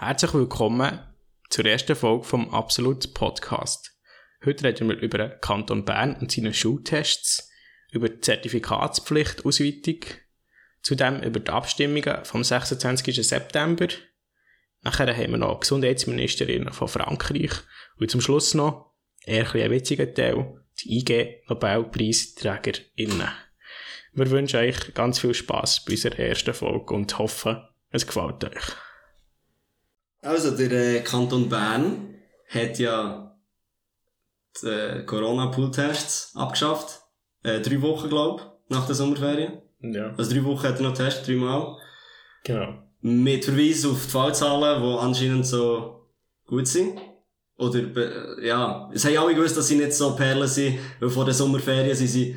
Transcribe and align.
Herzlich 0.00 0.32
willkommen 0.32 1.00
zur 1.50 1.66
ersten 1.66 1.96
Folge 1.96 2.22
vom 2.22 2.54
Absolut 2.54 3.14
Podcast. 3.14 3.98
Heute 4.44 4.62
reden 4.62 4.88
wir 4.88 4.96
über 4.96 5.18
den 5.18 5.40
Kanton 5.40 5.84
Bern 5.84 6.14
und 6.14 6.30
seine 6.30 6.54
Schultests, 6.54 7.50
über 7.90 8.08
die 8.08 8.20
Zertifikatspflicht, 8.20 9.44
Ausweitung, 9.44 9.98
zudem 10.82 11.20
über 11.24 11.40
die 11.40 11.50
Abstimmungen 11.50 12.24
vom 12.24 12.44
26. 12.44 13.26
September. 13.26 13.88
Nachher 14.82 15.12
haben 15.12 15.32
wir 15.32 15.38
noch 15.38 15.54
die 15.54 15.60
Gesundheitsministerin 15.62 16.72
von 16.72 16.86
Frankreich 16.86 17.54
und 17.98 18.08
zum 18.08 18.20
Schluss 18.20 18.54
noch, 18.54 18.94
eher 19.26 19.52
ein 19.52 19.70
witziger 19.72 20.14
Teil, 20.14 20.64
die 20.78 20.98
IG 20.98 21.42
Nobelpreisträgerinnen. 21.48 23.32
Wir 24.12 24.30
wünschen 24.30 24.60
euch 24.60 24.94
ganz 24.94 25.18
viel 25.18 25.34
Spaß 25.34 25.84
bei 25.86 25.94
unserer 25.94 26.20
ersten 26.20 26.54
Folge 26.54 26.94
und 26.94 27.18
hoffen, 27.18 27.60
es 27.90 28.06
gefällt 28.06 28.44
euch. 28.44 28.87
Also, 30.20 30.56
der 30.56 30.70
äh, 30.72 31.00
Kanton 31.00 31.48
Bern 31.48 32.14
hat 32.48 32.78
ja 32.78 33.36
die 34.62 34.66
äh, 34.68 35.04
Corona-Pool-Tests 35.04 36.34
abgeschafft. 36.34 37.00
Äh, 37.42 37.60
drei 37.60 37.80
Wochen, 37.82 38.08
glaub 38.08 38.58
nach 38.68 38.86
der 38.86 38.94
Sommerferien. 38.94 39.62
Ja, 39.80 40.12
Also 40.16 40.34
drei 40.34 40.44
Wochen 40.44 40.66
hat 40.66 40.76
er 40.78 40.82
noch 40.82 40.94
getestet, 40.96 41.26
dreimal. 41.28 41.76
genau. 42.44 42.82
Mit 43.00 43.44
Verweis 43.44 43.84
auf 43.86 44.04
die 44.06 44.10
Fallzahlen, 44.10 44.82
die 44.82 44.98
anscheinend 44.98 45.46
so 45.46 46.08
gut 46.46 46.66
sind. 46.66 46.98
Oder, 47.56 47.82
be- 47.82 48.38
ja, 48.42 48.90
es 48.92 49.04
haben 49.04 49.16
alle 49.18 49.34
gewusst, 49.36 49.56
dass 49.56 49.68
sie 49.68 49.76
nicht 49.76 49.92
so 49.92 50.16
Perlen 50.16 50.48
sind, 50.48 50.78
weil 50.98 51.08
vor 51.10 51.24
den 51.24 51.34
Sommerferien 51.34 51.94
sind 51.96 52.08
sie 52.08 52.36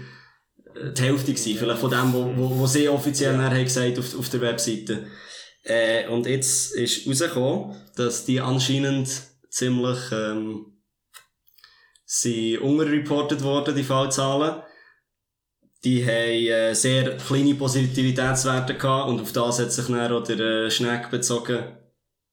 äh, 0.75 0.91
die 0.93 1.01
Hälfte 1.01 1.33
gewesen, 1.33 1.57
vielleicht 1.57 1.79
von 1.79 1.89
dem, 1.89 2.13
wo, 2.13 2.31
wo, 2.37 2.59
wo 2.59 2.67
sie 2.67 2.87
offiziell 2.89 3.35
haben 3.37 3.63
gesagt 3.63 3.97
auf, 3.97 4.17
auf 4.19 4.29
der 4.29 4.41
Webseite. 4.41 5.07
Äh, 5.63 6.07
und 6.07 6.25
jetzt 6.25 6.73
ist 6.75 7.07
rausgekommen, 7.07 7.75
dass 7.95 8.25
die 8.25 8.41
anscheinend 8.41 9.09
ziemlich, 9.49 9.99
ähm, 10.11 10.65
sind 12.05 12.59
unterreportet 12.59 13.43
worden, 13.43 13.75
die 13.75 13.83
Fallzahlen. 13.83 14.61
Die 15.83 16.03
haben 16.03 16.11
äh, 16.11 16.73
sehr 16.73 17.17
kleine 17.17 17.55
Positivitätswerte 17.55 18.75
gehabt 18.75 19.09
und 19.09 19.21
auf 19.21 19.31
das 19.31 19.59
hat 19.59 19.71
sich 19.71 19.87
dann 19.87 20.11
auch 20.11 20.23
der 20.23 20.39
äh, 20.39 20.71
Schneck 20.71 21.09
bezogen, 21.09 21.77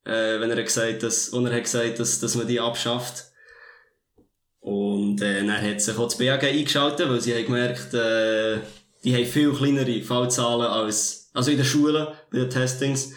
äh, 0.04 0.40
wenn 0.40 0.50
er 0.50 0.62
gesagt, 0.62 1.02
dass, 1.02 1.28
und 1.30 1.46
er 1.46 1.54
hat 1.54 1.64
gesagt, 1.64 1.98
dass, 1.98 2.20
dass 2.20 2.34
man 2.34 2.46
die 2.46 2.60
abschafft. 2.60 3.24
Und 4.60 5.22
äh, 5.22 5.46
dann 5.46 5.62
hat 5.62 5.80
sich 5.80 5.96
auch 5.96 6.04
das 6.04 6.18
BAG 6.18 6.44
eingeschaltet, 6.44 7.08
weil 7.08 7.20
sie 7.20 7.34
haben 7.34 7.46
gemerkt, 7.46 7.94
äh, 7.94 8.58
die 9.04 9.14
haben 9.14 9.24
viel 9.24 9.52
kleinere 9.52 10.02
Fallzahlen 10.02 10.66
als, 10.66 11.17
also 11.32 11.50
in 11.50 11.56
den 11.56 11.66
Schulen, 11.66 12.08
bei 12.30 12.38
den 12.38 12.50
Testings, 12.50 13.12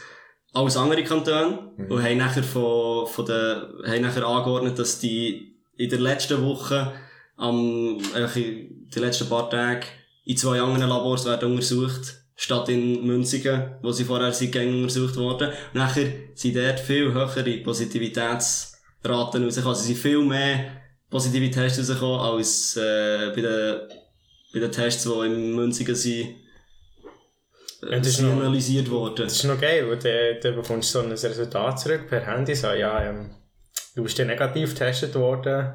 als 0.53 0.77
andere 0.77 1.03
Kantone. 1.03 1.73
Und 1.89 2.03
haben 2.03 2.17
nachher 2.17 2.43
von, 2.43 3.07
von 3.07 3.25
den, 3.25 3.33
haben 3.87 4.01
nachher 4.01 4.25
angeordnet, 4.25 4.77
dass 4.77 4.99
die 4.99 5.55
in 5.77 5.89
der 5.89 5.99
letzten 5.99 6.43
Woche, 6.43 6.93
am, 7.37 7.97
in 8.35 8.89
den 8.93 9.03
letzten 9.03 9.29
paar 9.29 9.49
Tagen, 9.49 9.85
in 10.25 10.37
zwei 10.37 10.61
anderen 10.61 10.89
Labors 10.89 11.25
werden 11.25 11.51
untersucht, 11.51 12.21
statt 12.35 12.69
in 12.69 13.05
Münzigen, 13.05 13.75
wo 13.81 13.91
sie 13.91 14.03
vorher 14.03 14.31
sind 14.33 14.51
gängig 14.51 14.81
untersucht 14.81 15.15
worden. 15.15 15.49
Und 15.49 15.75
nachher 15.75 16.07
sind 16.35 16.55
dort 16.55 16.79
viel 16.79 17.11
höhere 17.11 17.57
Positivitätsraten 17.63 19.43
rausgekommen. 19.43 19.75
Also 19.75 19.83
sind 19.83 19.97
viel 19.97 20.23
mehr 20.23 20.81
Positivitäts 21.09 21.79
rausgekommen, 21.79 22.19
als, 22.19 22.77
äh, 22.77 23.31
bei 23.35 23.41
den, 23.41 23.79
bei 24.53 24.59
den 24.59 24.71
Tests, 24.71 25.03
die 25.03 25.25
in 25.25 25.55
Münzigen 25.55 25.95
sind, 25.95 26.35
äh, 27.89 27.97
das 27.99 28.07
ist 28.07 28.17
sind 28.17 28.29
noch- 28.37 28.91
worden. 28.91 29.25
Das 29.25 29.33
ist 29.33 29.43
noch 29.43 29.59
geil, 29.59 29.87
weil 29.89 29.97
dann, 29.97 30.41
dann 30.41 30.55
bekommst 30.61 30.93
du 30.95 30.99
so 30.99 31.05
ein 31.05 31.11
Resultat 31.11 31.79
zurück 31.79 32.07
per 32.07 32.25
Handy, 32.25 32.55
so, 32.55 32.67
ja, 32.71 33.03
ähm, 33.03 33.31
du 33.95 34.03
bist 34.03 34.17
ja 34.17 34.25
negativ 34.25 34.71
getestet 34.73 35.15
worden. 35.15 35.73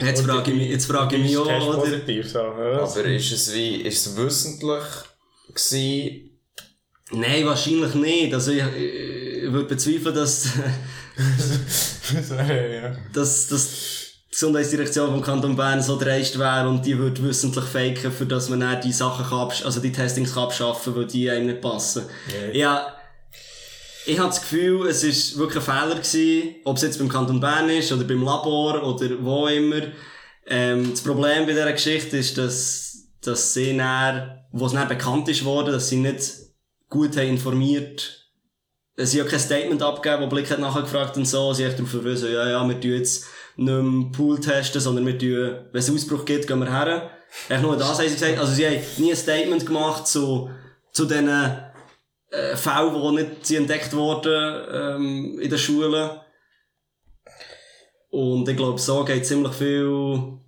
Jetzt 0.00 0.22
Oder 0.22 0.34
frage 0.34 0.52
ich 0.52 0.56
mich, 0.56 0.70
jetzt 0.70 0.86
frage 0.86 1.16
ich 1.16 1.22
du 1.22 1.28
mich 1.28 1.36
auch, 1.38 1.44
oder? 1.68 1.82
testpositiv, 1.82 2.30
so, 2.30 2.38
ja. 2.38 2.78
Aber 2.82 3.04
ist 3.04 3.32
es 3.32 3.52
wie, 3.54 3.76
ist 3.82 4.06
es 4.06 4.16
wissentlich 4.16 4.84
gewesen? 5.48 6.24
Nein, 7.10 7.46
wahrscheinlich 7.46 7.94
nicht. 7.94 8.34
Also 8.34 8.52
ich, 8.52 8.62
ich 8.76 9.50
würde 9.52 9.64
bezweifeln, 9.68 10.14
dass, 10.14 10.46
dass, 13.12 13.48
dass 13.48 14.07
die 14.28 14.34
Gesundheitsdirektion 14.34 15.10
vom 15.10 15.22
Kanton 15.22 15.56
Bern 15.56 15.80
so 15.80 15.98
dreist 15.98 16.38
wäre 16.38 16.68
und 16.68 16.84
die 16.84 16.98
würde 16.98 17.22
wissentlich 17.22 17.64
faken, 17.64 18.12
für 18.12 18.26
dass 18.26 18.50
man 18.50 18.60
dann 18.60 18.80
die 18.80 18.92
Sachen 18.92 19.24
kann, 19.24 19.48
also 19.64 19.80
die 19.80 19.92
Testings 19.92 20.34
kann 20.34 20.44
abschaffen, 20.44 20.94
weil 20.94 21.06
die 21.06 21.30
einem 21.30 21.46
nicht 21.46 21.60
passen. 21.62 22.04
Ja. 22.52 22.58
Ja, 22.58 22.98
ich 24.08 24.18
habe 24.18 24.28
das 24.28 24.40
Gefühl, 24.40 24.86
es 24.86 25.02
ist 25.02 25.38
wirklich 25.38 25.66
ein 25.66 25.74
Fehler 25.74 25.94
gewesen, 25.96 26.56
ob 26.64 26.76
es 26.76 26.82
jetzt 26.82 26.98
beim 26.98 27.08
Kanton 27.08 27.40
Bern 27.40 27.68
ist 27.68 27.92
oder 27.92 28.04
beim 28.04 28.22
Labor 28.22 28.82
oder 28.82 29.22
wo 29.22 29.46
immer. 29.48 29.82
Ähm, 30.46 30.90
das 30.90 31.02
Problem 31.02 31.46
bei 31.46 31.52
dieser 31.52 31.72
Geschichte 31.72 32.16
ist, 32.16 32.38
dass, 32.38 33.08
dass 33.22 33.52
sie 33.52 33.76
dann, 33.76 34.44
wo 34.52 34.66
es 34.66 34.72
dann 34.72 34.88
bekannt 34.88 35.28
ist 35.28 35.44
worden, 35.44 35.72
dass 35.72 35.88
sie 35.88 35.98
nicht 35.98 36.22
gut 36.88 37.16
haben 37.16 37.28
informiert. 37.28 38.30
Sie 38.96 39.20
haben 39.20 39.28
kein 39.28 39.40
Statement 39.40 39.82
abgegeben, 39.82 40.22
wo 40.22 40.26
Blick 40.26 40.50
hat 40.50 40.58
nachher 40.58 40.82
gefragt 40.82 41.16
und 41.16 41.26
so. 41.26 41.52
Sie 41.52 41.64
haben 41.64 41.72
darauf 41.72 41.90
verwiesen, 41.90 42.32
ja, 42.32 42.48
ja, 42.48 42.66
wir 42.66 42.80
tun 42.80 42.92
jetzt 42.92 43.26
nicht 43.58 43.82
mehr 43.82 44.12
Pool 44.12 44.40
testen, 44.40 44.80
sondern 44.80 45.06
wir 45.06 45.18
tun, 45.18 45.66
wenn 45.72 45.80
es 45.80 45.90
Ausbruch 45.90 46.24
gibt, 46.24 46.46
gehen 46.46 46.60
wir 46.60 46.70
her. 46.70 47.10
Echt 47.48 47.62
nur 47.62 47.76
das 47.76 47.98
haben 47.98 48.08
sie 48.08 48.14
gesagt. 48.14 48.38
Also 48.38 48.52
sie 48.52 48.66
haben 48.66 48.80
nie 48.98 49.10
ein 49.10 49.16
Statement 49.16 49.66
gemacht 49.66 50.06
zu, 50.06 50.48
zu 50.92 51.04
diesen 51.04 51.28
äh, 51.28 52.56
Fälle, 52.56 52.92
die 52.92 53.16
nicht 53.16 53.46
sind 53.46 53.58
entdeckt 53.62 53.92
wurden 53.92 54.64
ähm, 54.72 55.40
in 55.40 55.50
den 55.50 55.58
Schulen. 55.58 56.10
Und 58.10 58.48
ich 58.48 58.56
glaube, 58.56 58.78
so 58.78 59.04
geht 59.04 59.26
ziemlich 59.26 59.52
viel 59.52 60.38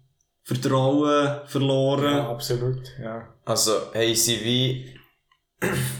Vertrauen 0.45 1.41
verloren. 1.47 2.17
ja, 2.17 2.31
absolut, 2.31 2.81
ja. 3.03 3.35
Also, 3.45 3.93
haben 3.93 4.15
sie 4.15 4.43
wie, 4.43 4.95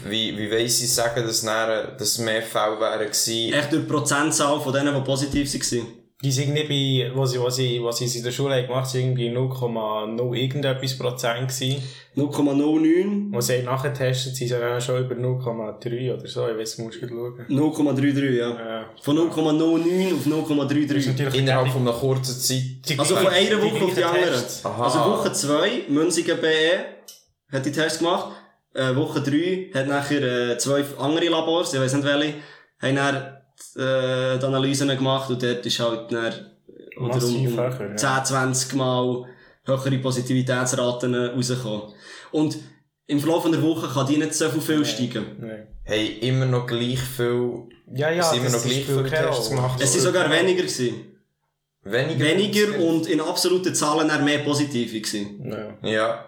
wie, 0.05 0.37
wie 0.37 0.49
wollen 0.49 0.67
sie 0.67 0.87
sagen, 0.87 1.25
dass, 1.25 1.41
dass 1.43 2.17
mehr 2.17 2.41
Fälle 2.41 2.79
wären 2.79 3.05
gewesen? 3.05 3.53
Echt 3.53 3.71
durch 3.71 3.83
die 3.83 3.87
Prozentzahl 3.87 4.59
von 4.59 4.73
denen, 4.73 4.95
die 4.95 5.01
positiv 5.01 5.53
waren. 5.53 6.00
Die 6.23 6.31
sind 6.31 6.55
irgendwie 6.55 7.03
bei, 7.03 7.15
was 7.15 7.31
sie, 7.31 7.41
was 7.41 7.55
sie, 7.55 7.83
was 7.83 7.97
sie 7.97 8.17
in 8.17 8.23
der 8.23 8.31
Schule 8.31 8.61
gemacht 8.65 8.89
haben, 8.93 8.99
irgendwie 8.99 9.29
0,0 9.29 10.33
irgendetwas 10.35 10.97
Prozent 10.97 11.47
gewesen. 11.47 11.81
0,09, 12.15 13.33
Was 13.33 13.47
sie 13.47 13.57
haben 13.57 13.65
nachgetestet, 13.65 14.35
sind 14.35 14.47
sie 14.47 14.53
ja 14.53 14.79
schon 14.81 15.03
über 15.03 15.15
0,3 15.15 16.13
oder 16.13 16.27
so, 16.27 16.47
ich 16.47 16.57
weiss, 16.57 16.77
musst 16.77 17.01
du 17.01 17.07
schauen. 17.07 17.45
0,33, 17.49 18.31
ja. 18.31 18.49
Ja. 18.49 18.85
Von 19.01 19.17
0,09 19.17 20.13
auf 20.13 20.23
Das 20.91 21.05
ist 21.05 21.07
0,33. 21.07 21.07
natürlich 21.07 21.35
Innerhalb 21.35 21.69
von 21.69 21.81
einer 21.81 21.97
kurzen 21.97 22.39
Zeit. 22.39 22.99
Also 22.99 23.15
von 23.15 23.27
einer 23.27 23.61
Woche 23.61 23.85
auf 23.85 23.95
die 23.95 24.03
andere. 24.03 24.43
Aha. 24.63 24.83
Also 24.83 24.99
Woche 24.99 25.31
2, 25.31 25.69
Münzigen 25.87 26.39
BE, 26.39 26.85
hat 27.51 27.65
die 27.65 27.71
Tests 27.71 27.99
gemacht. 27.99 28.35
Äh, 28.73 28.95
Woche 28.95 29.21
3 29.21 29.71
hat 29.73 29.87
nachher 29.87 30.51
äh, 30.51 30.57
zwei 30.57 30.83
andere 30.99 31.29
Labors, 31.29 31.73
ich 31.73 31.79
weiss 31.79 31.93
nicht 31.93 32.05
welche, 32.05 32.33
haben 32.81 32.95
dann 32.95 33.40
äh, 33.75 34.37
die 34.37 34.45
Analysen 34.45 34.87
gemacht 34.89 35.29
und 35.29 35.41
dort 35.41 35.65
ist 35.65 35.79
halt 35.79 36.11
dann 36.11 36.25
äh, 36.25 36.97
oder 36.97 37.23
um, 37.23 37.47
höher, 37.47 37.79
um 37.79 37.89
ja. 37.91 37.95
10, 37.95 38.25
20 38.25 38.73
Mal 38.75 39.25
höhere 39.65 39.97
Positivitätsraten 39.99 41.15
rauskommen. 41.15 41.93
Und 42.31 42.57
im 43.07 43.19
Verlauf 43.19 43.45
einer 43.45 43.61
Woche 43.61 43.87
kann 43.87 44.07
die 44.07 44.17
nicht 44.17 44.33
so 44.33 44.49
viel, 44.49 44.61
viel 44.61 44.85
steigen. 44.85 45.25
Nein. 45.39 45.67
Haben 45.85 46.19
immer 46.21 46.45
noch 46.45 46.65
gleich 46.67 46.99
viel, 46.99 47.63
Ja, 47.93 48.09
ja, 48.09 48.23
Sind 48.23 48.41
immer 48.41 48.51
das 48.51 48.63
noch 48.65 48.71
gleich 48.71 48.87
keine 48.87 49.27
Tests 49.27 49.49
gemacht 49.49 49.81
Es 49.81 49.91
sind 49.93 50.01
sogar 50.01 50.29
weniger 50.29 50.61
gewesen. 50.63 51.17
weniger. 51.83 52.25
Weniger 52.25 52.79
und 52.79 53.07
in 53.07 53.19
absoluten 53.19 53.73
Zahlen 53.75 54.07
dann 54.07 54.23
mehr 54.23 54.39
positive 54.39 54.99
gewesen. 55.01 55.43
Ja. 55.83 55.89
Ja. 55.89 56.25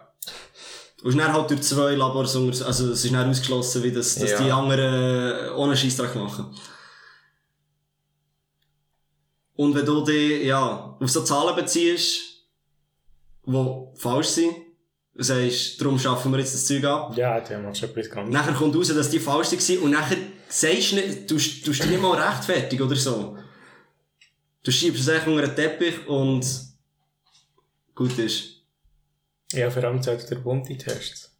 Und 1.03 1.09
es 1.09 1.15
ist 1.15 1.21
dann 1.21 1.33
halt 1.33 1.49
durch 1.49 1.61
zwei 1.61 1.95
Labors, 1.95 2.35
also 2.35 2.91
es 2.91 3.03
ist 3.05 3.13
dann 3.13 3.29
ausgeschlossen, 3.29 3.83
wie 3.83 3.91
das, 3.91 4.15
dass 4.15 4.31
Ja. 4.31 4.41
die 4.41 4.51
anderen 4.51 5.53
ohne 5.55 5.75
Scheissdreck 5.77 6.15
machen. 6.15 6.45
Und 9.55 9.75
wenn 9.75 9.85
du 9.85 10.03
dich, 10.03 10.45
ja, 10.45 10.97
auf 10.99 11.09
so 11.09 11.23
Zahlen 11.23 11.55
beziehst, 11.55 12.21
die 13.45 13.87
falsch 13.95 14.27
sind, 14.27 14.55
sagst, 15.15 15.79
darum 15.79 15.99
schaffen 15.99 16.31
wir 16.31 16.39
jetzt 16.39 16.55
das 16.55 16.65
Zeug 16.65 16.83
ab, 16.85 17.15
Ja, 17.15 17.39
der 17.39 17.59
macht 17.59 17.77
schon 17.77 17.89
etwas 17.89 18.09
ganz. 18.09 18.31
nachher 18.33 18.53
kommt 18.53 18.75
raus, 18.75 18.87
dass 18.87 19.09
die 19.09 19.19
falsch 19.19 19.51
waren 19.51 19.77
und 19.83 19.91
nachher 19.91 20.17
sagst 20.49 20.91
du 20.91 20.95
nicht, 20.95 21.29
du 21.29 21.35
tust 21.35 21.65
dich 21.65 21.85
nicht 21.85 22.01
mal 22.01 22.19
rechtfertigen 22.19 22.83
oder 22.83 22.95
so. 22.95 23.37
Du 24.63 24.71
schiebst 24.71 25.01
es 25.01 25.09
einfach 25.09 25.27
unter 25.27 25.45
den 25.47 25.55
Teppich 25.55 26.07
und 26.07 26.45
gut 27.93 28.17
ist. 28.17 28.61
Ja, 29.51 29.69
vor 29.69 29.83
allem 29.83 30.01
zählt 30.01 30.27
der 30.31 30.37
bunte 30.37 30.75
Tests. 30.77 31.32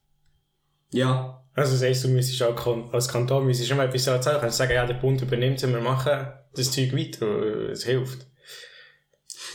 Ja. 0.94 1.40
Also 1.56 1.74
das 1.74 1.84
heisst, 1.84 2.04
du 2.04 2.08
müsstest 2.08 2.42
auch 2.42 2.94
als 2.94 3.08
Kanton 3.08 3.46
müsstest 3.46 3.70
schon 3.70 3.78
mal 3.78 3.86
etwas 3.88 4.08
erzählen. 4.08 4.36
Du 4.36 4.42
kannst 4.42 4.58
sagen, 4.58 4.74
ja, 4.74 4.86
der 4.88 4.96
Bund 4.96 5.22
übernimmt 5.22 5.62
es, 5.62 5.70
wir 5.72 5.80
machen 5.82 6.28
das 6.56 6.72
Zeug 6.72 6.94
weiter, 6.96 7.70
es 7.72 7.84
hilft. 7.84 8.26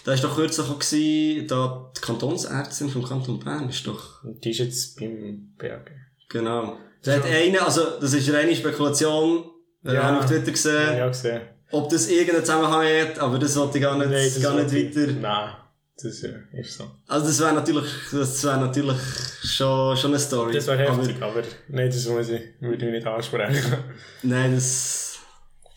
Da 0.05 0.13
war 0.13 0.19
doch 0.21 0.37
kürzlich 0.37 0.67
auch, 0.69 0.79
gewesen, 0.79 1.49
da 1.49 1.93
die 1.97 2.01
Kantonsärztin 2.01 2.89
vom 2.89 3.05
Kanton 3.05 3.41
Bern 3.41 3.69
ist 3.69 3.87
doch, 3.87 4.23
die 4.25 4.51
ist 4.53 4.59
jetzt 4.59 4.99
beim 5.01 5.55
BAG. 5.59 5.91
genau. 6.29 6.77
Da 7.03 7.15
hat 7.15 7.25
eine, 7.27 7.63
also, 7.63 7.99
das 8.01 8.13
ist 8.15 8.33
reine 8.33 8.55
Spekulation, 8.55 9.45
Ja. 9.83 10.03
Habe 10.03 10.17
ich 10.19 10.25
auf 10.25 10.27
Twitter 10.31 10.47
Ja, 10.47 10.53
gesehen. 10.53 10.99
ja 10.99 11.09
gesehen. 11.09 11.41
Ob 11.71 11.89
das 11.91 12.09
irgendeinen 12.09 12.45
Zusammenhang 12.45 12.87
hat, 12.87 13.19
aber 13.19 13.39
das 13.39 13.55
wollte 13.57 13.79
ich 13.79 13.83
gar 13.85 13.97
nicht, 13.99 14.11
Nein, 14.11 14.31
das 14.35 14.43
gar 14.43 14.55
nicht 14.55 14.73
weiter. 14.97 15.13
Nein, 15.13 15.55
das 16.03 16.23
ist 16.23 16.77
so. 16.79 16.91
Also 17.09 17.27
das 17.27 17.41
wäre 17.41 17.53
natürlich, 17.55 17.91
das 18.13 18.45
wäre 18.45 18.59
natürlich 18.59 18.97
schon, 19.45 19.97
schon 19.97 20.11
eine 20.13 20.19
Story. 20.21 20.53
Das 20.55 20.67
wäre 20.69 20.89
Aber- 20.89 20.99
heftig, 21.03 21.21
aber, 21.23 21.43
nein, 21.69 21.89
das 21.91 22.07
muss 22.07 22.29
ich, 22.29 22.43
würde 22.61 22.87
ich 22.87 22.93
nicht 22.93 23.07
ansprechen. 23.07 23.77
Nein, 24.23 24.55
das, 24.55 25.19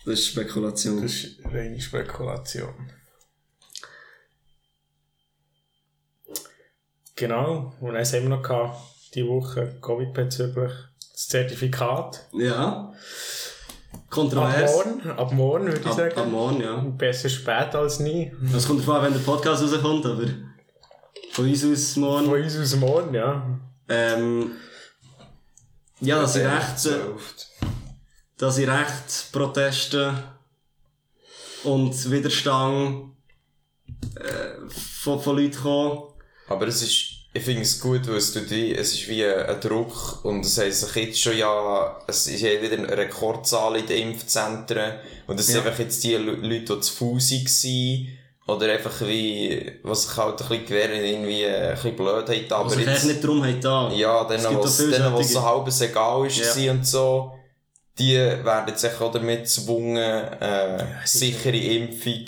das 0.06 0.13
ist 0.19 0.27
Spekulation. 0.27 1.01
Das 1.01 1.12
ist 1.12 1.44
reine 1.45 1.79
Spekulation. 1.81 2.91
Genau, 7.15 7.74
und 7.81 7.94
dann 7.94 8.03
haben 8.06 8.12
wir 8.24 8.29
noch 8.29 8.41
gehabt, 8.44 8.79
die 9.13 9.27
Woche 9.27 9.77
Covid-bezüglich 9.81 10.71
das 11.12 11.27
Zertifikat. 11.27 12.27
Ja. 12.33 12.94
Ab 14.12 14.16
Kontrovers. 14.16 14.72
morgen, 14.74 15.10
ab 15.10 15.31
morgen 15.31 15.66
würde 15.68 15.80
ich 15.80 15.86
Ab, 15.86 15.94
sagen. 15.94 16.19
ab 16.19 16.28
morgen, 16.28 16.62
ja. 16.62 16.75
Besser 16.75 17.30
spät 17.30 17.74
als 17.74 18.00
nie. 18.02 18.30
Das 18.52 18.68
kommt 18.68 18.81
davon 18.81 19.04
wenn 19.04 19.13
der 19.13 19.22
Podcast 19.22 19.63
rauskommt, 19.63 20.06
aber 20.06 20.25
von 21.31 21.48
uns 21.48 21.63
aus 21.63 21.96
morgen. 21.96 22.25
Von 22.25 22.42
uns 22.42 22.58
aus 22.58 22.75
morgen, 22.75 23.13
ja. 23.13 23.42
Ähm, 23.88 24.52
ja, 26.02 26.19
dass 26.19 26.36
ich 26.36 26.46
recht, 26.46 26.86
äh, 26.88 27.68
dass 28.38 28.58
ich 28.58 28.68
recht 28.68 29.31
Proteste 29.31 30.13
und 31.63 32.12
Widerstand 32.12 33.13
äh, 34.16 34.69
von, 34.69 35.22
von 35.22 35.38
Leuten 35.38 35.56
kommen. 35.56 36.02
Aber 36.50 36.68
es 36.68 36.81
ist, 36.81 37.11
ich 37.33 37.44
finde 37.44 37.62
es 37.62 37.80
gut, 37.80 38.07
weil 38.07 38.18
es 38.18 38.33
tut 38.33 38.50
wie, 38.50 38.74
es 38.75 38.94
ist 38.94 39.07
wie 39.07 39.25
ein, 39.25 39.60
Druck 39.62 40.24
und 40.25 40.45
es 40.45 40.57
heisst 40.57 40.81
sich 40.81 40.95
jetzt 40.95 41.22
schon 41.22 41.38
ja, 41.38 41.98
es 42.07 42.28
ist 42.28 42.42
ja 42.42 42.62
wieder 42.62 42.78
eine 42.78 42.98
Rekordzahl 42.98 43.78
in 43.78 43.86
den 43.86 44.10
Impfzentren 44.10 44.94
und 45.28 45.39
es 45.39 45.48
sind 45.48 45.66
einfach 45.66 45.80
jetzt 45.80 46.04
die 46.04 46.16
Leute, 46.16 46.75
die 46.75 46.80
zu 46.81 46.94
Fuß 46.94 47.31
waren 47.31 48.07
oder 48.48 48.74
einfach 48.74 49.01
wie, 49.01 49.72
was 49.83 50.04
sich 50.04 50.18
halt 50.18 50.42
ein 50.42 50.48
bisschen 50.50 50.66
gewähren, 50.66 51.04
irgendwie 51.06 51.45
ein 51.45 51.74
bisschen 51.75 51.95
Blödheit, 51.95 52.51
aber 52.51 52.66
Also 52.66 52.80
ich 52.80 52.88
eigentlich 52.88 53.04
jetzt, 53.04 53.06
nicht 53.06 53.24
drum 53.24 53.44
haben 53.44 53.62
da. 53.62 53.92
ja, 53.94 54.27
Es 54.30 54.44
denen, 54.44 54.60
was, 54.60 54.77
denen, 54.77 55.13
was 55.13 55.31
so 55.31 55.42
halbes 55.42 55.81
egal 55.81 56.27
ist 56.27 56.57
Ja. 56.57 56.72
und 56.72 56.86
so, 56.86 57.34
die 57.98 58.16
werden 58.16 58.68
jetzt 58.68 58.84
echt 58.84 59.00
auch 59.00 59.12
damit 59.12 59.44
gezwungen, 59.44 59.95
äh, 59.98 60.86
sichere 61.06 61.56
Impfung 61.57 62.25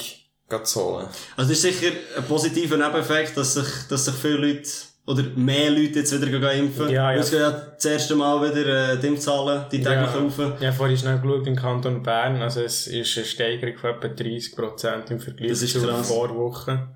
zu 0.64 0.82
holen. 0.82 1.08
Also 1.36 1.50
das 1.52 1.64
ist 1.64 1.80
sicher 1.80 1.92
ein 2.16 2.24
positiver 2.26 2.78
Nebeneffekt, 2.78 3.36
dass 3.36 3.56
sich, 3.56 3.68
dass 3.90 4.06
sich 4.06 4.14
viele 4.14 4.36
Leute 4.38 4.70
oder 5.06 5.24
mehr 5.36 5.70
Leute 5.70 6.00
jetzt 6.00 6.14
wieder 6.14 6.40
gehen 6.40 6.66
impfen. 6.68 6.90
Ja, 6.90 7.12
ja. 7.12 7.20
Es 7.20 7.30
gehen 7.32 7.40
ja 7.42 7.52
das 7.52 7.84
erste 7.86 8.16
Mal 8.16 8.42
wieder 8.50 8.94
äh, 8.94 8.98
die 9.00 9.08
Impfzahlen, 9.08 9.66
die 9.72 9.82
täglich 9.82 10.16
rauf. 10.16 10.62
Ja, 10.62 10.72
vorhin 10.72 10.98
schnell 10.98 11.20
geschaut 11.20 11.46
im 11.48 11.56
Kanton 11.56 12.02
Bern, 12.04 12.42
also 12.42 12.62
es 12.62 12.88
ist 12.88 13.18
eine 13.18 13.26
Steigerung 13.26 13.78
von 13.78 13.90
etwa 13.92 14.08
30% 14.08 15.12
im 15.12 15.20
Vergleich 15.20 15.50
Das 15.50 15.62
ist 15.62 15.74
zur 15.74 15.88
krass. 15.88 16.08
Vorwoche. 16.08 16.88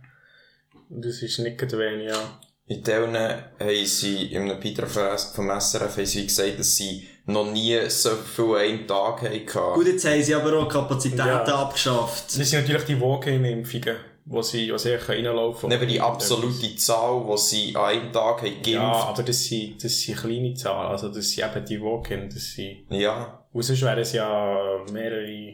Und 0.89 1.03
Das 1.03 1.21
ist 1.21 1.39
nicht 1.39 1.61
wenig, 1.77 2.07
ja. 2.09 2.39
In 2.69 2.83
Teilen 2.83 3.15
haben 3.15 3.85
sie, 3.85 4.25
in 4.33 4.43
einem 4.43 4.59
Beitrag 4.59 4.89
vom- 5.19 5.49
SRF 5.49 5.97
haben 5.97 6.05
sie 6.05 6.25
gesagt, 6.27 6.59
dass 6.59 6.75
sie 6.75 7.07
noch 7.25 7.49
nie 7.51 7.77
so 7.89 8.09
viel 8.11 8.45
an 8.45 8.55
einem 8.57 8.87
Tag 8.87 9.21
hatten. 9.21 9.73
Gut, 9.73 9.87
jetzt 9.87 10.05
haben 10.05 10.21
sie 10.21 10.35
aber 10.35 10.53
auch 10.59 10.67
Kapazitäten 10.69 11.27
Ja. 11.27 11.43
abgeschafft. 11.43 12.25
Das 12.27 12.49
sind 12.49 12.61
natürlich 12.61 12.83
die 12.85 12.99
Walk-in-Impfungen, 12.99 13.95
wo 14.29 14.41
sie, 14.41 14.71
wo 14.73 14.77
sie 14.77 14.93
reinlaufen 14.95 15.69
Neben 15.69 15.87
die 15.87 16.01
absolute 16.01 16.75
Zahl, 16.75 17.25
die 17.31 17.37
sie 17.37 17.75
an 17.75 17.85
einem 17.85 18.11
Tag 18.11 18.41
haben 18.41 18.51
geimpft. 18.61 18.65
Ja, 18.65 18.91
aber 18.91 19.23
das 19.23 19.43
sind, 19.45 19.81
das 19.83 19.99
sind 20.01 20.17
kleine 20.17 20.53
Zahlen, 20.53 20.91
also 20.91 21.07
das 21.09 21.29
sind 21.31 21.45
eben 21.45 21.65
die 21.65 21.81
Walk-in, 21.81 22.29
das 22.29 22.51
sind, 22.51 22.85
Ja. 22.89 23.43
sonst 23.53 23.81
wären 23.81 23.99
es 23.99 24.11
ja 24.13 24.79
mehrere, 24.91 25.53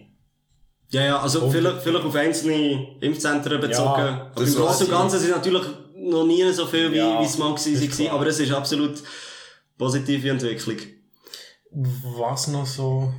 Ja, 0.90 1.02
ja, 1.06 1.20
also 1.20 1.50
vielleicht, 1.50 1.82
vielleicht 1.82 2.06
auf 2.06 2.16
einzelne 2.16 2.98
Impfzentren 3.00 3.60
bezogen. 3.62 3.86
Ja, 4.02 4.32
aber 4.32 4.42
im 4.42 4.46
das 4.46 4.56
Großen 4.56 4.86
und 4.88 4.92
Ganzen 4.92 5.20
sind 5.20 5.32
natürlich 5.32 5.64
noch 5.96 6.26
nie 6.26 6.52
so 6.52 6.66
viel, 6.66 6.92
wie, 6.92 6.98
Ja, 6.98 7.20
wie 7.22 7.26
es 7.26 7.38
mal 7.38 7.54
ist 7.56 7.68
war. 7.82 7.88
klar. 8.06 8.16
Aber 8.16 8.28
es 8.28 8.40
ist 8.40 8.52
absolut 8.52 9.02
positive 9.78 10.30
Entwicklung. 10.30 10.78
Was 11.72 12.48
noch 12.50 12.66
so. 12.68 13.12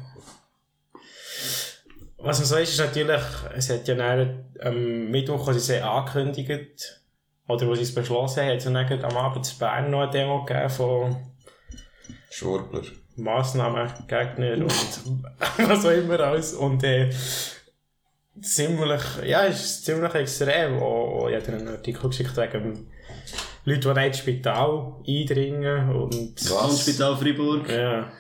Was 2.25 2.41
noch 2.41 2.47
so 2.47 2.56
ist, 2.56 2.71
ist 2.71 2.81
natürlich, 2.81 3.21
es 3.55 3.69
hat 3.69 3.87
ja 3.87 3.94
dann 3.94 4.44
am 4.61 5.11
Mittwoch, 5.11 5.47
als 5.47 5.67
sie 5.67 5.75
es 5.75 5.82
angekündigt 5.82 7.03
oder 7.47 7.67
wo 7.67 7.75
sie 7.75 7.82
es 7.82 7.94
beschlossen 7.94 8.41
haben, 8.41 8.49
hat 8.53 8.56
es 8.56 8.65
ja 8.65 8.71
dann 8.71 9.05
am 9.05 9.17
Abend 9.19 9.47
in 9.47 9.59
Bern 9.59 9.91
noch 9.91 10.00
eine 10.00 10.11
Demo 10.11 10.43
gegeben 10.43 10.71
von 10.71 11.17
Schwurbler. 12.31 12.82
Massnahmengegner 13.17 14.55
und 14.55 14.73
was 15.69 15.85
auch 15.85 15.91
immer 15.91 16.19
alles. 16.19 16.55
Und 16.55 16.82
äh, 16.82 17.11
ziemlich, 18.41 19.03
ja, 19.25 19.44
es 19.44 19.62
ist 19.62 19.85
ziemlich 19.85 20.15
extrem. 20.15 20.81
Oh, 20.81 21.29
ich 21.29 21.37
habe 21.37 21.53
einen 21.53 21.69
Artikel 21.69 22.09
geschickt 22.09 22.37
wegen 22.37 22.88
Leute, 23.67 23.81
die 23.81 24.00
nicht 24.00 24.06
ins 24.06 24.19
Spital 24.19 24.94
eindringen 25.06 25.91
und 25.94 26.50
Was? 26.50 26.81
Spital 26.81 27.17
Freiburg. 27.17 27.69
ja. 27.69 28.11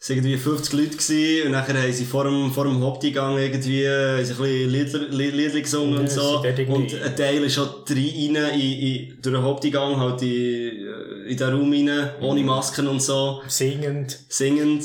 Es 0.00 0.10
waren 0.10 0.18
irgendwie 0.18 0.36
50 0.36 0.72
Leute 0.74 0.90
gewesen, 0.96 1.46
und 1.46 1.52
nachher 1.52 1.82
haben 1.82 1.92
sie 1.92 2.04
vor 2.04 2.22
dem, 2.24 2.52
vor 2.52 2.64
dem 2.64 2.80
Haupteingang 2.80 3.36
irgendwie, 3.36 3.82
äh, 3.82 4.18
ein 4.20 4.26
bisschen 4.28 4.70
Lieder, 4.70 4.98
Lied- 5.08 5.34
Lieder 5.34 5.60
gesungen 5.60 5.94
Ja, 5.94 6.00
und 6.00 6.10
so. 6.10 6.38
Und 6.68 6.94
ein 7.02 7.16
Teil 7.16 7.42
ist 7.42 7.54
schon 7.54 7.68
rein, 7.88 7.98
in, 7.98 8.36
in, 8.36 9.18
durch 9.20 9.34
den 9.34 9.42
Haupteingang, 9.42 9.96
halt 9.98 10.22
in, 10.22 10.28
äh, 10.28 11.30
in 11.30 11.36
den 11.36 11.48
Raum 11.48 11.72
rein, 11.72 12.10
ohne 12.20 12.42
Masken 12.44 12.86
und 12.86 13.02
so, 13.02 13.42
Singend. 13.48 14.18
singend. 14.28 14.84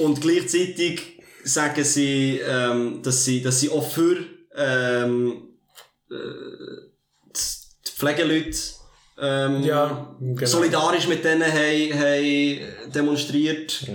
Und 0.00 0.20
gleichzeitig 0.20 1.20
sagen 1.44 1.84
sie, 1.84 2.40
ähm, 2.44 3.00
dass 3.02 3.24
sie, 3.24 3.42
dass 3.42 3.60
sie 3.60 3.70
auch 3.70 3.88
für, 3.88 4.16
ähm, 4.56 5.50
äh, 6.10 6.14
die 7.32 7.90
Pflegeleute, 7.96 8.58
ähm, 9.20 9.62
Ja, 9.62 10.14
genau. 10.20 10.46
solidarisch 10.46 11.06
mit 11.08 11.24
denen 11.24 11.42
haben, 11.44 11.98
haben 11.98 12.92
demonstriert. 12.94 13.82
Ja. 13.82 13.92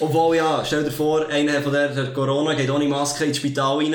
Obwohl, 0.00 0.36
ja, 0.36 0.62
stell 0.64 0.84
dir 0.84 0.90
vor, 0.92 1.28
einer 1.28 1.60
von 1.60 1.72
der, 1.72 1.88
der 1.88 2.12
Corona 2.12 2.54
geht 2.54 2.70
ohne 2.70 2.86
Maske 2.86 3.24
ins 3.24 3.36
Spital 3.36 3.76
rein. 3.78 3.92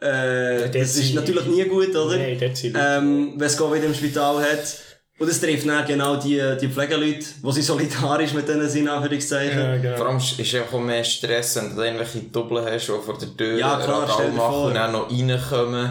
Äh, 0.00 0.70
das 0.70 0.96
ist 0.96 1.14
natürlich 1.14 1.46
nie 1.46 1.64
gut, 1.64 1.94
oder? 1.94 2.16
Nein, 2.16 2.38
sind 2.54 2.74
Leute. 2.74 2.86
Ähm, 2.98 3.34
wenn 3.36 3.46
es 3.46 3.56
Covid 3.58 3.84
im 3.84 3.94
Spital 3.94 4.40
hat. 4.42 4.78
Und 5.18 5.28
es 5.28 5.38
trifft 5.38 5.68
dann 5.68 5.86
genau 5.86 6.16
die, 6.16 6.40
die 6.58 6.68
Pflegeleute, 6.68 7.26
wo 7.42 7.50
sie 7.50 7.60
solidarisch 7.60 8.32
mit 8.32 8.48
denen 8.48 8.66
sind, 8.70 8.88
Anführungszeichen. 8.88 9.58
Ja, 9.58 9.72
Vor 9.72 9.78
genau. 9.82 10.04
allem 10.04 10.16
ist 10.16 10.40
ist 10.40 10.52
ja 10.52 10.62
auch 10.62 10.80
mehr 10.80 11.04
Stress, 11.04 11.56
wenn 11.56 11.76
du 11.76 11.82
irgendwelche 11.82 12.20
Doppel 12.20 12.64
hast, 12.64 12.86
die 12.86 12.92
vor 12.92 13.18
der 13.18 13.36
Tür 13.36 13.58
Ja, 13.58 13.78
klar, 13.84 14.08
stell 14.14 14.30
dir 14.30 14.36
vor. 14.38 14.64
und 14.68 14.74
dann 14.74 14.92
noch 14.92 15.10
reinkommen. 15.10 15.90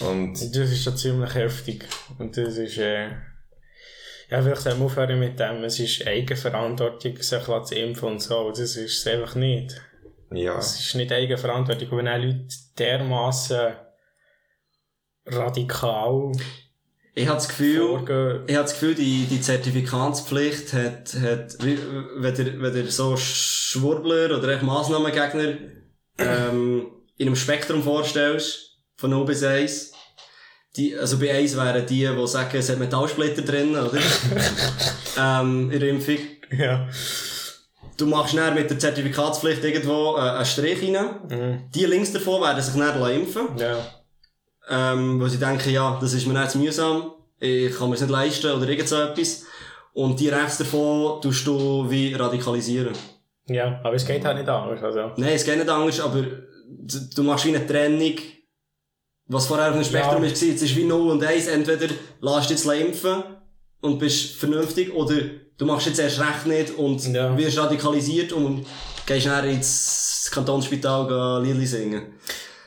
Und 0.00 0.34
Das 0.34 0.70
ist 0.70 0.82
schon 0.82 0.96
ziemlich 0.96 1.34
heftig. 1.34 1.86
Und 2.18 2.36
das 2.36 2.56
ist, 2.56 2.78
äh, 2.78 3.08
ja, 4.30 4.42
vielleicht 4.42 4.62
soll 4.62 4.74
man 4.74 4.86
aufhören 4.86 5.18
mit 5.18 5.38
dem. 5.38 5.62
Es 5.64 5.78
ist 5.78 6.06
Eigenverantwortung, 6.06 7.16
sich 7.16 7.44
zu 7.44 7.74
impfen 7.74 8.08
und 8.08 8.22
so. 8.22 8.50
Das 8.50 8.76
ist 8.76 8.78
es 8.78 9.06
einfach 9.06 9.34
nicht. 9.34 9.80
ja, 10.30 10.58
Es 10.58 10.80
ist 10.80 10.94
nicht 10.94 11.12
Eigenverantwortung. 11.12 11.98
Wenn 11.98 12.08
auch 12.08 12.18
Leute 12.18 12.48
dermassen 12.78 13.74
radikal 15.26 16.32
Ich 17.14 17.26
habe 17.26 17.36
das 17.36 17.48
Gefühl, 17.48 17.78
vorgehen, 17.80 18.42
ich 18.46 18.54
habe 18.54 18.64
das 18.64 18.72
Gefühl, 18.72 18.94
die, 18.94 19.26
die 19.26 19.40
Zertifikatspflicht 19.40 20.72
hat, 20.72 21.14
hat, 21.14 21.56
wenn 21.62 22.34
der, 22.34 22.60
wenn 22.60 22.74
der 22.74 22.86
so 22.90 23.16
Schwurbler 23.16 24.36
oder 24.36 24.48
echt 24.48 24.62
Massnahmengegner, 24.62 25.54
ähm, 26.18 26.86
in 27.16 27.28
einem 27.28 27.36
Spektrum 27.36 27.82
vorstellst, 27.82 28.73
von 28.96 29.10
0 29.10 29.24
bis 29.24 29.42
1, 29.42 29.92
die, 30.76 30.96
also 30.96 31.18
bei 31.18 31.32
1 31.32 31.56
wären 31.56 31.86
die, 31.86 32.06
die 32.06 32.26
sagen, 32.26 32.56
es 32.56 32.68
hat 32.68 32.78
Metallsplitter 32.78 33.42
drin, 33.42 33.76
oder? 33.76 33.98
ähm, 35.18 35.70
in 35.70 35.80
der 35.80 35.88
Impfung. 35.88 36.18
ja. 36.58 36.88
Du 37.96 38.06
machst 38.06 38.36
dann 38.36 38.54
mit 38.54 38.68
der 38.68 38.78
Zertifikatspflicht 38.78 39.62
irgendwo 39.62 40.16
äh, 40.16 40.20
einen 40.20 40.44
Strich 40.44 40.82
rein. 40.82 41.10
Mhm. 41.28 41.70
Die 41.72 41.84
links 41.84 42.12
davon 42.12 42.42
werden 42.42 42.60
sich 42.60 42.74
dann 42.74 43.10
impfen. 43.10 43.56
Ja. 43.56 43.76
ähm, 44.68 45.20
wo 45.20 45.28
sie 45.28 45.38
denken, 45.38 45.70
ja, 45.70 45.96
das 46.00 46.12
ist 46.12 46.26
mir 46.26 46.36
nicht 46.36 46.50
zu 46.50 46.58
mühsam, 46.58 47.12
ich 47.38 47.76
kann 47.76 47.90
mir 47.90 47.96
nicht 47.96 48.10
leisten 48.10 48.50
oder 48.50 48.68
irgend 48.68 48.88
so 48.88 49.00
etwas. 49.00 49.44
Und 49.92 50.18
die 50.18 50.28
rechts 50.28 50.58
davon 50.58 51.20
tust 51.22 51.46
du 51.46 51.88
wie 51.88 52.14
radikalisieren. 52.14 52.94
Ja, 53.46 53.80
aber 53.84 53.94
es 53.94 54.04
geht 54.04 54.24
halt 54.24 54.38
nicht 54.38 54.48
anders. 54.48 54.82
Also. 54.82 55.12
Nein, 55.16 55.34
es 55.34 55.44
geht 55.44 55.58
nicht 55.58 55.68
anders, 55.68 56.00
aber 56.00 56.22
du, 56.22 56.98
du 57.14 57.22
machst 57.22 57.44
wie 57.44 57.54
eine 57.54 57.64
Trennung, 57.64 58.14
was 59.26 59.46
vorher 59.46 59.68
auf 59.68 59.74
dem 59.74 59.84
Spektrum 59.84 60.22
Ja. 60.22 60.30
ist, 60.30 60.42
es 60.42 60.62
ist 60.62 60.76
wie 60.76 60.84
0 60.84 61.10
und 61.10 61.24
1, 61.24 61.46
entweder 61.46 61.88
lässt 62.20 62.50
jetzt 62.50 62.66
impfen 62.66 63.22
und 63.80 63.98
bist 63.98 64.36
vernünftig, 64.36 64.92
oder 64.94 65.16
du 65.56 65.66
machst 65.66 65.86
jetzt 65.86 65.98
erst 65.98 66.20
recht 66.20 66.46
nicht 66.46 66.76
und 66.76 67.04
Ja. 67.12 67.36
wirst 67.36 67.58
radikalisiert 67.58 68.32
und 68.32 68.66
gehst 69.06 69.26
dann 69.26 69.48
ins 69.48 70.30
Kantonsspital 70.32 71.42
Liedli 71.44 71.66
singen. 71.66 72.14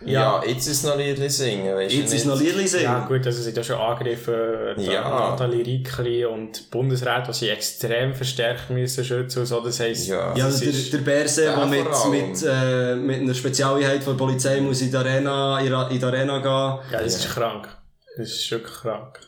Ja, 0.06 0.44
jetzt 0.46 0.68
ist 0.68 0.84
noch 0.86 0.96
Liedli 0.96 1.28
singen, 1.30 1.76
weißt 1.76 1.94
Jetzt 1.96 2.14
ist 2.14 2.26
nicht? 2.26 2.26
noch 2.28 2.40
Liedli 2.40 2.68
singen. 2.68 2.84
Ja, 2.84 3.06
gut, 3.08 3.26
also 3.26 3.42
sind 3.42 3.58
ja 3.58 3.64
schon 3.64 3.78
Angriffe, 3.78 4.76
Ja. 4.78 5.30
Nathalie 5.32 5.66
Rickli 5.66 6.24
und 6.26 6.56
die 6.60 6.64
Bundesräte, 6.70 7.28
die 7.32 7.34
sie 7.34 7.50
extrem 7.50 8.14
verstärkt 8.14 8.70
müssen 8.70 9.04
schützen 9.04 9.40
und 9.40 9.46
so, 9.48 9.60
das 9.62 9.80
heisst, 9.80 10.08
Ja. 10.08 10.36
Ja, 10.36 10.46
das 10.46 10.60
der, 10.60 10.70
ist- 10.70 10.94
der 10.94 11.00
Berse, 11.00 11.46
Ja, 11.46 11.56
der 11.56 11.66
mit, 11.66 11.88
mit, 12.12 12.44
äh, 12.48 12.96
mit 12.96 13.22
einer 13.22 13.34
Spezialeinheit 13.34 14.04
von 14.04 14.16
der 14.16 14.24
Polizei 14.26 14.62
muss 14.62 14.82
in 14.82 14.92
die 14.92 14.98
Arena, 14.98 15.60
in, 15.62 15.74
in 15.92 16.00
die 16.00 16.06
Arena 16.06 16.38
gehen. 16.40 16.92
ja, 16.94 17.02
das 17.04 17.16
ist 17.16 17.30
krank. 17.34 17.68
Das 18.18 18.30
ist 18.30 18.52
wirklich 18.52 18.74
krank. 18.76 19.20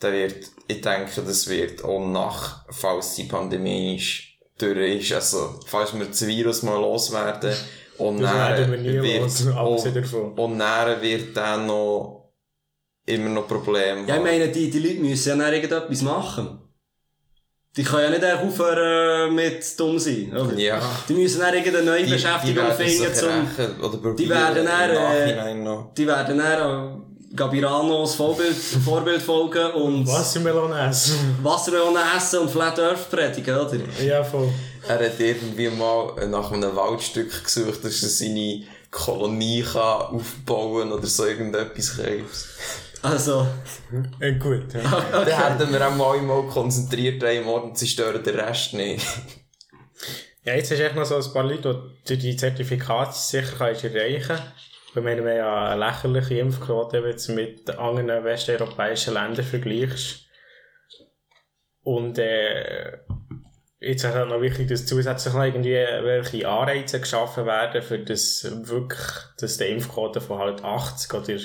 Da 0.00 0.12
wird, 0.12 0.34
ich 0.68 0.80
denke, 0.80 1.22
das 1.24 1.48
wird 1.48 1.82
auch 1.84 2.04
nach, 2.06 2.64
falls 2.70 3.14
die 3.14 3.24
Pandemie 3.24 3.96
ist, 3.96 4.22
durch 4.58 5.00
ist, 5.02 5.12
also, 5.12 5.60
falls 5.66 5.96
wir 5.98 6.04
das 6.06 6.26
Virus 6.26 6.62
mal 6.62 6.80
loswerden, 6.80 7.54
dann 7.98 8.20
werden 8.20 8.72
wir 8.72 8.78
nie 8.78 9.02
wird, 9.02 9.30
dann 9.46 11.02
wird 11.02 11.36
dann 11.36 11.66
noch 11.66 12.30
immer 13.06 13.28
noch 13.28 13.46
Probleme 13.46 14.06
Ja, 14.06 14.16
ich 14.16 14.22
meine, 14.22 14.48
die, 14.48 14.70
die 14.70 14.78
Leute 14.80 15.00
müssen 15.00 15.28
ja 15.38 15.44
dann 15.44 15.54
irgendetwas 15.54 16.02
machen. 16.02 16.58
Die 17.76 17.82
können 17.84 18.04
ja 18.04 18.10
nicht 18.10 18.24
einfach 18.24 18.44
aufhören 18.46 19.34
mit 19.34 19.62
dumm 19.78 19.98
sein, 19.98 20.34
oder? 20.34 20.54
Ja. 20.58 20.80
Die 21.08 21.12
müssen 21.12 21.40
dann 21.40 21.52
irgendeine 21.54 21.84
neue 21.84 22.04
Die- 22.04 22.12
Beschäftigung 22.12 22.64
finden, 22.72 23.14
zum, 23.14 23.84
oder 23.84 24.14
die 24.14 24.28
werden 24.28 24.64
dann, 24.64 24.90
äh, 24.90 25.66
die 25.96 26.06
werden 26.06 26.38
dann 26.38 27.02
Gabiranos 27.36 28.14
Vorbild, 28.14 28.54
Vorbild 28.54 29.20
folgen 29.20 29.72
und 29.72 30.06
Wassermelone 30.06 30.88
essen. 30.88 31.36
Wassermelonen 31.42 32.02
essen 32.16 32.38
und 32.40 32.50
Flat 32.50 32.78
Earth 32.80 33.10
predigen, 33.10 33.54
oder? 33.54 33.76
ja, 34.02 34.24
voll. 34.24 34.48
Er 34.88 35.04
hat 35.04 35.18
irgendwie 35.18 35.68
mal 35.68 36.28
nach 36.28 36.52
einem 36.52 36.76
Waldstück 36.76 37.42
gesucht, 37.42 37.84
dass 37.84 38.02
er 38.02 38.08
seine 38.08 38.62
Kolonie 38.90 39.62
kann 39.62 39.82
aufbauen 39.82 40.92
oder 40.92 41.06
so 41.06 41.26
irgendetwas 41.26 41.96
Krebs. 41.96 42.56
Also, 43.02 43.46
Äh, 44.20 44.34
gut, 44.34 44.74
ja. 44.74 44.82
Dann 45.12 45.26
hätten 45.26 45.72
wir 45.72 45.86
auch 45.88 45.94
mal, 45.94 46.20
mal 46.22 46.46
konzentriert 46.46 47.22
Ort 47.46 47.64
und 47.64 47.78
sie 47.78 47.88
stören 47.88 48.22
den 48.22 48.38
Rest 48.38 48.74
nicht. 48.74 49.04
Ja, 50.44 50.54
jetzt 50.54 50.70
hast 50.70 50.78
du 50.78 50.84
echt 50.84 50.94
noch 50.94 51.04
so 51.04 51.16
ein 51.16 51.32
paar 51.32 51.44
Leute, 51.44 51.90
die 52.08 52.18
die 52.18 52.36
Zertifikate 52.36 53.12
sicher 53.12 53.56
kannst 53.58 53.84
erreichen 53.84 54.24
kannst. 54.26 54.42
Ich 54.94 55.02
meine, 55.02 55.24
wir 55.24 55.32
haben 55.32 55.38
ja 55.38 55.68
eine 55.70 55.84
lächerliche 55.84 56.38
Impfquote, 56.38 56.98
wenn 56.98 57.02
du 57.02 57.10
jetzt 57.10 57.28
mit 57.28 57.70
anderen 57.70 58.24
westeuropäischen 58.24 59.14
Ländern 59.14 59.44
vergleichst. 59.44 60.26
Und 61.82 62.18
äh, 62.18 62.98
jetzt 63.80 64.04
ist 64.04 64.14
halt 64.14 64.28
noch 64.28 64.40
wichtig, 64.40 64.68
dass 64.68 64.86
zusätzlich 64.86 65.34
noch 65.34 65.44
irgendwie 65.44 65.72
welche 65.74 66.48
Anreize 66.48 67.00
geschaffen 67.00 67.46
werden, 67.46 67.82
für 67.82 67.98
das 67.98 68.46
wirklich, 68.62 69.00
dass 69.40 69.56
die 69.58 69.64
Impfquote 69.64 70.20
von 70.20 70.38
halt 70.38 70.64
80 70.64 71.14
oder 71.14 71.38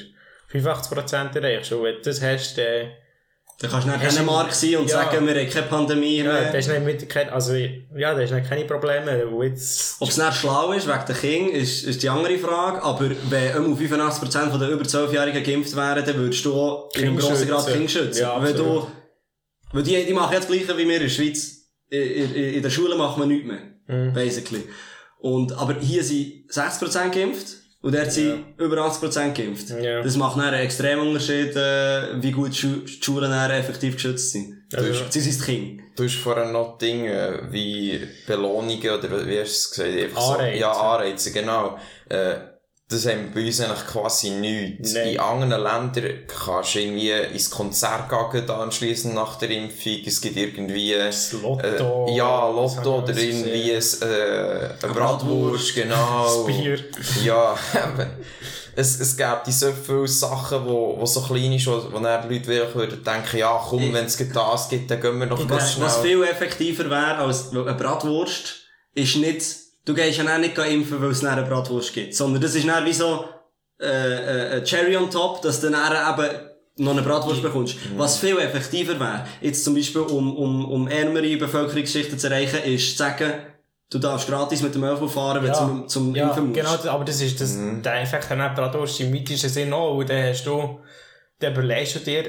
85 0.47 0.91
Prozent 0.97 1.35
erreichst. 1.35 1.71
Und 1.71 1.83
wenn 1.83 1.95
du 1.95 2.01
das 2.01 2.21
hast, 2.21 2.57
dann 2.57 2.91
dann 3.59 3.69
kannst 3.69 3.85
du 3.87 3.91
nach 3.91 4.01
Dänemark 4.01 4.51
sein 4.53 4.77
und 4.77 4.89
Ja. 4.89 5.03
sagen, 5.03 5.27
wir 5.27 5.35
haben 5.39 5.47
keine 5.51 5.67
Pandemie 5.67 6.17
ja, 6.17 6.23
mehr. 6.33 6.51
das 6.51 6.65
ist 6.65 6.69
nicht 6.73 6.83
mit, 6.83 7.07
kein- 7.07 7.29
also, 7.29 7.53
ja, 7.53 8.15
da 8.15 8.19
ist 8.21 8.31
nicht 8.31 8.49
keine 8.49 8.65
Probleme. 8.65 9.23
Ob 9.27 9.43
es 9.43 9.99
nicht 9.99 10.33
schlau 10.33 10.71
ist, 10.71 10.87
wegen 10.87 11.05
der 11.07 11.15
Kinder, 11.15 11.53
ist, 11.53 11.83
ist 11.83 12.01
die 12.01 12.09
andere 12.09 12.39
Frage. 12.39 12.81
Aber 12.81 13.11
wenn 13.29 13.55
immer 13.55 13.75
85% 13.77 14.57
der 14.57 14.69
über 14.69 14.83
12-Jährigen 14.83 15.43
geimpft 15.43 15.75
wären, 15.75 16.03
dann 16.03 16.15
würdest 16.15 16.43
du 16.43 16.55
auch 16.55 16.89
in 16.95 17.03
einem 17.03 17.17
grossen 17.19 17.47
Grad. 17.47 17.67
Kinder 17.67 17.87
schützen. 17.87 18.21
Ja, 18.21 18.41
wenn 18.41 18.55
du, 18.55 18.87
weil 19.73 19.83
die, 19.83 20.05
die 20.07 20.13
machen 20.13 20.33
jetzt 20.33 20.49
das 20.49 20.55
Gleiche 20.57 20.75
wie 20.79 20.87
wir 20.87 20.95
in 20.95 21.03
der 21.03 21.09
Schweiz. 21.09 21.60
In, 21.91 22.01
in, 22.01 22.53
in 22.55 22.61
der 22.63 22.69
Schule 22.69 22.95
machen 22.95 23.21
wir 23.21 23.27
nichts 23.27 23.47
mehr. 23.47 23.59
Mhm. 23.87 24.13
Basically. 24.13 24.63
Und, 25.19 25.51
aber 25.53 25.75
hier 25.79 26.03
sind 26.03 26.49
60% 26.49 27.09
geimpft. 27.13 27.57
Und 27.83 27.95
dort 27.95 28.11
sind 28.11 28.43
über 28.59 28.77
80% 28.77 29.33
geimpft. 29.33 29.69
Ja. 29.81 30.01
Das 30.03 30.15
macht 30.15 30.39
einen 30.39 30.53
extremen 30.53 31.07
Unterschied, 31.07 31.55
äh, 31.55 32.21
wie 32.21 32.31
gut 32.31 32.49
die 32.53 32.57
Schu- 32.57 32.85
die 32.85 33.03
Schulen 33.03 33.31
effektiv 33.31 33.95
geschützt 33.95 34.31
sind. 34.31 34.63
Also- 34.73 34.93
Sie 35.09 35.19
sind 35.19 35.39
die 35.41 35.51
Kinder. 35.51 35.83
Du 35.95 36.03
hast 36.05 36.15
vorher 36.15 36.51
noch 36.51 36.77
Dinge 36.77 37.47
wie 37.49 37.99
Belohnungen 38.27 38.79
oder 38.89 39.27
wie 39.27 39.39
hast 39.39 39.49
du 39.49 39.51
es 39.51 39.71
gesagt? 39.71 39.97
Einfach 39.99 40.21
so, 40.21 40.33
Anreize. 40.33 40.59
ja, 40.59 40.71
Anreize, 40.71 41.31
genau. 41.33 41.77
Äh, 42.07 42.35
das 42.91 43.05
haben 43.05 43.33
wir 43.33 43.41
bei 43.41 43.47
uns 43.47 43.61
eigentlich 43.61 43.87
quasi 43.87 44.29
nichts. 44.31 44.93
Nein. 44.93 45.09
In 45.09 45.19
anderen 45.19 45.63
Ländern 45.63 46.19
kannst 46.27 46.75
du 46.75 46.79
irgendwie 46.79 47.11
ins 47.11 47.49
Konzert 47.49 48.09
gehen 48.09 48.49
anschließend 48.49 49.15
nach 49.15 49.37
der 49.37 49.49
Impfung. 49.51 49.99
Es 50.05 50.19
gibt 50.19 50.35
irgendwie 50.35 50.93
das 50.93 51.31
Lotto. 51.31 52.07
äh, 52.07 52.15
ja, 52.15 52.49
Lotto 52.49 52.99
oder 52.99 53.15
irgendwie 53.15 53.73
ein, 53.73 54.09
äh, 54.09 54.69
eine 54.83 54.93
Bratwurst. 54.93 55.75
Genau. 55.75 56.45
Das 56.45 56.45
Bier. 56.45 56.79
Ja. 57.23 57.55
Es, 58.73 59.01
es 59.01 59.17
gibt 59.17 59.47
so 59.47 59.69
viele 59.71 60.07
Sachen, 60.07 60.65
wo, 60.65 60.95
wo 60.97 61.05
so 61.05 61.21
klein 61.21 61.51
ist, 61.51 61.67
wo, 61.67 61.91
wo 61.91 61.99
dann 61.99 62.27
die 62.27 62.35
Leute 62.35 62.47
wirklich 62.47 62.75
würden 62.75 63.03
denken, 63.03 63.37
ja, 63.37 63.61
komm, 63.67 63.93
wenn 63.93 64.05
es 64.05 64.17
das 64.17 64.69
gibt, 64.69 64.89
dann 64.89 65.01
gehen 65.01 65.19
wir 65.19 65.27
ganz 65.27 65.49
Was, 65.49 65.73
schnell. 65.73 65.85
was 65.85 65.97
viel 65.97 66.23
effektiver 66.23 66.89
wäre 66.89 67.17
als 67.17 67.51
eine 67.51 67.73
Bratwurst, 67.73 68.61
ist 68.93 69.17
nicht, 69.17 69.43
du 69.85 69.93
gehst 69.93 70.17
ja 70.17 70.37
nicht 70.37 70.57
impfen, 70.57 71.01
weil 71.01 71.11
es 71.11 71.21
dann 71.21 71.37
eine 71.37 71.47
Bratwurst 71.47 71.93
gibt, 71.93 72.15
sondern 72.15 72.41
das 72.41 72.55
ist 72.55 72.67
dann 72.67 72.85
wie 72.85 72.93
so 72.93 73.25
äh, 73.79 73.85
äh, 73.85 74.57
ein 74.57 74.63
Cherry 74.63 74.95
on 74.95 75.09
top, 75.09 75.41
dass 75.41 75.59
du 75.61 75.69
dann 75.69 75.91
eben 75.91 76.51
noch 76.77 76.91
eine 76.91 77.01
Bratwurst 77.01 77.41
bekommst. 77.41 77.75
Was 77.97 78.17
viel 78.17 78.37
effektiver 78.37 78.99
wäre, 78.99 79.25
jetzt 79.41 79.63
zum 79.63 79.75
Beispiel 79.75 80.01
um, 80.01 80.35
um, 80.35 80.71
um 80.71 80.87
ärmere 80.87 81.37
Bevölkerungsschichten 81.37 82.17
zu 82.17 82.27
erreichen, 82.27 82.63
ist 82.63 82.91
zu 82.91 82.97
sagen, 82.97 83.33
du 83.89 83.99
darfst 83.99 84.27
gratis 84.27 84.61
mit 84.61 84.73
dem 84.73 84.83
ÖV 84.83 85.11
fahren, 85.11 85.43
wenn 85.43 85.51
du 85.51 85.57
zum, 85.57 85.87
zum 85.87 86.15
ja, 86.15 86.27
Impfen 86.27 86.49
musst. 86.49 86.83
genau, 86.83 86.93
aber 86.93 87.03
das 87.03 87.21
ist 87.21 87.41
das, 87.41 87.57
der 87.83 88.01
Effekt 88.01 88.29
nicht 88.29 88.55
Bratwurst 88.55 88.99
im 89.01 89.11
mythischen 89.11 89.49
Sinn 89.49 89.73
auch, 89.73 89.95
und 89.97 90.09
dann 90.09 90.29
hast 90.29 90.45
du, 90.45 90.79
dann 91.39 91.53
überlegst 91.53 91.95
du 91.95 91.99
dir, 91.99 92.25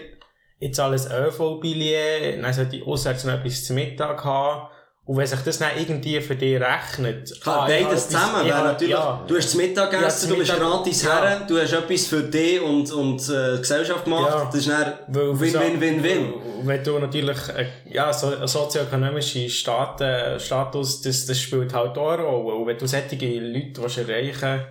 ich 0.59 0.75
zahle 0.75 0.97
ein 0.97 1.25
ÖV-Billett, 1.27 2.43
dann 2.43 2.53
sollte 2.53 2.77
ich 2.77 2.87
auswärts 2.87 3.25
noch 3.25 3.35
etwas 3.35 3.65
zum 3.65 3.77
Mittag 3.77 4.25
haben, 4.25 4.69
und 5.05 5.17
wenn 5.17 5.27
sich 5.27 5.41
das 5.41 5.59
dann 5.59 5.71
irgendwie 5.77 6.21
für 6.21 6.37
dich 6.37 6.61
rechnet, 6.61 7.41
Klar, 7.41 7.63
ah, 7.63 7.67
beides 7.67 7.87
etwas- 7.87 8.09
zusammen 8.09 8.53
habe- 8.53 8.69
natürlich, 8.69 8.91
ja. 8.95 9.25
du 9.27 9.37
hast 9.37 9.45
das 9.47 9.55
Ja, 9.55 9.61
Mittagessen, 9.67 10.03
das 10.05 10.29
du 10.29 10.37
bist 10.37 10.53
Mittag- 10.53 10.61
gratis 10.61 11.03
ja. 11.03 11.23
her, 11.25 11.41
du 11.49 11.59
hast 11.61 11.73
etwas 11.73 12.07
für 12.07 12.23
dich 12.23 12.61
und, 12.63 12.93
und 12.93 13.21
äh, 13.29 13.59
Gesellschaft 13.59 14.05
gemacht, 14.05 14.31
Ja. 14.31 14.45
das 14.45 14.55
ist 14.55 14.69
dann 14.69 14.93
Weil- 15.09 15.41
win, 15.41 15.55
win, 15.55 15.81
win, 15.81 16.03
win. 16.05 16.33
Und 16.33 16.67
Wenn 16.69 16.85
du 16.85 16.99
natürlich, 17.01 17.49
äh, 17.49 17.67
ja, 17.91 18.13
so, 18.13 18.29
ein 18.37 18.47
sozioökonomischer 18.47 19.49
Stat, 19.49 20.01
äh, 20.01 20.39
Status, 20.39 21.03
das, 21.03 21.27
das 21.27 21.41
spielt 21.41 21.75
halt 21.75 21.99
auch 21.99 22.13
eine 22.13 22.23
Rolle. 22.23 22.55
Und 22.55 22.67
wenn 22.69 22.79
du 22.79 22.87
solche 22.87 23.17
Leute 23.17 23.83
willst 23.83 23.99
erreichen 23.99 24.67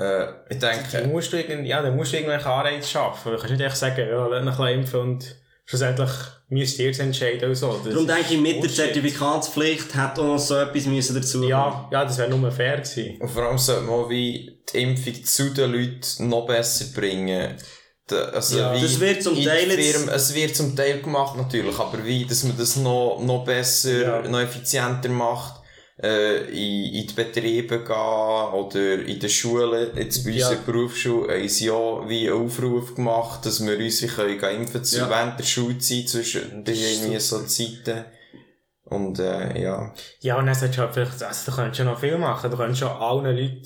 Äh, 0.00 0.26
ich 0.50 0.58
dann 0.58 0.76
denke, 0.92 1.08
musst 1.08 1.32
du 1.32 1.36
irgend, 1.38 1.66
ja, 1.66 1.82
dann 1.82 1.96
musst 1.96 2.12
du 2.12 2.16
irgendwelche 2.18 2.48
Anreize 2.48 2.88
schaffen. 2.88 3.32
Du 3.32 3.38
kannst 3.38 3.50
nicht 3.52 3.62
einfach 3.62 3.76
sagen, 3.76 4.08
ja, 4.08 4.26
lass 4.28 4.58
mich 4.58 4.70
impfen 4.74 5.00
und 5.00 5.36
schlussendlich 5.68 6.10
müsst 6.48 6.78
ihr 6.78 6.90
es 6.90 6.98
entscheiden 6.98 7.50
und 7.50 7.54
so. 7.54 7.78
Das 7.84 7.92
Darum 7.92 8.06
denke 8.06 8.32
ich, 8.34 8.40
mit 8.40 8.62
der. 8.62 8.70
Zertifikatspflicht 8.70 9.94
hätte 9.94 10.22
auch 10.22 10.26
noch 10.26 10.38
so 10.38 10.56
etwas 10.56 10.86
müssen 10.86 11.14
dazu 11.14 11.44
Ja, 11.46 11.88
ja, 11.92 12.04
das 12.04 12.16
wäre 12.16 12.30
nur 12.30 12.50
fair 12.50 12.78
gewesen. 12.78 13.18
und 13.20 13.28
vor 13.30 13.42
allem 13.42 13.58
sollte 13.58 13.82
man 13.82 14.08
wie 14.08 14.58
die 14.72 14.78
Impfung 14.82 15.24
zu 15.24 15.50
den 15.52 15.70
Leuten 15.72 16.28
noch 16.28 16.46
besser 16.46 16.86
bringen. 16.98 17.54
Also 18.32 18.58
Ja. 18.58 18.74
wie 18.74 18.80
Das 18.80 18.98
wird 18.98 19.22
zum 19.22 19.34
Teil 19.44 19.68
jetzt- 19.70 19.96
Firmen- 19.98 20.08
es 20.08 20.34
wird 20.34 20.56
zum 20.56 20.74
Teil 20.74 21.02
gemacht 21.02 21.36
natürlich, 21.36 21.78
aber 21.78 22.02
wie, 22.06 22.24
dass 22.24 22.42
man 22.44 22.56
das 22.56 22.76
noch, 22.76 23.20
noch 23.22 23.44
besser, 23.44 24.22
Ja. 24.22 24.22
noch 24.28 24.40
effizienter 24.40 25.10
macht, 25.10 25.57
äh, 26.02 26.44
in, 26.50 26.94
in 26.94 27.06
die 27.06 27.14
Betriebe 27.14 27.80
gehen 27.80 28.52
oder 28.52 28.94
in 29.04 29.18
den 29.18 29.28
Schulen. 29.28 29.90
Jetzt 29.96 30.24
bei 30.24 30.30
Ja. 30.30 30.48
unserer 30.48 30.64
Berufsschule 30.64 31.34
haben 31.34 31.48
sie 31.48 31.66
ja 31.66 32.08
wie 32.08 32.30
einen 32.30 32.44
Aufruf 32.46 32.94
gemacht, 32.94 33.44
dass 33.44 33.64
wir 33.64 33.76
uns 33.78 34.00
können 34.14 34.38
impfen 34.40 34.84
zu 34.84 34.98
Ja. 34.98 35.10
während 35.10 35.38
der 35.38 35.44
Schulzeit 35.44 36.08
zwischen 36.08 36.64
den 36.64 37.20
so 37.20 37.42
Zeiten. 37.44 38.04
Und 38.84 39.18
äh, 39.18 39.60
ja. 39.60 39.92
Ja, 40.20 40.38
und 40.38 40.46
dann 40.46 40.54
solltest 40.54 40.78
du 40.78 40.82
halt 40.82 40.94
vielleicht, 40.94 41.22
also 41.22 41.50
du 41.50 41.56
könntest 41.56 41.76
schon 41.76 41.86
noch 41.86 42.00
viel 42.00 42.16
machen. 42.16 42.50
Du 42.50 42.56
könntest 42.56 42.80
schon 42.80 42.88
allen 42.88 43.36
Leuten, 43.36 43.62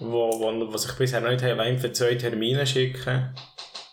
wo, 0.00 0.30
wo, 0.38 0.72
wo 0.72 0.76
sich 0.76 0.92
bisher 0.92 1.20
noch 1.20 1.30
nicht 1.30 1.42
haben, 1.42 1.60
impfen, 1.60 1.94
zwei 1.94 2.14
Termine 2.16 2.66
schicken. 2.66 3.34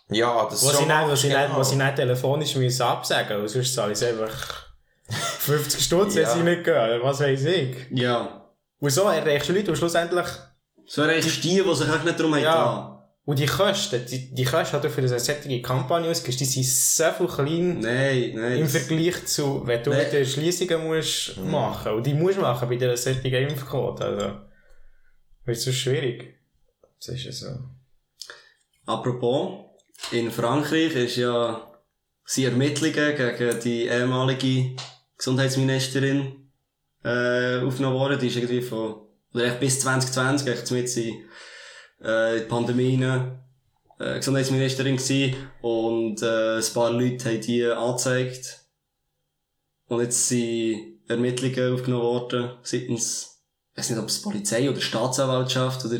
Ja, 0.10 0.46
das 0.50 0.62
sie 0.62 0.68
schon 0.68 0.90
wo 1.10 1.16
sie 1.16 1.30
genau. 1.30 1.58
nicht, 1.58 1.66
sie 1.70 1.76
nicht 1.78 1.96
telefonisch 1.96 2.56
müssen 2.56 2.82
absagen 2.84 3.42
müssen, 3.42 3.54
sonst 3.64 3.74
zahle 3.74 3.94
ich 3.94 4.06
einfach 4.06 4.65
50 5.46 5.82
Stutz, 5.84 6.16
Ja. 6.16 6.34
sie 6.34 6.44
nicht 6.44 6.64
gehen, 6.64 7.00
was 7.02 7.20
weiß 7.20 7.46
ich. 7.46 7.76
Ja. 7.92 8.46
Und 8.80 8.90
so 8.90 9.04
erreichst 9.04 9.50
du 9.50 9.54
Leute, 9.54 9.72
und 9.72 9.78
schlussendlich, 9.78 10.28
So 10.86 11.02
eigentlich 11.04 11.42
die, 11.42 11.62
die 11.62 11.76
sich 11.76 11.88
nicht 12.04 12.20
darum 12.20 12.38
Ja. 12.38 12.52
haben 12.54 12.96
und 13.26 13.40
die 13.40 13.46
Kosten, 13.48 14.06
die, 14.06 14.34
die 14.36 14.44
Kosten, 14.46 14.78
die 14.82 14.88
du 14.88 14.94
für 14.94 15.00
eine 15.02 15.08
solche 15.20 15.62
Kampagne 15.62 16.10
ausgibst, 16.12 16.40
die 16.40 16.46
sind 16.46 16.66
so 16.66 17.04
viel 17.18 17.28
klein 17.28 17.80
Nein, 17.80 18.32
nein. 18.36 18.58
im 18.60 18.68
Vergleich 18.68 19.26
zu, 19.26 19.66
wenn 19.66 19.82
du 19.84 19.90
Nein. 19.90 20.00
mit 20.04 20.14
den 20.14 20.26
Schliessungen 20.26 20.86
musst 20.86 21.38
machen. 21.38 21.94
Und 21.94 22.06
die 22.06 22.14
musst 22.14 22.38
du 22.38 22.42
machen 22.42 22.70
bei 22.70 22.76
dieser 22.76 22.96
solchen 22.98 23.34
Impfquote, 23.34 24.06
also. 24.06 24.32
Wird 25.46 25.58
so 25.58 25.72
schwierig. 25.72 26.40
Das 27.00 27.16
ist 27.16 27.24
ja 27.26 27.32
so. 27.32 27.48
Apropos, 28.86 29.66
in 30.12 30.30
Frankreich 30.32 30.96
ist 30.96 31.16
ja, 31.18 31.72
sind 32.26 32.46
Ermittlungen 32.46 33.16
gegen 33.16 33.60
die 33.62 33.86
ehemalige 33.88 34.76
Gesundheitsministerin 35.18 36.50
äh, 37.04 37.62
aufgenommen 37.62 37.96
worden. 37.96 38.20
Die 38.20 38.28
ist 38.28 38.36
irgendwie 38.36 38.62
von 38.62 39.06
oder 39.34 39.46
echt 39.46 39.60
bis 39.60 39.80
2020, 39.82 40.48
echt 40.48 40.72
mit 40.72 40.98
in, 40.98 41.26
äh, 42.02 42.40
die 42.40 42.46
Pandemie 42.48 43.04
äh, 44.00 44.16
Gesundheitsministerin 44.18 44.98
gewesen 44.98 45.36
und 45.62 46.22
äh, 46.22 46.58
ein 46.58 46.74
paar 46.74 46.92
Leute 46.92 47.30
haben 47.30 47.42
die 47.42 47.66
angezeigt. 47.66 48.62
Und 49.88 50.02
jetzt 50.02 50.28
sind 50.28 51.02
Ermittlungen 51.08 51.74
aufgenommen 51.74 52.04
worden 52.04 52.52
seitens, 52.64 53.42
ich 53.74 53.80
weiß 53.80 53.90
nicht, 53.92 54.00
ob 54.00 54.08
es 54.08 54.22
Polizei 54.22 54.70
oder 54.70 54.82
Staatsanwaltschaft 54.82 55.86
oder 55.86 56.00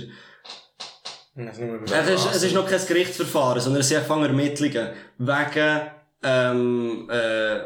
es 1.38 2.08
ist, 2.08 2.36
es 2.36 2.44
ist 2.44 2.56
noch 2.56 2.68
kein 2.68 2.86
Gerichtsverfahren, 2.86 3.62
sondern 3.62 3.82
es 3.82 3.90
sind 3.90 3.98
einfach 3.98 4.22
Ermittlungen. 4.22 4.92
Wegen, 5.18 5.82
ähm, 6.24 7.10
äh, 7.12 7.60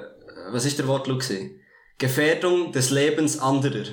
was 0.52 0.66
ist 0.66 0.80
der 0.80 0.88
Wortlaut 0.88 1.22
gewesen? 1.22 1.60
Gefährdung 1.98 2.72
des 2.72 2.90
Lebens 2.90 3.40
anderer. 3.40 3.86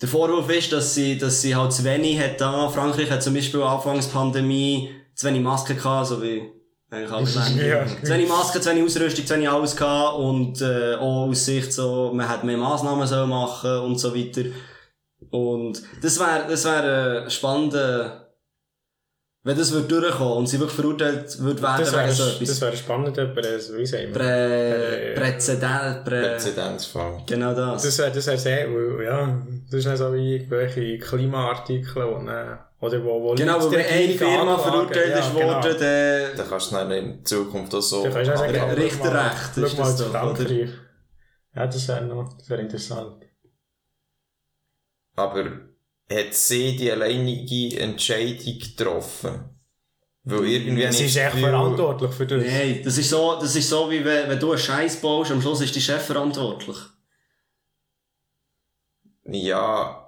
Der 0.00 0.08
Vorwurf 0.08 0.50
ist, 0.50 0.72
dass 0.72 0.94
sie, 0.94 1.16
dass 1.16 1.40
sie 1.40 1.54
halt 1.54 1.72
zu 1.72 1.84
wenig 1.84 2.18
hat 2.18 2.40
da. 2.40 2.68
Frankreich 2.68 3.10
hat 3.10 3.22
zum 3.22 3.34
Beispiel 3.34 3.62
anfangs 3.62 4.08
Pandemie 4.08 4.90
zu 5.14 5.26
wenig 5.26 5.42
Masken 5.42 5.76
gehabt, 5.76 6.08
so 6.08 6.20
wie 6.20 6.50
eigentlich 6.90 7.10
alle. 7.10 7.68
Ja. 7.68 7.86
Zu 7.86 8.10
wenig 8.10 8.28
Masken, 8.28 8.60
zu 8.60 8.70
wenig 8.70 8.84
Ausrüstung, 8.84 9.26
zu 9.26 9.34
wenig 9.34 9.48
alles 9.48 9.76
gehabt 9.76 10.18
und, 10.18 10.60
äh, 10.60 10.96
auch 10.96 11.28
aus 11.28 11.44
Sicht 11.44 11.72
so, 11.72 12.12
man 12.12 12.28
hätte 12.28 12.46
mehr 12.46 12.58
Massnahmen 12.58 13.06
sollen 13.06 13.30
machen 13.30 13.78
und 13.78 13.98
so 13.98 14.14
weiter. 14.14 14.42
Und 15.30 15.82
das 16.02 16.18
wäre, 16.18 16.46
das 16.48 16.64
wäre 16.64 17.26
äh, 17.26 17.30
spannend, 17.30 17.74
äh, 17.74 18.10
wenn 19.46 19.58
das 19.58 19.72
würde 19.72 19.86
durchkommen 19.88 20.38
und 20.38 20.46
sie 20.46 20.58
wirklich 20.58 20.74
verurteilt 20.76 21.38
würde 21.38 21.60
werden 21.62 21.80
Das 21.80 21.92
wäre 21.92 22.04
wegen 22.04 22.14
so 22.14 22.24
das 22.24 22.40
etwas. 22.40 22.60
wäre 22.62 22.76
spannend, 22.76 23.18
aber 23.18 23.44
äh, 23.44 23.58
wie 23.76 23.86
sagen 23.86 24.04
wir? 24.06 24.12
Prä, 24.14 25.14
Präzedent, 25.14 26.04
Prä, 26.04 26.22
Präzedenzfall. 26.22 27.22
genau 27.26 27.54
das. 27.54 27.82
Das 27.82 27.98
wäre 27.98 28.10
das 28.10 28.26
wär 28.26 28.38
sehr, 28.38 28.68
weil, 28.72 29.04
ja, 29.04 29.42
das 29.70 29.80
ist 29.80 29.86
nicht 29.86 29.98
so 29.98 30.14
wie 30.14 30.36
irgendwelche 30.36 30.98
Klimaartikel, 30.98 31.94
wo, 31.94 32.26
äh, 32.26 32.56
oder 32.80 33.04
wo, 33.04 33.22
wo 33.22 33.34
genau, 33.34 33.62
wenn 33.70 33.70
die 33.70 33.76
eine 33.86 34.12
Firma 34.14 34.58
verurteilt 34.58 35.10
Ja, 35.10 35.18
ist 35.18 35.34
genau. 35.34 35.46
worden, 35.46 35.76
dann, 35.78 36.36
Dann 36.36 36.48
kannst 36.48 36.70
du 36.70 36.74
dann 36.76 36.90
in 36.90 37.24
Zukunft 37.24 37.74
auch 37.74 37.80
so... 37.80 38.02
Dann 38.04 38.12
kannst 38.14 38.28
du 38.30 38.34
auch 38.34 38.38
sagen, 38.38 38.54
schau 38.58 38.74
Richterrecht 38.82 39.56
ist 39.58 39.78
das 39.78 39.96
doch, 39.98 40.10
Frankreich. 40.10 40.70
Ja, 41.54 41.66
das 41.66 41.88
wäre 41.88 42.04
noch, 42.06 42.32
das 42.38 42.48
wäre 42.50 42.62
interessant. 42.62 43.22
Aber 45.16 45.44
hat 46.10 46.34
sie 46.34 46.76
die 46.76 46.90
alleinige 46.90 47.80
Entscheidung 47.80 48.58
getroffen? 48.58 49.50
Weil 50.24 50.46
irgendwie 50.46 50.82
Sie 50.82 50.86
habe 50.86 51.04
ist 51.04 51.16
echt 51.16 51.32
das 51.34 51.40
verantwortlich 51.40 52.10
für 52.12 52.26
das. 52.26 52.44
Nein, 52.44 52.80
das 52.82 52.96
ist 52.96 53.10
so, 53.10 53.38
das 53.38 53.54
ist 53.54 53.68
so 53.68 53.90
wie 53.90 54.02
wenn, 54.04 54.28
wenn 54.30 54.40
du 54.40 54.52
einen 54.52 54.58
Scheiß 54.58 55.00
baust, 55.02 55.30
am 55.30 55.42
Schluss 55.42 55.60
ist 55.60 55.74
die 55.74 55.82
Chef 55.82 56.02
verantwortlich. 56.02 56.78
Ja, 59.26 60.03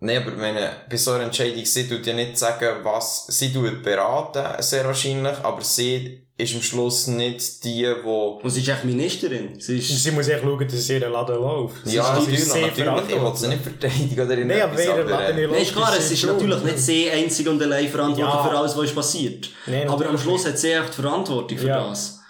nein, 0.00 0.22
aber 0.22 0.32
meine, 0.36 0.70
bei 0.88 0.96
so 0.96 1.12
einer 1.12 1.24
Entscheidung, 1.24 1.64
sie 1.64 1.88
tut 1.88 2.06
ja 2.06 2.12
nicht 2.14 2.36
sagen, 2.38 2.68
was, 2.82 3.26
sie 3.28 3.52
tut 3.52 3.82
beraten, 3.82 4.62
sehr 4.62 4.84
wahrscheinlich, 4.84 5.36
aber 5.42 5.62
sie 5.62 6.24
ist 6.36 6.54
am 6.54 6.62
Schluss 6.62 7.08
nicht 7.08 7.64
die, 7.64 7.84
wo, 8.04 8.38
Und 8.40 8.50
sie 8.50 8.60
ist 8.60 8.68
echt 8.68 8.84
Ministerin. 8.84 9.58
Sie 9.60 9.78
ist, 9.78 9.88
Sie 10.04 10.12
muss 10.12 10.28
echt 10.28 10.40
schauen, 10.42 10.68
dass 10.68 10.88
ihr 10.88 11.08
Laden 11.08 11.34
läuft. 11.36 11.84
Sie 11.84 11.96
ja, 11.96 12.16
ist- 12.16 12.26
sie 12.26 12.60
natürlich, 12.60 12.76
natürlich, 12.86 13.16
ich 13.16 13.22
will 13.22 13.32
sie 13.36 13.48
nicht 13.48 13.62
verteidigen 13.64 14.20
oder 14.26 14.36
Nein, 14.36 14.60
aber 14.62 14.78
irgendetwas, 14.80 15.10
Laden 15.20 15.36
nicht 15.36 15.50
Nein, 15.50 15.62
ist 15.62 15.72
klar, 15.72 15.94
es 15.98 16.10
ist 16.12 16.24
natürlich 16.24 16.62
nicht 16.62 16.78
sie 16.78 17.10
einzig 17.10 17.48
und 17.48 17.60
allein 17.60 17.88
verantwortlich 17.88 18.34
Ja. 18.34 18.44
für 18.48 18.56
alles, 18.56 18.76
was 18.76 18.84
ist 18.84 18.94
passiert. 18.94 19.50
Nein, 19.66 19.88
Aber 19.88 20.08
am 20.08 20.16
Schluss 20.18 20.46
hat 20.46 20.58
sie 20.58 20.70
echt 20.70 20.96
die 20.96 21.02
Verantwortung 21.02 21.58
für 21.58 21.66
Ja. 21.66 21.88
das. 21.88 22.20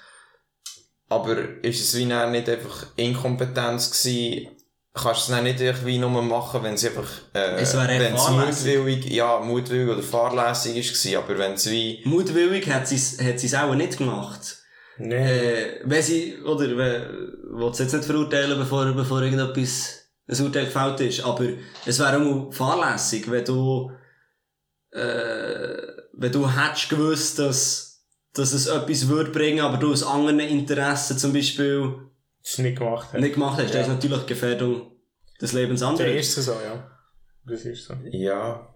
Aber 1.10 1.36
ist 1.62 1.80
es 1.80 1.96
wie 1.96 2.04
nicht 2.06 2.48
einfach 2.48 2.86
Inkompetenz 2.96 3.90
gewesen? 3.90 4.48
Kannst 5.00 5.28
du 5.28 5.32
es 5.32 5.36
dann 5.36 5.44
nicht 5.44 5.60
einfach 5.60 5.84
wie 5.84 5.98
nur 5.98 6.10
machen, 6.22 6.62
wenn 6.62 6.74
es 6.74 6.84
einfach, 6.84 7.08
äh, 7.32 7.60
Es 7.60 7.76
wenn 7.76 8.14
es 8.14 8.28
mutwillig, 8.30 9.10
ja, 9.10 9.38
mutwillig 9.38 9.88
oder 9.88 10.02
fahrlässig 10.02 10.76
ist 10.76 10.88
gewesen, 10.88 11.16
aber 11.16 11.38
wenn 11.38 11.52
es 11.52 11.70
wie, 11.70 12.02
Mutwillig 12.04 12.68
hat 12.68 12.88
sie 12.88 12.96
es 12.96 13.22
hat 13.22 13.38
sie's 13.38 13.54
auch 13.54 13.74
nicht 13.74 13.96
gemacht. 13.96 14.56
Nein. 14.98 15.12
Äh, 15.12 15.80
wenn 15.84 16.02
sie, 16.02 16.38
oder, 16.42 16.76
wenn, 16.76 17.70
jetzt 17.78 17.92
nicht 17.92 18.04
verurteilen, 18.04 18.58
bevor, 18.58 18.92
bevor 18.92 19.22
irgendetwas, 19.22 20.08
ein 20.26 20.44
Urteil 20.44 20.66
gefällt 20.66 21.00
ist, 21.00 21.24
aber 21.24 21.46
es 21.86 21.98
wäre 22.00 22.20
auch 22.20 22.52
fahrlässig, 22.52 23.30
wenn 23.30 23.44
du, 23.44 23.92
äh, 24.90 25.76
wenn 26.12 26.32
du 26.32 26.50
hättest 26.50 26.90
gewusst, 26.90 27.38
dass, 27.38 28.04
dass 28.34 28.52
es 28.52 28.66
etwas 28.66 29.08
würde 29.08 29.30
bringen, 29.30 29.60
aber 29.60 29.76
du 29.76 29.92
aus 29.92 30.02
anderen 30.02 30.40
Interessen 30.40 31.16
zum 31.16 31.32
Beispiel 31.32 32.07
Das 32.48 32.58
ist 32.58 32.58
nicht 32.60 32.78
gemacht 32.78 33.12
hat. 33.12 33.20
nicht 33.20 33.34
gemacht 33.34 33.58
hast, 33.60 33.74
Ja. 33.74 33.80
das 33.80 33.88
ist 33.88 33.94
natürlich 33.94 34.26
Gefährdung 34.26 34.92
des 35.40 35.52
Lebens 35.52 35.80
Der 35.80 35.88
anderer. 35.88 36.14
ist 36.14 36.34
so, 36.34 36.52
ja. 36.52 36.90
Das 37.44 37.60
ist 37.62 37.84
so. 37.84 37.94
ja, 38.10 38.74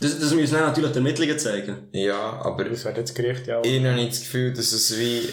Das, 0.00 0.18
das 0.20 0.32
müssen 0.34 0.54
natürlich 0.54 0.92
die 0.92 0.98
Ermittlungen 0.98 1.38
zeigen. 1.38 1.88
ja, 1.92 2.40
aber 2.42 2.64
Das 2.64 2.84
wäre 2.84 2.96
jetzt 2.98 3.14
Gericht 3.14 3.46
ja 3.48 3.60
ich 3.64 3.84
habe 3.84 3.94
nicht 3.96 4.12
das 4.12 4.20
Gefühl, 4.20 4.52
dass 4.52 4.70
es 4.72 4.96
wie, 4.98 5.28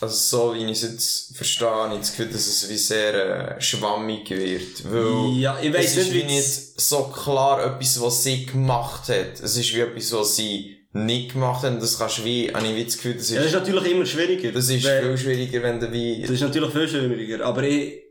also 0.00 0.14
so 0.14 0.54
wie 0.54 0.64
ich 0.66 0.72
es 0.72 0.82
jetzt 0.82 1.36
verstehe, 1.36 1.68
habe 1.68 1.94
ich 1.94 2.00
das 2.00 2.10
Gefühl, 2.10 2.28
dass 2.32 2.46
es 2.46 2.68
wie 2.68 2.76
sehr 2.76 3.56
äh, 3.56 3.60
schwammig 3.60 4.28
wird. 4.28 4.84
Weil 4.92 5.38
Ja, 5.38 5.58
ich 5.62 5.72
weiss 5.72 5.92
es 5.92 5.96
ist 5.96 6.12
nicht, 6.12 6.14
wie 6.14 6.28
wie 6.28 6.34
nicht 6.34 6.80
so 6.80 7.04
klar 7.04 7.64
etwas, 7.64 8.00
was 8.02 8.22
sie 8.22 8.44
gemacht 8.44 9.08
hat. 9.08 9.40
Es 9.42 9.56
ist 9.56 9.74
wie 9.74 9.80
etwas, 9.80 10.12
was 10.12 10.36
sie 10.36 10.73
nicht 10.94 11.32
gemacht 11.32 11.62
hat. 11.64 11.72
Und 11.72 11.82
das 11.82 11.98
kannst 11.98 12.18
du 12.18 12.24
wie, 12.24 12.50
habe 12.54 12.66
ich 12.66 12.74
wie 12.76 12.84
das 12.84 12.96
Gefühl, 12.96 13.14
das 13.14 13.28
Ja, 13.30 13.36
das 13.36 13.46
ist 13.46 13.52
ist, 13.54 13.58
natürlich 13.60 13.90
immer 13.92 14.06
schwieriger. 14.06 14.52
das 14.52 14.68
ist 14.70 14.84
Weil- 14.84 15.02
viel 15.02 15.18
schwieriger, 15.18 15.62
wenn 15.62 15.80
du 15.80 15.92
wie, 15.92 16.22
Das 16.22 16.30
ist 16.30 16.40
natürlich 16.40 16.70
viel 16.72 16.88
schwieriger. 16.88 17.44
Aber 17.44 17.62
ich, 17.62 18.02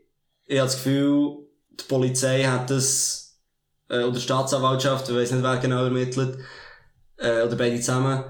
ich 0.46 0.58
habe 0.58 0.66
das 0.66 0.76
Gefühl, 0.76 1.38
die 1.70 1.84
Polizei 1.88 2.44
hat 2.44 2.70
das, 2.70 3.40
äh, 3.88 3.98
oder 4.02 4.12
die 4.12 4.20
Staatsanwaltschaft, 4.20 5.08
ich 5.08 5.14
weiss 5.16 5.32
nicht, 5.32 5.42
wer 5.42 5.56
genau 5.56 5.84
ermittelt, 5.84 6.38
äh, 7.16 7.42
oder 7.42 7.56
beide 7.56 7.76
zusammen, 7.80 8.22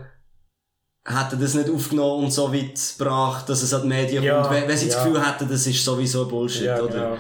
hätten 1.06 1.40
das 1.40 1.54
nicht 1.54 1.68
aufgenommen 1.68 2.24
und 2.24 2.30
so 2.30 2.50
weit 2.54 2.80
gebracht, 2.96 3.48
dass 3.48 3.62
es 3.62 3.74
an 3.74 3.82
die 3.82 3.88
Medien 3.88 4.22
Ja, 4.22 4.40
kommt. 4.40 4.54
Wenn, 4.54 4.68
wenn 4.68 4.76
sie 4.76 4.86
das 4.86 4.94
ja. 4.96 5.04
Gefühl 5.04 5.26
hätten, 5.26 5.48
das 5.50 5.66
ist 5.66 5.84
sowieso 5.84 6.26
Bullshit, 6.28 6.62
ja, 6.62 6.80
oder? 6.80 6.88
genau. 6.94 7.16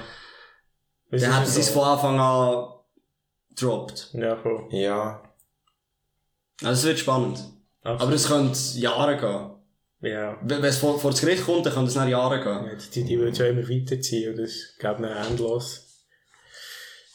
Das 1.10 1.20
Dann 1.20 1.30
ist 1.32 1.36
hätten 1.38 1.50
sie 1.50 1.60
es 1.60 1.68
von 1.70 1.82
Anfang 1.84 2.18
an 2.18 2.68
gedroppt. 3.50 4.10
Ja, 4.14 4.36
voll. 4.36 4.66
ja, 4.70 5.22
Also 6.64 6.80
es 6.80 6.84
wird 6.84 6.98
spannend. 6.98 7.38
Absolut. 7.82 8.02
Aber 8.02 8.12
es 8.14 8.28
könnte 8.28 8.58
Jahre 8.78 9.16
gehen. 9.16 9.50
Ja. 10.12 10.38
Wenn 10.42 10.62
es 10.64 10.78
vor, 10.78 10.98
vor 10.98 11.10
das 11.10 11.20
Gericht 11.20 11.44
kommt, 11.44 11.64
dann 11.66 11.72
könnte 11.72 11.88
es 11.88 11.94
nach 11.94 12.08
Jahre 12.08 12.38
gehen. 12.40 12.66
Ja, 12.66 12.86
Die, 12.94 13.04
die 13.04 13.18
würden 13.18 13.34
ja 13.34 13.46
immer 13.46 13.68
weiterziehen 13.68 14.32
und 14.32 14.38
das 14.42 14.52
geht 14.78 14.84
dann 14.84 15.04
endlos. 15.04 15.80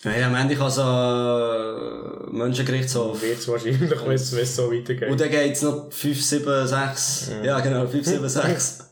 Ja, 0.04 0.28
am 0.28 0.36
Ende 0.36 0.56
kann 0.56 0.68
es 0.68 0.80
ein 0.80 2.34
Menschengerichtshof. 2.38 3.18
So 3.18 3.22
wird 3.22 3.38
es 3.40 3.48
wahrscheinlich, 3.50 3.82
wenn 3.82 4.12
es 4.14 4.32
es 4.32 4.56
so 4.56 4.72
weitergeht. 4.72 5.10
Und 5.10 5.20
dann 5.20 5.30
geht's 5.30 5.62
noch 5.62 5.92
5, 5.92 6.24
7, 6.24 6.68
6. 6.68 7.32
Ja, 7.44 7.60
genau, 7.60 7.86
5, 7.86 8.06
7, 8.06 8.30
6. 8.30 8.90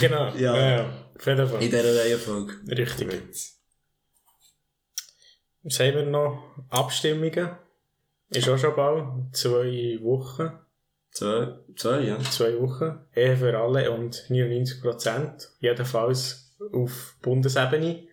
genau. 0.00 0.34
Ja. 0.36 0.56
Ja. 0.56 0.76
ja. 0.76 1.06
Auf 1.16 1.26
jeden 1.26 1.48
Fall. 1.48 1.62
In 1.62 1.70
dieser 1.70 2.04
Reihenfolge. 2.04 2.54
Richtig. 2.68 3.08
Was 5.62 5.80
haben 5.80 5.94
wir 5.94 6.04
noch? 6.04 6.42
Abstimmungen. 6.68 7.50
Ist 8.30 8.48
auch 8.48 8.58
schon 8.58 8.74
bald. 8.74 9.04
Zwei 9.32 9.98
Wochen. 10.02 10.50
Zwei, 11.10 11.54
zwei, 11.76 12.00
ja. 12.00 12.18
Zwei 12.20 12.60
Wochen. 12.60 12.98
Ehe 13.14 13.36
für 13.36 13.56
alle 13.56 13.90
und 13.90 14.14
99%. 14.28 15.48
Jedenfalls 15.60 16.54
auf 16.72 17.16
Bundesebene. 17.22 18.06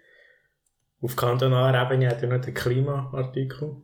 Auf 1.01 1.15
kantonaler 1.15 1.81
Ebene 1.81 2.09
hat 2.09 2.21
er 2.21 2.29
noch 2.29 2.41
den 2.43 2.53
Klimaartikel. 2.53 3.75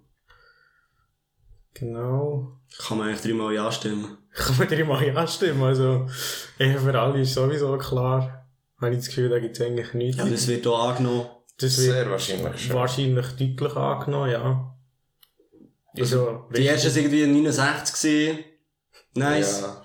Genau. 1.74 2.60
Kann 2.78 2.98
man 2.98 3.08
eigentlich 3.08 3.22
dreimal 3.22 3.54
Ja 3.54 3.72
stimmen. 3.72 4.18
Kann 4.34 4.58
man 4.58 4.68
dreimal 4.68 5.06
ja 5.06 5.28
stimmen. 5.28 5.64
Also, 5.64 6.08
Ehe 6.60 6.80
für 6.80 6.98
alle 6.98 7.22
ist 7.22 7.34
sowieso 7.34 7.78
klar. 7.78 8.48
Habe 8.80 8.92
ich 8.92 9.00
das 9.00 9.08
Gefühl, 9.08 9.30
da 9.30 9.40
gibt 9.40 9.60
es 9.60 9.66
eigentlich 9.66 9.94
nichts. 9.94 10.18
Ja, 10.18 10.30
das 10.30 10.48
wird 10.48 10.64
hier 10.64 10.74
angenommen. 10.74 11.26
das 11.60 11.78
wird 11.78 11.94
sehr 11.94 12.10
wahrscheinlich 12.10 12.68
schon. 12.68 12.76
wahrscheinlich 12.76 13.28
deutlich 13.36 13.76
angenommen, 13.76 14.32
ja. 14.32 14.76
Also, 15.98 16.46
Die 16.56 16.66
erste 16.66 16.90
war 16.90 16.98
irgendwie 17.02 17.26
69 17.26 17.96
gewesen. 17.96 18.40
Nice. 19.16 19.62
Ja. 19.62 19.82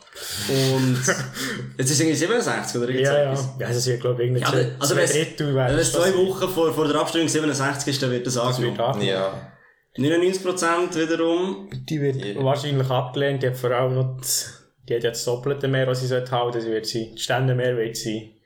Und 0.77 0.99
jetzt 1.79 1.91
ist 1.91 1.93
es 1.93 2.01
irgendwie 2.01 2.17
67 2.17 2.81
oder 2.81 2.91
Ja, 2.93 3.01
ja. 3.01 3.19
irgendwas. 3.25 3.49
Ja, 3.59 3.69
das 3.69 3.87
wird, 3.87 4.01
glaube 4.01 4.23
ich, 4.23 4.29
irgendwie 4.29 4.43
Ja, 4.43 4.49
zwei- 4.51 4.71
also 4.79 4.97
Wenn 4.97 5.79
es 5.79 5.93
zwei 5.93 6.15
Wochen 6.15 6.49
vor, 6.49 6.73
vor 6.73 6.87
der 6.87 7.01
Abstimmung 7.01 7.29
67 7.29 7.89
ist, 7.95 8.03
dann 8.03 8.11
wird 8.11 8.27
das 8.27 8.35
Das 8.35 8.61
wird 8.61 8.79
angenommen. 8.79 9.03
Ja. 9.03 9.51
99% 9.97 10.95
wiederum. 10.97 11.69
Die 11.73 12.01
wird 12.01 12.17
Ja. 12.17 12.43
wahrscheinlich 12.45 12.89
abgelehnt. 12.91 13.43
Die 13.43 13.47
hat 13.49 13.57
vor 13.57 13.71
allem 13.71 13.95
noch 13.95 14.17
das, 14.19 14.63
die 14.89 14.95
hat 14.97 15.03
ja 15.05 15.11
das 15.11 15.25
Doppelte 15.25 15.69
mehr, 15.69 15.87
was 15.87 16.01
sie 16.01 16.07
sollte 16.07 16.31
halten. 16.33 16.61
Sie 16.61 16.71
wird 16.71 16.87
sie, 16.87 17.15
die 17.15 17.21
Stände 17.21 17.55
mehr 17.55 17.77
wird 17.77 17.97
sie 17.97 18.41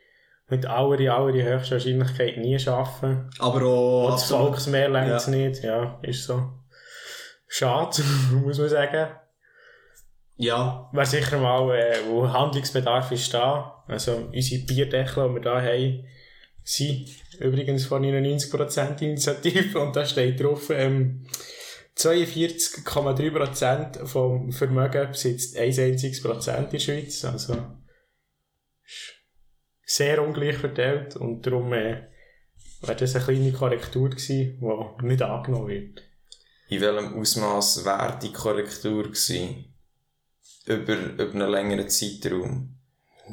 mit 0.51 0.65
aller, 0.67 1.13
aller 1.15 1.43
höchster 1.43 1.77
Wahrscheinlichkeit 1.77 2.39
nie 2.39 2.59
schaffen. 2.59 3.31
Aber 3.39 3.63
auch 3.65 4.05
Und 4.07 4.13
das. 4.15 4.25
Volksmehr 4.31 4.89
längt 4.89 5.11
es 5.13 5.27
Ja. 5.27 5.31
nicht. 5.33 5.63
Ja, 5.63 5.99
ist 6.03 6.25
so. 6.25 6.43
Schade, 7.49 8.03
muss 8.33 8.59
man 8.59 8.69
sagen. 8.69 9.09
Ja. 10.37 10.89
Wäre 10.93 11.07
sicher 11.07 11.39
mal, 11.39 11.77
äh, 11.77 11.97
wo 12.09 12.31
Handlungsbedarf 12.31 13.11
ist 13.11 13.35
da. 13.35 13.83
Also, 13.89 14.31
unsere 14.33 14.65
Bierdeckel, 14.65 15.29
die 15.29 15.35
wir 15.35 15.41
da 15.41 15.61
haben, 15.61 16.07
sind 16.63 17.11
übrigens 17.41 17.87
von 17.87 18.05
99% 18.05 19.03
Initiative 19.03 19.81
und 19.81 19.97
da 19.97 20.05
steht 20.05 20.41
drauf, 20.41 20.71
ähm, 20.71 21.27
42,3% 21.97 24.07
vom 24.07 24.53
Vermögen 24.53 25.11
besitzt 25.11 25.57
ein 25.57 25.77
einziges 25.77 26.23
Prozent 26.23 26.67
in 26.67 26.71
der 26.71 26.79
Schweiz, 26.79 27.25
also 27.25 27.57
sehr 29.83 30.23
ungleich 30.23 30.57
verteilt 30.57 31.17
und 31.17 31.45
darum 31.47 31.73
äh, 31.73 32.03
wäre 32.83 32.97
das 32.97 33.17
eine 33.17 33.25
kleine 33.25 33.53
Korrektur 33.53 34.11
gewesen, 34.11 34.61
die 34.61 35.07
nicht 35.07 35.23
angenommen 35.23 35.69
wird. 35.69 36.08
In 36.69 36.81
welchem 36.81 37.19
Ausmaß 37.19 37.85
wäre 37.85 38.19
die 38.23 38.33
Korrektur 38.33 39.05
gewesen? 39.05 39.65
Über, 40.67 40.97
über 40.97 41.33
einen 41.33 41.51
längeren 41.51 41.89
Zeitraum? 41.89 42.75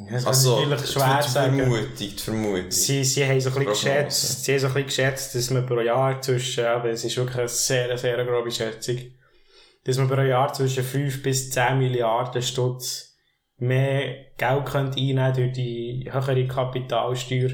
Das 0.09 0.25
Also, 0.25 0.65
die, 0.65 0.87
schwer 0.87 1.21
die 1.25 1.29
sagen. 1.29 1.57
Vermutung, 1.57 1.87
die 1.99 2.09
Vermutung. 2.09 2.71
Sie, 2.71 3.03
sie 3.03 3.25
haben 3.25 3.39
so 3.39 3.49
ein 3.49 3.65
geschätzt, 3.65 4.43
sie 4.43 4.53
haben 4.53 4.59
so 4.59 4.67
ein 4.67 4.73
bisschen 4.73 4.87
geschätzt, 4.87 5.35
dass 5.35 5.49
man 5.51 5.65
pro 5.65 5.79
Jahr 5.79 6.21
zwischen, 6.21 6.65
aber 6.65 6.89
es 6.89 7.03
ist 7.03 7.15
wirklich 7.15 7.37
eine 7.37 7.47
sehr, 7.47 7.97
sehr 7.97 8.25
grobe 8.25 8.51
Schätzung, 8.51 8.97
dass 9.85 9.97
man 9.97 10.09
pro 10.09 10.21
Jahr 10.21 10.51
zwischen 10.53 10.83
5 10.83 11.23
bis 11.23 11.49
10 11.51 11.77
Milliarden 11.77 12.41
Stutz 12.41 13.15
mehr 13.57 14.15
Geld 14.37 14.65
könnte 14.65 14.99
einnehmen 14.99 15.33
durch 15.33 15.53
die 15.53 16.09
höhere 16.11 16.47
Kapitalsteuer, 16.47 17.51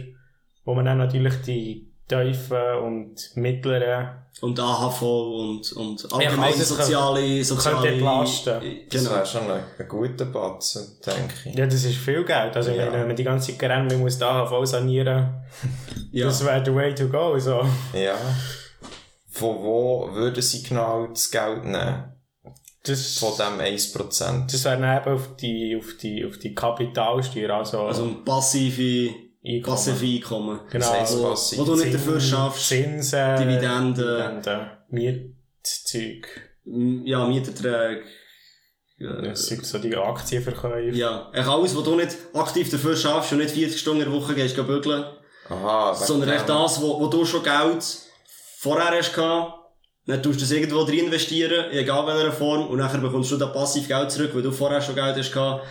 wo 0.65 0.73
man 0.73 0.85
dann 0.85 0.97
natürlich 0.97 1.35
die 1.45 1.90
tiefen 2.12 2.78
und 2.84 3.32
mittleren 3.36 4.10
Und 4.41 4.60
AHV 4.60 5.02
und, 5.02 5.71
und 5.74 6.02
Ja, 6.04 6.17
allgemeine 6.17 6.54
alles 6.56 6.69
soziale, 6.69 7.43
soziale... 7.43 7.88
entlasten. 7.93 8.62
Das 8.89 9.02
Genau. 9.04 9.15
wäre 9.15 9.26
schon 9.26 9.52
ein, 9.52 9.88
guter 9.88 10.26
Batzen, 10.26 10.97
denke 11.06 11.34
ich. 11.50 11.56
Ja, 11.56 11.65
das 11.65 11.84
ist 11.84 11.97
viel 11.97 12.24
Geld. 12.24 12.56
Also, 12.56 12.71
Ja. 12.71 12.91
wenn, 12.91 13.08
man 13.08 13.15
die 13.15 13.24
ganze 13.24 13.52
Zeit 13.58 13.69
rennt, 13.69 13.91
man 13.91 14.00
muss 14.02 14.17
die 14.17 14.24
AHV 14.24 14.65
sanieren, 14.65 15.43
Ja. 16.12 16.26
das 16.26 16.43
wäre 16.45 16.63
the 16.65 16.74
way 16.76 16.93
to 16.93 17.08
go, 17.08 17.38
so. 17.39 17.62
Ja. 17.93 18.15
Von 19.30 19.56
wo 19.63 20.10
würden 20.13 20.41
sie 20.41 20.62
genau 20.63 21.08
das 21.08 21.32
Geld 21.32 21.63
nehmen? 21.63 22.06
Das, 22.84 23.19
Von 23.19 23.34
dem 23.38 23.60
1%? 23.60 24.52
das 24.52 24.65
wäre 24.65 24.76
eben 25.02 25.13
auf 25.15 25.36
die, 25.36 25.78
auf 25.80 25.97
die, 26.02 26.26
auf 26.26 26.38
die 26.39 26.56
Kapitalsteuer, 26.56 27.52
also, 27.56 27.82
Also 27.82 28.04
ein 28.06 28.26
passive, 28.26 29.13
Einkommen. 29.43 29.75
passive 29.75 30.06
Einkommen. 30.06 30.60
Genau. 30.69 30.86
Das 30.86 30.91
heisst 30.93 31.17
Wo, 31.19 31.23
passiv. 31.30 31.60
wo 31.60 31.63
du 31.63 31.75
nicht 31.75 31.93
dafür 31.93 32.19
schaffst, 32.19 32.67
Zinsen, 32.67 33.36
Dividenden. 33.38 33.95
Dividenden, 33.95 34.67
Mietzeug, 34.89 36.27
ja, 36.65 37.25
Mieterträge. 37.27 38.04
Ja, 38.97 39.19
das 39.19 39.47
sind 39.47 39.65
so 39.65 39.80
die 39.80 39.95
Aktienverkäufe. 39.97 40.95
ja, 40.95 41.32
echt 41.34 41.47
alles, 41.47 41.75
wo 41.75 41.82
du 41.82 41.95
nicht 41.95 42.15
aktiv 42.34 42.69
dafür 42.69 42.95
schaffst 42.95 43.32
und 43.32 43.39
nicht 43.39 43.49
40 43.49 43.80
Stunden 43.80 44.04
in 44.04 44.12
der 44.12 44.21
Woche 44.21 44.36
gehst, 44.36 44.56
gehen 44.56 44.67
bügeln, 44.67 45.06
Aha, 45.49 45.95
sondern 45.95 46.30
echt 46.30 46.47
das, 46.47 46.80
wo, 46.80 46.99
wo 46.99 47.08
du 47.08 47.25
schon 47.25 47.41
Geld 47.41 47.84
vorher 48.60 48.95
hast 48.95 49.15
gehabt, 49.15 49.54
dann 50.06 50.21
tust 50.21 50.39
du 50.39 50.43
das 50.43 50.51
irgendwo 50.51 50.84
drin 50.84 51.06
investieren, 51.06 51.71
egal 51.71 52.06
welcher 52.06 52.32
Form, 52.32 52.67
und 52.67 52.77
nachher 52.77 52.99
bekommst 52.99 53.32
du 53.32 53.38
da 53.38 53.47
passiv 53.47 53.88
Geld 53.88 54.12
zurück, 54.12 54.36
weil 54.36 54.43
du 54.43 54.51
vorher 54.51 54.82
schon 54.82 54.93
Geld 54.93 55.17
hast 55.17 55.32
gehabt. 55.34 55.65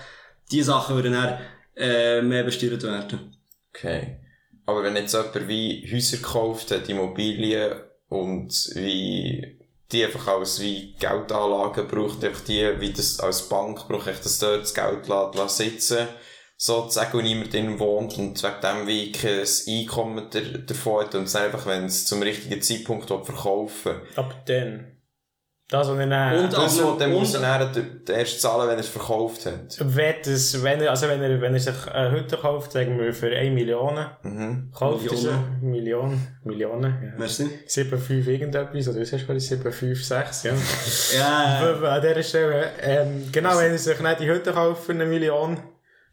Die 0.50 0.62
Sachen 0.62 0.96
würden 0.96 1.12
dann, 1.12 1.38
äh, 1.76 2.20
mehr 2.22 2.42
besteuert 2.42 2.83
werden. 2.83 3.37
Okay. 3.74 4.18
Aber 4.66 4.83
wenn 4.83 4.96
jetzt 4.96 5.14
jemand 5.14 5.48
wie 5.48 5.88
Häuser 5.90 6.18
gekauft 6.18 6.70
hat, 6.70 6.88
Immobilien 6.88 7.72
und 8.09 8.52
wie 8.74 9.59
die 9.90 10.04
einfach 10.04 10.28
als 10.28 10.61
wie 10.61 10.94
Geldanlagen 10.94 11.88
braucht, 11.88 12.24
einfach 12.24 12.44
die, 12.44 12.80
wie 12.80 12.92
das 12.92 13.18
als 13.18 13.48
Bank 13.48 13.88
braucht, 13.88 14.06
echt 14.06 14.24
das 14.24 14.38
dort 14.38 14.62
das 14.62 14.74
Geld 14.74 15.09
lässt, 15.09 15.35
lässt 15.35 15.56
sitzen, 15.56 16.09
sozusagen, 16.56 17.18
und 17.18 17.24
niemand 17.24 17.52
drin 17.52 17.78
wohnt 17.78 18.16
und 18.18 18.40
wegen 18.42 18.61
dem 18.62 18.87
wie 18.87 19.12
kein 19.12 19.44
Einkommen 19.66 20.30
der, 20.30 20.59
davon 20.59 21.04
hat 21.04 21.14
und 21.14 21.24
es 21.24 21.35
einfach, 21.35 21.66
wenn 21.66 21.87
es 21.87 22.06
zum 22.06 22.22
richtigen 22.22 22.62
Zeitpunkt 22.62 23.11
will 23.11 23.24
verkaufen 23.24 23.96
Aber 24.14 24.35
dann, 24.46 24.99
das, 25.70 25.88
was 25.88 25.98
er 25.98 26.06
dann, 26.09 26.38
Und- 26.44 26.52
Das, 26.52 26.76
dann 26.76 27.42
er 27.44 27.59
dann 27.61 27.72
den- 27.72 28.04
den 28.04 28.16
erst 28.16 28.40
zahlen, 28.40 28.68
wenn 28.68 28.74
er 28.76 28.80
es 28.80 28.88
verkauft 28.88 29.46
hat. 29.46 29.76
wenn, 29.80 30.14
das, 30.24 30.62
wenn, 30.64 30.80
er, 30.80 30.90
also 30.90 31.09
wenn, 31.09 31.22
er, 31.22 31.40
wenn 31.40 31.54
er 31.54 31.61
sich 31.61 31.87
eine 31.87 32.11
Hütte 32.11 32.37
kauft, 32.37 32.72
sagen 32.72 32.98
wir 32.98 33.12
für 33.14 33.30
1 33.35 33.54
Million, 33.54 33.94
Mhm. 34.22 34.72
kauft 34.74 35.11
er 35.11 35.16
sie, 35.16 35.28
Millionen. 35.61 35.61
Million, 35.62 36.26
Millionen, 36.44 36.94
ja. 37.04 37.12
Merci. 37.18 37.48
7,5 37.66 38.26
irgendetwas, 38.26 38.88
oder 38.88 39.00
was 39.00 39.12
hast 39.12 39.22
du 39.22 39.26
gerade 39.26 39.38
7,5, 39.40 40.04
6, 40.04 40.42
ja. 40.42 40.52
Ja, 41.18 41.72
An 41.88 42.02
dieser 42.02 42.22
Stelle, 42.22 42.64
ähm, 42.83 43.28
genau, 43.30 43.56
wenn 43.59 43.70
er 43.72 43.78
sich 43.78 44.00
nicht 44.00 44.20
die 44.20 44.26
Hütte 44.28 44.52
kauft 44.52 44.85
für 44.85 44.92
eine 44.92 45.06
Million 45.06 45.59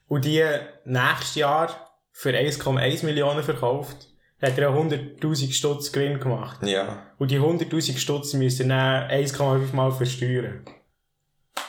und 0.08 0.24
die 0.24 0.44
nächstes 0.86 1.36
Jahr 1.36 1.70
für 2.12 2.30
1,1 2.30 3.04
Millionen 3.06 3.44
verkauft, 3.44 4.08
hat 4.42 4.58
er 4.58 4.64
ja 4.64 4.70
100.000 4.70 5.52
Stutz 5.52 5.92
Gewinn 5.92 6.20
gemacht. 6.20 6.60
Ja. 6.64 7.04
Und 7.18 7.32
die 7.32 7.40
100.000 7.40 7.98
Stutz 7.98 8.34
ihr 8.34 8.50
dann 8.68 9.10
1,5 9.10 9.74
Mal 9.74 9.92
versteuern. 9.92 10.62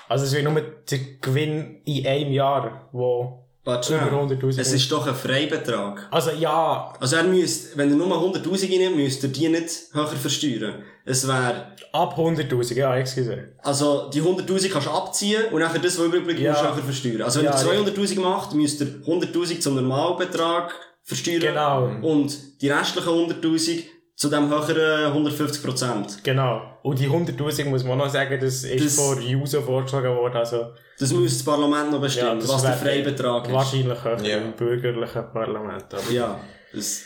Also 0.08 0.24
es 0.24 0.32
wird 0.34 0.44
nur 0.44 0.60
der 0.90 0.98
Gewinn 1.20 1.80
in 1.84 2.06
einem 2.06 2.32
Jahr, 2.32 2.88
wo 2.92 3.44
warte 3.64 3.94
über 3.94 4.06
schnell. 4.08 4.38
100.000 4.38 4.60
Es 4.60 4.72
ist 4.72 4.90
doch 4.90 5.06
ein 5.06 5.14
Freibetrag. 5.14 6.08
Also 6.10 6.30
ja, 6.30 6.94
Also 7.00 7.16
er 7.16 7.24
müsste, 7.24 7.76
wenn 7.76 7.90
er 7.90 7.96
nur 7.96 8.06
100'000 8.16 8.72
einnimmt, 8.72 8.96
müsste 8.96 9.26
er 9.26 9.32
die 9.32 9.48
nicht 9.48 9.70
höher 9.92 10.06
versteuern. 10.06 10.82
Es 11.04 11.26
wäre, 11.26 11.72
ab 11.92 12.18
100.000, 12.18 12.74
ja, 12.74 12.96
excuse. 12.96 13.48
also 13.62 14.10
die 14.10 14.22
100'000 14.22 14.70
kannst 14.70 14.86
du 14.88 14.90
abziehen 14.90 15.44
und 15.52 15.60
nachher 15.60 15.78
das, 15.78 15.98
was 15.98 16.06
übrig 16.06 16.24
bleibt, 16.24 16.40
Ja. 16.40 16.52
musst 16.52 16.64
du 16.64 16.74
höher 16.74 16.82
versteuern. 16.84 17.22
Also 17.22 17.38
wenn 17.40 17.46
Ja, 17.46 17.52
er 17.52 17.58
200'000 17.58 18.20
macht, 18.20 18.54
müsste 18.54 18.84
er 18.84 19.06
100'000 19.06 19.60
zum 19.60 19.74
Normalbetrag 19.74 20.74
versteuern. 21.08 21.40
Genau. 21.40 21.86
Und 22.02 22.60
die 22.62 22.68
restlichen 22.70 23.08
100'000 23.08 23.82
zu 24.14 24.28
dem 24.28 24.48
höheren 24.50 25.12
150%. 25.12 26.22
Genau. 26.24 26.78
Und 26.82 26.98
die 26.98 27.08
100.000 27.08 27.64
muss 27.66 27.84
man 27.84 28.00
auch 28.00 28.04
noch 28.06 28.12
sagen, 28.12 28.38
das 28.40 28.64
ist 28.64 28.84
Das- 28.84 28.96
von 28.96 29.20
Juso 29.22 29.62
vorgeschlagen 29.62 30.14
worden, 30.16 30.36
also 30.36 30.72
Das 30.98 31.12
muss 31.12 31.32
das 31.38 31.44
Parlament 31.44 31.92
noch 31.92 32.00
bestimmen, 32.00 32.40
das 32.40 32.48
was 32.48 32.62
der 32.62 32.72
Freibetrag 32.74 33.46
ist. 33.46 33.52
wahrscheinlich 33.52 34.04
höher 34.04 34.20
Ja. 34.24 34.38
im 34.38 34.52
bürgerlichen 34.54 35.32
Parlament. 35.32 35.86
Aber 35.94 36.10
Ja, 36.10 36.40
es 36.72 37.04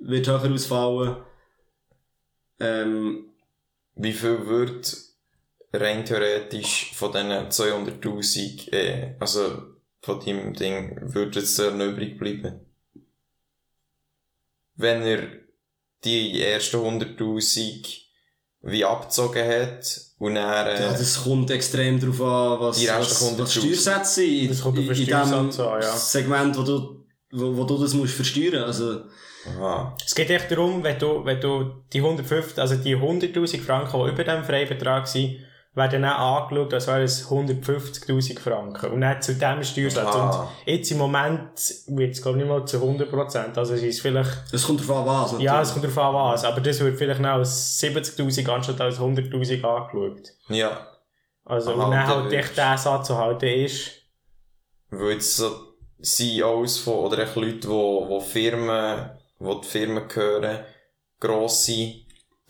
wird 0.00 0.26
höher 0.26 0.52
ausfallen. 0.52 1.16
Ähm, 2.60 3.24
Wie 4.00 4.12
viel 4.12 4.46
wird 4.46 4.96
rein 5.72 6.04
theoretisch 6.04 6.92
von 6.94 7.10
diesen 7.12 7.50
200.000, 7.50 8.72
äh, 8.72 9.14
also 9.20 9.62
von 10.02 10.20
deinem 10.24 10.54
Ding, 10.54 10.98
würde 11.14 11.40
jetzt 11.40 11.58
da 11.58 11.70
noch 11.70 11.86
übrig 11.86 12.16
bleiben? 12.18 12.60
Wenn 14.78 15.02
er 15.02 15.28
die 16.04 16.40
ersten 16.42 16.76
100.000 16.78 17.86
wie 18.62 18.84
abgezogen 18.84 19.46
hat 19.46 20.00
und 20.18 20.34
dann, 20.34 20.66
äh, 20.66 20.82
Ja, 20.82 20.92
das 20.92 21.22
kommt 21.22 21.50
extrem 21.50 22.00
darauf 22.00 22.20
an, 22.20 22.60
was, 22.60 22.78
Die 22.78 22.88
was, 22.88 23.22
was 23.22 23.38
100'000. 23.38 23.60
Steuersätze 23.60 24.14
sind. 24.22 24.42
In, 24.42 24.48
Das 24.48 24.62
kommt 24.62 24.78
in, 24.78 24.88
in 24.88 25.06
dem 25.06 25.14
an, 25.14 25.50
ja. 25.58 25.96
Segment, 25.96 26.56
wo 26.56 26.62
du, 26.62 27.04
wo, 27.32 27.56
wo 27.56 27.64
du 27.64 27.78
das 27.78 27.94
musst 27.94 28.14
versteuern. 28.14 28.64
Also, 28.64 29.02
aha, 29.46 29.96
Es 30.04 30.14
geht 30.14 30.30
echt 30.30 30.50
darum, 30.50 30.82
wenn 30.82 30.98
du, 30.98 31.24
wenn 31.24 31.40
du 31.40 31.82
die 31.92 31.98
150, 32.00 32.58
also 32.58 32.74
die 32.76 32.96
100.000 32.96 33.60
Franken, 33.60 34.04
die 34.04 34.10
über 34.12 34.24
dem 34.24 34.44
Freibetrag 34.44 35.06
sind, 35.06 35.36
werden 35.74 36.02
dann 36.02 36.12
angeschaut, 36.12 36.74
als 36.74 36.86
wären 36.88 37.02
es 37.02 37.28
150.000 37.28 38.38
Franken. 38.40 38.90
Und 38.90 39.00
dann 39.00 39.22
zu 39.22 39.34
dem 39.34 39.62
Steuersatz. 39.62 40.14
Aha. 40.14 40.40
Und 40.42 40.72
jetzt 40.72 40.90
im 40.90 40.98
Moment 40.98 41.50
wird 41.86 42.14
es, 42.14 42.22
glaube 42.22 42.38
ich, 42.38 42.44
nicht 42.44 42.52
mal 42.52 42.64
zu 42.66 42.78
100%. 42.78 43.56
Also 43.56 43.74
es 43.74 43.82
ist 43.82 44.00
vielleicht, 44.00 44.52
es 44.52 44.66
kommt 44.66 44.80
an, 44.82 45.06
was. 45.06 45.32
Natürlich. 45.32 45.44
ja, 45.44 45.62
es 45.62 45.72
kommt 45.72 45.84
an 45.84 46.14
was, 46.14 46.44
aber 46.44 46.60
das 46.60 46.80
wird 46.80 46.98
vielleicht 46.98 47.20
noch 47.20 47.30
als 47.30 47.80
70.000 47.80 48.50
anstatt 48.50 48.80
als 48.80 48.98
100.000 48.98 49.64
angeschaut. 49.64 50.32
ja, 50.48 50.86
Also, 51.44 51.72
Aha, 51.72 51.84
und 51.84 51.90
dann 51.92 52.06
halt 52.06 52.32
echt 52.32 52.56
der 52.56 52.76
Satz 52.76 53.06
zu 53.06 53.16
halten 53.16 53.46
ist, 53.46 53.92
weil 54.90 55.12
jetzt 55.12 55.36
so 55.36 55.50
CEOs 56.02 56.78
von, 56.78 56.94
oder 56.94 57.18
echt 57.18 57.36
Leute, 57.36 57.68
wo, 57.68 58.08
wo 58.08 58.20
Firmen, 58.20 59.10
wo 59.38 59.54
die 59.54 59.68
Firmen 59.68 60.08
gehören, 60.08 60.60
grosse, 61.20 61.92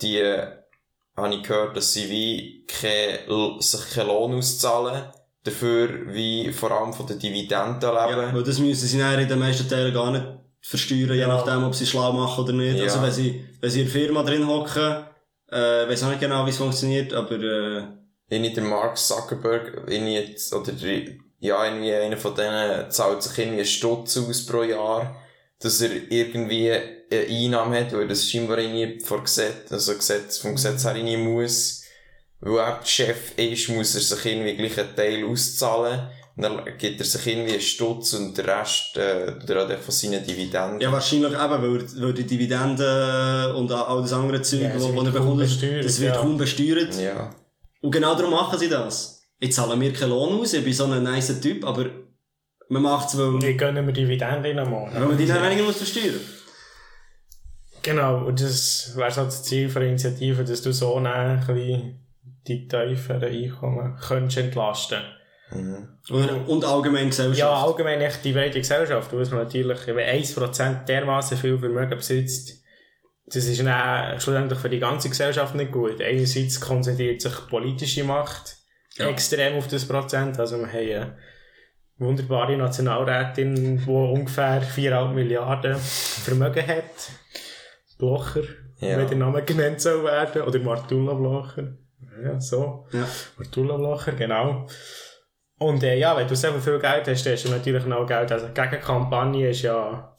die, 0.01 0.33
habe 1.21 1.33
ich 1.35 1.43
gehört, 1.43 1.75
dass 1.77 1.93
sie 1.93 2.09
wie 2.09 2.65
kein, 2.67 3.19
sich 3.59 3.89
keinen 3.93 4.07
Lohn 4.07 4.35
auszahlen, 4.35 5.03
dafür 5.43 6.13
wie 6.13 6.51
vor 6.51 6.71
allem 6.71 6.93
von 6.93 7.07
den 7.07 7.19
Dividenden 7.19 7.81
ja, 7.81 8.05
leben. 8.09 8.33
weil 8.35 8.43
das 8.43 8.59
müssen 8.59 8.87
sie 8.87 8.99
in 8.99 9.27
den 9.27 9.39
meisten 9.39 9.67
Teilen 9.69 9.93
gar 9.93 10.11
nicht 10.11 10.25
versteuern, 10.61 11.09
je 11.13 11.19
Ja. 11.21 11.27
nachdem, 11.27 11.63
ob 11.63 11.73
sie 11.75 11.85
schlau 11.85 12.11
machen 12.11 12.43
oder 12.43 12.53
nicht. 12.53 12.77
Ja. 12.77 12.83
Also, 12.83 13.01
wenn 13.01 13.11
sie, 13.11 13.45
wenn 13.61 13.69
sie 13.69 13.81
in 13.81 13.85
der 13.91 13.93
Firma 13.93 14.23
drin 14.23 14.45
hocken, 14.47 15.05
äh, 15.51 15.87
weiß 15.89 16.03
auch 16.03 16.09
nicht 16.09 16.19
genau, 16.19 16.45
wie 16.45 16.49
es 16.49 16.57
funktioniert, 16.57 17.13
aber, 17.13 17.31
äh, 17.39 17.83
irgendwie 18.29 18.53
der 18.53 18.63
Mark 18.63 18.97
Zuckerberg, 18.97 19.83
irgendwie, 19.87 20.15
jetzt- 20.15 20.53
oder 20.53 20.71
der, 20.73 21.01
ja, 21.39 21.65
irgendwie 21.65 21.93
einer 21.93 22.17
von 22.17 22.35
denen 22.35 22.91
zahlt 22.91 23.23
sich 23.23 23.37
irgendwie 23.37 23.59
einen 23.59 23.65
Stutz 23.65 24.17
aus 24.17 24.45
pro 24.45 24.63
Jahr, 24.63 25.15
dass 25.61 25.81
er 25.81 25.89
irgendwie 26.11 26.71
eine 27.11 27.21
Einnahme 27.27 27.79
hat, 27.79 27.93
weil 27.93 28.07
das 28.07 28.29
scheinbar 28.29 28.57
irgendwie 28.59 28.99
vor 29.03 29.23
Gesetz, 29.23 29.71
also 29.71 29.95
Gesetz, 29.95 30.37
vom 30.37 30.55
Gesetz 30.55 30.83
her 30.85 30.95
irgendwie 30.95 31.17
muss, 31.17 31.83
weil 32.41 32.57
er 32.57 32.79
der 32.79 32.85
Chef 32.85 33.37
ist, 33.37 33.69
muss 33.69 33.95
er 33.95 34.01
sich 34.01 34.25
irgendwie 34.25 34.55
gleich 34.55 34.77
einen 34.79 34.95
Teil 34.95 35.25
auszahlen, 35.25 36.09
Und 36.35 36.43
dann 36.43 36.77
gibt 36.77 36.99
er 37.01 37.05
sich 37.05 37.27
irgendwie 37.27 37.51
einen 37.53 37.61
Stutz 37.61 38.13
und 38.13 38.37
der 38.37 38.47
Rest, 38.47 38.95
äh, 38.95 39.25
er 39.25 39.67
halt 39.67 39.79
von 39.79 39.93
seinen 39.93 40.25
Dividenden. 40.25 40.79
Ja, 40.79 40.91
wahrscheinlich 40.91 41.31
eben, 41.33 41.37
weil, 41.37 42.01
weil 42.01 42.13
die 42.13 42.23
Dividenden 42.25 43.55
und 43.55 43.71
all 43.71 44.01
das 44.01 44.13
andere 44.13 44.41
Zeug, 44.41 44.61
Ja, 44.61 44.69
es 44.69 44.83
wo, 44.83 44.93
wo 44.93 45.03
wird 45.03 45.07
er 45.07 45.19
bekommt, 45.19 45.41
das 45.41 45.49
besteuert, 45.49 45.83
das 45.85 45.99
wird 45.99 46.15
ja. 46.15 46.21
kaum 46.21 46.37
besteuert. 46.37 46.95
ja. 46.95 47.35
Und 47.81 47.91
genau 47.91 48.13
darum 48.15 48.31
machen 48.31 48.57
sie 48.59 48.69
das. 48.69 49.21
Jetzt 49.39 49.55
zahlen 49.55 49.79
wir 49.79 49.91
keinen 49.93 50.09
Lohn 50.09 50.39
aus, 50.39 50.53
ich 50.53 50.63
bin 50.63 50.73
so 50.73 50.85
ein 50.85 51.03
nicer 51.03 51.39
Typ, 51.41 51.65
aber 51.65 51.85
man 52.69 52.83
macht 52.83 53.09
es, 53.09 53.17
weil, 53.17 53.41
Wie 53.41 53.57
gönnen 53.57 53.85
wir 53.85 53.93
Dividenden 53.93 54.55
nochmal? 54.55 54.91
weil 54.93 55.07
man 55.07 55.17
die 55.17 55.25
dann 55.25 55.43
weniger 55.43 55.63
muss 55.63 55.77
versteuern. 55.77 56.19
Genau, 57.81 58.25
und 58.25 58.41
das 58.41 58.93
wäre 58.95 59.11
so 59.11 59.23
das 59.23 59.43
Ziel 59.43 59.69
der 59.69 59.83
Initiative, 59.83 60.43
dass 60.43 60.61
du 60.61 60.71
so 60.73 60.95
ein 60.97 61.39
bisschen 61.47 61.99
die 62.47 62.67
tieferen 62.67 63.23
Einkommen 63.23 63.97
könntest 64.05 64.37
entlasten 64.37 64.99
Und, 65.51 66.47
und 66.47 66.65
allgemein 66.65 67.09
Gesellschaft. 67.09 67.39
Ja, 67.39 67.53
allgemein 67.53 68.01
echt 68.01 68.23
die 68.23 68.33
breite 68.33 68.59
Gesellschaft, 68.59 69.11
wo 69.13 69.19
es 69.19 69.31
natürlich, 69.31 69.87
wenn 69.87 70.23
1% 70.23 70.85
dermaßen 70.85 71.37
viel 71.37 71.57
Vermögen 71.57 71.97
besitzt, 71.97 72.59
das 73.27 73.45
ist 73.45 73.63
dann 73.63 74.19
schlussendlich 74.19 74.59
für 74.59 74.69
die 74.69 74.79
ganze 74.79 75.09
Gesellschaft 75.09 75.55
nicht 75.55 75.71
gut. 75.71 76.01
Einerseits 76.01 76.59
konzentriert 76.59 77.21
sich 77.21 77.33
politische 77.47 78.03
Macht 78.03 78.57
Ja. 78.97 79.07
extrem 79.07 79.57
auf 79.57 79.67
das 79.67 79.85
Prozent, 79.85 80.39
also 80.39 80.57
wir 80.59 80.67
haben 80.67 80.75
eine 80.75 81.17
wunderbare 81.99 82.57
Nationalrätin, 82.57 83.77
die 83.85 83.89
ungefähr 83.89 84.61
4,5 84.63 85.13
Milliarden 85.13 85.75
Vermögen 85.77 86.65
hat. 86.67 86.83
Blocher, 87.99 88.41
Ja. 88.79 88.97
wenn 88.97 89.07
der 89.07 89.17
Name 89.17 89.43
genannt 89.43 89.79
soll 89.81 90.03
werden, 90.03 90.41
oder 90.41 90.57
Martula 90.59 91.13
Blocher. 91.13 91.73
Ja, 92.23 92.39
so. 92.41 92.87
Ja. 92.91 93.07
Martula 93.37 93.77
Blocher, 93.77 94.13
genau. 94.13 94.65
Und 95.59 95.83
äh, 95.83 95.97
ja, 95.99 96.15
wenn 96.17 96.27
du 96.27 96.35
so 96.35 96.47
viel 96.53 96.79
Geld 96.79 97.07
hast, 97.07 97.25
hast 97.27 97.45
du 97.45 97.49
natürlich 97.49 97.85
noch 97.85 98.07
Geld. 98.07 98.31
Also 98.31 98.47
die 98.47 98.53
Gegenkampagne 98.53 99.49
ist 99.49 99.61
ja 99.63 100.15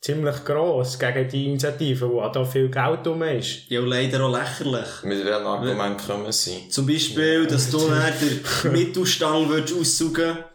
ziemlich 0.00 0.44
gross 0.44 0.98
gegen 0.98 1.28
die 1.28 1.46
Initiative, 1.46 2.10
wo 2.10 2.20
da 2.28 2.44
viel 2.44 2.68
Geld 2.68 3.06
rum 3.06 3.22
ist. 3.22 3.70
Ja, 3.70 3.80
und 3.80 3.86
leider 3.86 4.22
auch 4.24 4.30
lächerlich. 4.32 4.88
Mit 5.04 5.24
welchem 5.24 5.46
Argument 5.46 6.04
kommen 6.06 6.32
sie? 6.32 6.68
Zum 6.68 6.86
Beispiel, 6.86 7.46
dass 7.46 7.70
du 7.70 7.78
dann 7.88 8.12
den 8.64 8.72
Mittelstand 8.72 9.48
würdest 9.48 9.78
aussaugen 9.78 10.38
Aber 10.38 10.53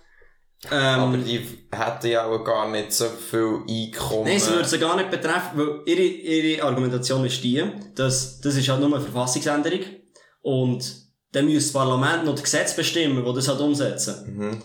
ähm, 0.72 1.24
die 1.26 1.46
hätten 1.72 2.08
ja 2.08 2.26
auch 2.26 2.44
gar 2.44 2.70
nicht 2.70 2.92
so 2.92 3.06
viel 3.06 3.62
Einkommen. 3.68 4.26
Nein, 4.26 4.40
sie 4.40 4.52
würde 4.52 4.68
sie 4.68 4.80
gar 4.80 4.98
nicht 4.98 5.10
betreffen, 5.10 5.58
weil 5.58 5.82
ihre, 5.86 6.02
ihre 6.02 6.64
Argumentation 6.64 7.26
ist 7.26 7.44
die, 7.44 7.64
dass 7.96 8.42
das 8.42 8.56
ist 8.56 8.68
halt 8.68 8.82
nur 8.82 8.94
eine 8.94 9.02
Verfassungsänderung 9.02 9.82
und 10.42 11.10
dann 11.32 11.46
muss 11.46 11.64
das 11.64 11.74
Parlament 11.74 12.26
noch 12.26 12.34
das 12.34 12.44
Gesetz 12.44 12.76
bestimmen, 12.76 13.24
das 13.24 13.36
das 13.36 13.48
halt 13.48 13.62
umsetzen. 13.62 14.36
Mhm. 14.36 14.64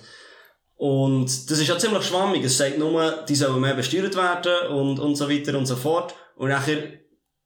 Und 0.77 1.51
das 1.51 1.59
ist 1.59 1.69
ja 1.69 1.79
ziemlich 1.79 2.03
schwammig. 2.03 2.45
Es 2.45 2.59
sagt 2.59 2.79
nur, 2.79 3.25
die 3.29 3.35
sollen 3.35 3.61
mehr 3.61 3.75
besteuert 3.75 4.17
werden 4.17 4.69
und, 4.77 4.99
und 4.99 5.17
so 5.17 5.31
weiter 5.31 5.57
und 5.57 5.67
so 5.67 5.77
fort. 5.77 6.15
Und 6.37 6.49
nachher 6.49 6.79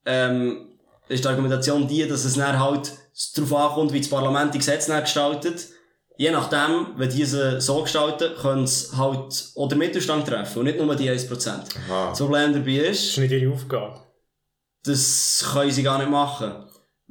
ähm, 0.06 0.78
ist 1.08 1.24
die 1.24 1.28
Argumentation 1.28 1.86
die, 1.86 2.06
dass 2.08 2.24
es 2.24 2.34
dann 2.34 2.58
halt 2.58 2.92
darauf 3.36 3.52
ankommt, 3.54 3.92
wie 3.92 4.00
das 4.00 4.08
Parlament 4.08 4.54
die 4.54 4.58
Gesetze 4.58 4.98
gestaltet. 5.00 5.68
Je 6.20 6.30
nachdem, 6.32 6.88
wenn 6.96 7.08
diese 7.08 7.60
so 7.60 7.82
gestalten, 7.82 8.34
können 8.42 8.64
es 8.64 8.92
halt 8.96 9.52
auch 9.56 9.68
den 9.68 9.78
Mittelstand 9.78 10.26
treffen 10.26 10.58
und 10.58 10.64
nicht 10.64 10.78
nur 10.80 10.94
die 10.96 11.08
1%. 11.08 11.48
Aha. 11.88 12.10
Das 12.10 12.18
Problem 12.18 12.52
dabei 12.52 12.78
Das 12.78 12.88
ist, 12.98 13.10
ist 13.10 13.18
nicht 13.18 13.30
ihre 13.32 13.52
Aufgabe. 13.52 14.00
das 14.84 15.44
können 15.52 15.70
sie 15.70 15.82
gar 15.82 15.98
nicht 15.98 16.10
machen. 16.10 16.52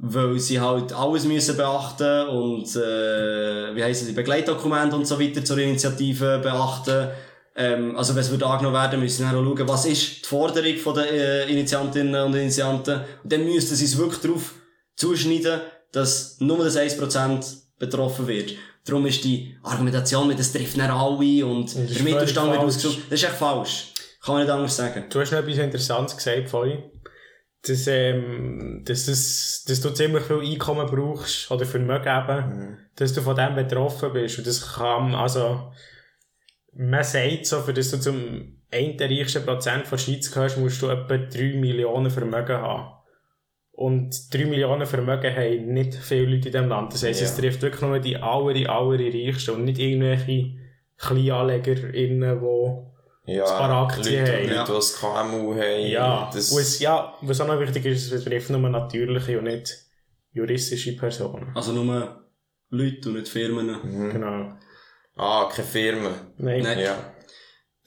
Weil 0.00 0.38
sie 0.38 0.60
halt 0.60 0.92
alles 0.92 1.24
müssen 1.24 1.56
beachten 1.56 2.28
und, 2.28 2.64
äh, 2.76 3.74
wie 3.74 3.82
heissen 3.82 4.06
sie, 4.06 4.12
Begleitdokumente 4.12 4.94
und 4.94 5.06
so 5.06 5.18
weiter 5.18 5.44
zur 5.44 5.58
Initiative 5.58 6.38
beachten. 6.38 7.08
Ähm, 7.56 7.96
also 7.96 8.14
wenn 8.14 8.20
es 8.20 8.30
wird 8.30 8.44
angenommen 8.44 8.76
werden, 8.76 9.00
müssen 9.00 9.24
sie 9.28 9.34
auch 9.36 9.42
schauen, 9.42 9.68
was 9.68 9.86
ist 9.86 10.22
die 10.24 10.28
Forderung 10.28 10.76
von 10.76 10.94
der 10.94 11.10
äh, 11.10 11.50
Initiantinnen 11.50 12.22
und 12.26 12.34
Initianten. 12.36 13.00
Und 13.24 13.32
dann 13.32 13.44
müssten 13.44 13.74
sie 13.74 13.86
es 13.86 13.98
wirklich 13.98 14.20
darauf 14.20 14.54
zuschneiden, 14.94 15.62
dass 15.90 16.36
nur 16.40 16.62
das 16.62 16.76
1% 16.76 17.56
betroffen 17.80 18.28
wird. 18.28 18.52
Darum 18.88 19.04
ist 19.04 19.22
die 19.22 19.54
Argumentation 19.62 20.28
mit, 20.28 20.38
das 20.38 20.50
trifft 20.50 20.78
dann 20.78 20.90
alle 20.90 21.44
und 21.44 21.74
der 21.74 22.02
Mittelstand 22.02 22.52
wird 22.52 22.62
ausgesucht. 22.62 23.00
Das 23.10 23.22
ist 23.22 23.28
echt 23.28 23.38
falsch. 23.38 23.92
Kann 24.22 24.34
man 24.34 24.44
nicht 24.44 24.52
anders 24.52 24.76
sagen. 24.76 25.04
Du 25.10 25.20
hast 25.20 25.30
noch 25.30 25.40
etwas 25.40 25.58
Interessantes 25.58 26.16
gesagt 26.16 26.48
vorhin. 26.48 26.84
Dass, 27.66 27.86
ähm, 27.88 28.82
dass, 28.86 29.06
das, 29.06 29.64
dass 29.66 29.80
du 29.80 29.90
ziemlich 29.90 30.22
viel 30.22 30.40
Einkommen 30.40 30.86
brauchst, 30.86 31.50
oder 31.50 31.66
Vermögen 31.66 32.08
eben, 32.08 32.78
dass 32.94 33.12
du 33.12 33.20
von 33.20 33.36
dem 33.36 33.56
betroffen 33.56 34.12
bist. 34.12 34.38
Und 34.38 34.46
das 34.46 34.74
kann, 34.74 35.14
also, 35.14 35.72
man 36.72 37.04
sagt 37.04 37.46
so, 37.46 37.60
für 37.60 37.74
das 37.74 37.90
du 37.90 37.98
zum 37.98 38.62
einen 38.72 38.96
der 38.96 39.10
reichsten 39.10 39.44
Prozent 39.44 39.86
von 39.86 39.98
der 39.98 40.04
Schweiz 40.04 40.30
gehörst, 40.30 40.56
musst 40.56 40.80
du 40.80 40.88
etwa 40.88 41.16
3 41.16 41.56
Millionen 41.56 42.10
Vermögen 42.10 42.56
haben. 42.56 42.97
Und 43.78 44.34
3 44.34 44.46
Millionen 44.46 44.86
Vermögen 44.86 45.32
haben 45.36 45.72
nicht 45.72 45.94
viele 45.94 46.22
Leute 46.24 46.48
in 46.48 46.52
diesem 46.52 46.68
Land. 46.68 46.92
Das 46.92 47.04
heisst, 47.04 47.20
Ja. 47.20 47.26
es 47.28 47.36
trifft 47.36 47.62
wirklich 47.62 47.80
nur 47.82 48.00
die 48.00 48.16
aller, 48.16 48.68
aller 48.68 48.98
reichsten 48.98 49.52
und 49.54 49.64
nicht 49.66 49.78
irgendwelche 49.78 50.56
KleinanlegerInnen, 50.96 52.40
die 53.26 53.32
Ja, 53.34 53.44
ein 53.44 53.58
paar 53.58 53.82
Aktien 53.86 54.20
Leute, 54.24 54.32
haben. 54.32 54.42
Leute, 54.42 54.54
Ja. 54.54 54.64
die 54.64 54.72
das 54.72 55.00
KMU 55.00 55.54
haben. 55.54 55.86
Ja, 55.86 56.30
das, 56.32 56.50
und 56.52 56.60
es, 56.60 56.80
ja, 56.80 57.14
was 57.20 57.40
auch 57.40 57.46
noch 57.46 57.60
wichtig 57.60 57.84
ist, 57.86 58.10
es 58.10 58.24
betrifft 58.24 58.50
nur 58.50 58.60
natürliche 58.68 59.38
und 59.38 59.44
nicht 59.44 59.72
juristische 60.32 60.96
Personen. 60.96 61.52
Also 61.54 61.72
nur 61.72 62.24
Leute 62.70 63.08
und 63.10 63.14
nicht 63.16 63.28
Firmen. 63.28 63.66
Mhm. 63.82 64.10
Genau. 64.10 64.52
Ah, 65.16 65.48
keine 65.54 65.68
Firmen. 65.68 66.12
Nein, 66.38 66.62
Nein. 66.62 66.78
Ja. 66.80 67.12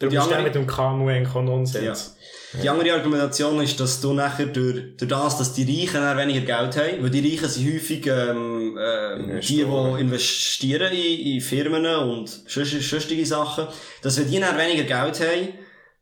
Du 0.02 0.10
die 0.10 0.16
bist 0.18 0.28
andere- 0.28 0.44
mit 0.44 0.56
dem 0.56 0.68
KMU 0.68 1.08
ein 1.08 1.24
Nonsens. 1.46 2.16
Die 2.62 2.68
andere 2.68 2.94
Argumentation 2.96 3.62
ist, 3.62 3.80
dass 3.80 4.02
du 4.02 4.12
nachher 4.12 4.48
durch, 4.48 4.98
durch 4.98 5.10
das, 5.10 5.38
dass 5.38 5.54
die 5.54 5.64
Reichen 5.64 6.02
dann 6.02 6.18
weniger 6.18 6.42
Geld 6.42 6.76
haben, 6.76 7.02
weil 7.02 7.10
die 7.10 7.26
Reichen 7.36 7.48
sind 7.48 7.74
häufig 7.74 8.06
ähm, 8.08 8.78
ähm, 8.78 9.40
die, 9.40 9.64
die 9.64 10.02
investieren 10.02 10.92
in, 10.92 11.20
in 11.36 11.40
Firmen 11.42 11.86
und 11.86 12.28
sonst- 12.48 12.82
sonstige 12.90 13.26
Sachen, 13.26 13.68
dass 14.02 14.18
wenn 14.20 14.30
die 14.30 14.40
dann 14.42 14.58
weniger 14.58 14.84
Geld 14.84 15.22
haben, 15.22 15.54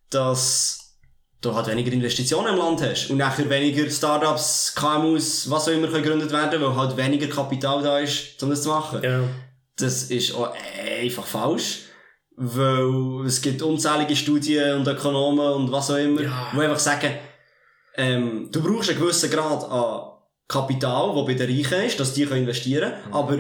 dass 0.10 0.96
du 1.42 1.54
halt 1.54 1.68
weniger 1.68 1.92
Investitionen 1.94 2.54
im 2.54 2.58
Land 2.58 2.82
hast 2.82 3.10
und 3.12 3.18
nachher 3.18 3.48
weniger 3.50 3.90
Startups, 3.90 4.74
KMUs, 4.76 5.50
was 5.52 5.68
auch 5.68 5.72
immer 5.72 5.88
können 5.88 6.04
gegründet 6.04 6.32
werden, 6.32 6.62
weil 6.62 6.76
halt 6.76 6.98
weniger 6.98 7.28
Kapital 7.28 7.84
da 7.84 8.00
ist, 8.00 8.42
um 8.42 8.50
das 8.50 8.64
zu 8.64 8.70
machen. 8.70 9.02
Ja. 9.04 9.22
Das 9.78 10.04
ist 10.04 10.34
auch 10.34 10.52
einfach 11.00 11.26
falsch. 11.26 11.82
Weil 12.42 13.26
es 13.26 13.42
gibt 13.42 13.62
unzählige 13.62 14.16
Studien 14.16 14.76
und 14.78 14.88
Ökonomen 14.88 15.46
und 15.56 15.72
was 15.74 15.92
auch 15.92 15.98
immer, 15.98 16.22
Ja. 16.22 16.52
die 16.56 16.60
einfach 16.62 16.80
sagen, 16.80 17.14
ähm, 17.96 18.48
du 18.50 18.64
brauchst 18.64 18.90
einen 18.90 19.00
gewissen 19.00 19.30
Grad 19.30 19.62
an 19.70 20.12
Kapital, 20.48 21.14
wo 21.16 21.26
bei 21.26 21.34
den 21.34 21.50
Reichen 21.50 21.84
ist, 21.86 22.00
dass 22.00 22.14
die 22.14 22.26
können 22.26 22.44
investieren 22.44 22.92
können, 22.94 23.14
aber, 23.14 23.38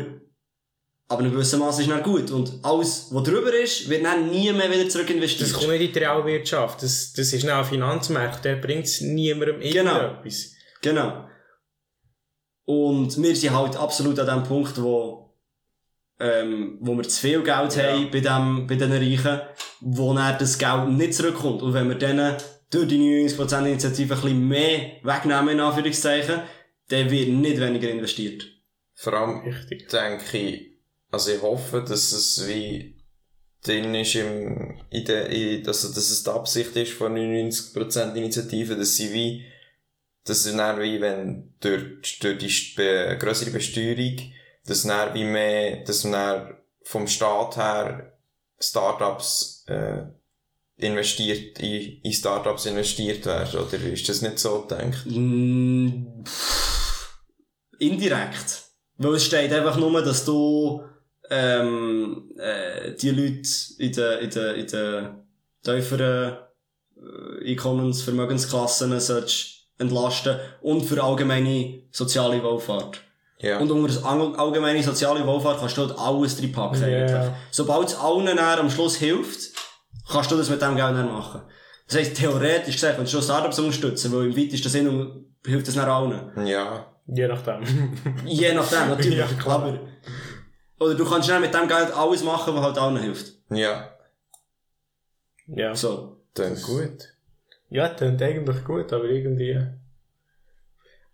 aber 1.07 1.21
in 1.23 1.31
gewissem 1.31 1.59
Maße 1.61 1.81
ist 1.83 1.89
dann 1.89 2.03
gut. 2.03 2.29
Und 2.29 2.59
alles, 2.61 3.07
was 3.11 3.23
drüber 3.23 3.53
ist, 3.53 3.89
wird 3.89 4.03
dann 4.03 4.29
nie 4.29 4.51
mehr 4.51 4.69
wieder 4.69 4.89
zurück 4.89 5.07
Das 5.07 5.15
investiert. 5.15 5.53
kommt 5.53 5.69
nicht 5.69 5.81
in 5.81 5.93
die 5.93 5.99
Realwirtschaft. 5.99 6.83
Das, 6.83 7.13
das 7.13 7.31
ist 7.31 7.47
ein 7.47 7.63
Finanzmarkt. 7.65 8.43
Der 8.43 8.57
bringt 8.57 8.83
es 8.85 8.99
niemandem 8.99 9.61
Genau. 9.61 9.95
irgendetwas. 9.97 10.51
Genau. 10.81 11.25
Und 12.65 13.23
wir 13.23 13.35
sind 13.35 13.55
halt 13.57 13.75
absolut 13.77 14.19
an 14.19 14.27
dem 14.27 14.43
Punkt, 14.47 14.79
wo, 14.81 15.18
ähm, 16.19 16.77
wo 16.81 16.95
wir 16.95 17.03
zu 17.03 17.21
viel 17.21 17.41
Geld 17.43 17.75
Ja. 17.75 17.93
haben 17.93 18.11
bei, 18.11 18.19
dem, 18.19 18.67
bei 18.67 18.75
den 18.75 18.91
Reichen, 18.91 19.41
wo 19.79 20.13
dann 20.13 20.37
das 20.37 20.57
Geld 20.57 20.89
nicht 20.89 21.13
zurückkommt. 21.13 21.61
Und 21.61 21.73
wenn 21.73 21.87
wir 21.87 21.95
denen 21.95 22.35
durch 22.69 22.87
die 22.87 22.97
99% 22.99 23.59
Initiative 23.65 24.13
ein 24.13 24.21
bisschen 24.21 24.47
mehr 24.47 24.91
wegnehmen, 25.03 25.49
in 25.49 25.59
Anführungszeichen, 25.59 26.41
dann 26.89 27.09
wird 27.09 27.29
nicht 27.29 27.59
weniger 27.59 27.89
investiert. 27.89 28.45
Vor 28.95 29.13
allem 29.13 29.39
Richtig. 29.41 29.87
denke 29.89 30.37
ich, 30.37 30.67
also 31.11 31.31
ich 31.31 31.41
hoffe, 31.41 31.81
dass 31.87 32.11
es 32.11 32.47
wie 32.47 32.97
drin 33.63 33.95
ist 33.95 34.15
im, 34.15 34.79
in 34.89 35.05
der, 35.05 35.29
in, 35.29 35.63
dass, 35.63 35.81
dass 35.81 36.09
es 36.09 36.23
die 36.23 36.29
Absicht 36.29 36.75
ist 36.75 36.93
von 36.93 37.15
99% 37.15 38.13
Initiative, 38.15 38.75
dass 38.75 38.95
sie 38.95 39.13
wie, 39.13 39.45
dass 40.25 40.43
sie 40.43 40.55
dann 40.55 40.79
wie, 40.81 40.99
wenn 41.01 41.53
durch, 41.59 42.19
durch 42.19 42.37
die 42.37 42.73
be, 42.75 43.17
grössere 43.19 43.51
Besteuerung, 43.51 44.17
dass 44.69 44.83
dann 44.83 45.13
wie 45.13 45.23
mehr, 45.23 45.83
dass 45.83 46.03
dann 46.03 46.55
vom 46.83 47.07
Staat 47.07 47.57
her 47.57 48.13
Startups, 48.59 49.65
äh, 49.67 50.03
investiert, 50.77 51.59
in, 51.59 52.01
in 52.01 52.13
Startups 52.13 52.65
investiert 52.65 53.25
werden, 53.25 53.59
oder 53.59 53.81
ist 53.81 54.07
das 54.07 54.21
nicht 54.21 54.39
so 54.39 54.61
gedacht? 54.61 55.05
Mm, 55.05 56.23
Indirekt. 57.79 58.63
Weil 58.97 59.15
es 59.15 59.25
steht 59.25 59.53
einfach 59.53 59.77
nur, 59.77 60.01
dass 60.01 60.25
du 60.25 60.83
ähm, 61.29 62.31
äh, 62.37 62.93
die 62.95 63.11
Leute 63.11 63.49
in 63.77 63.91
den, 63.91 64.19
in 64.19 64.29
den, 64.29 64.55
in 64.55 64.67
den 64.67 65.09
tieferen 65.63 66.37
äh, 66.97 67.51
Einkommensvermögensklassen 67.51 68.99
sollst 68.99 69.59
entlasten 69.77 70.37
und 70.61 70.81
für 70.81 71.01
allgemeine 71.01 71.83
soziale 71.91 72.43
Wohlfahrt. 72.43 73.01
Ja. 73.41 73.59
Und 73.59 73.71
unter 73.71 73.87
das 73.87 74.03
all- 74.03 74.35
allgemeine 74.35 74.83
soziale 74.83 75.25
Wohlfahrt 75.25 75.59
kannst 75.59 75.77
du 75.77 75.87
halt 75.87 75.97
alles 75.97 76.37
drin 76.37 76.51
packen, 76.51 76.81
Ja. 76.81 76.87
eigentlich. 77.05 77.31
Sobald 77.51 77.87
es 77.87 77.95
allen 77.95 78.37
am 78.37 78.69
Schluss 78.69 78.97
hilft, 78.97 79.51
kannst 80.11 80.29
du 80.31 80.37
das 80.37 80.49
mit 80.49 80.61
dem 80.61 80.75
Geld 80.75 80.95
dann 80.95 81.11
machen. 81.11 81.41
Das 81.87 81.97
heisst, 81.97 82.17
theoretisch 82.17 82.75
gesagt, 82.75 82.97
wenn 82.97 83.05
du 83.05 83.09
schon 83.09 83.21
Startups 83.21 83.57
unterstützen, 83.59 84.11
weil 84.11 84.25
im 84.27 84.35
weitesten 84.37 84.69
Sinne 84.69 85.23
hilft 85.45 85.67
das 85.67 85.75
dann 85.75 85.89
allen. 85.89 86.45
Ja. 86.45 86.85
Je 87.07 87.27
nachdem. 87.27 87.63
Je 88.25 88.53
nachdem, 88.53 88.89
natürlich. 88.89 89.17
Ja, 89.19 89.25
klar. 89.41 89.55
aber, 89.63 89.79
oder 90.79 90.95
du 90.95 91.05
kannst 91.09 91.29
dann 91.29 91.41
mit 91.41 91.53
dem 91.53 91.67
Geld 91.67 91.91
alles 91.95 92.23
machen, 92.23 92.53
was 92.53 92.61
halt 92.63 92.77
allen 92.77 92.97
hilft. 92.97 93.33
Ja. 93.49 93.89
ja. 95.47 95.73
So. 95.75 96.17
Dann 96.35 96.55
gut. 96.61 97.07
Ja, 97.69 97.89
klingt 97.89 98.21
eigentlich 98.21 98.63
gut, 98.63 98.91
aber 98.93 99.05
irgendwie. 99.05 99.59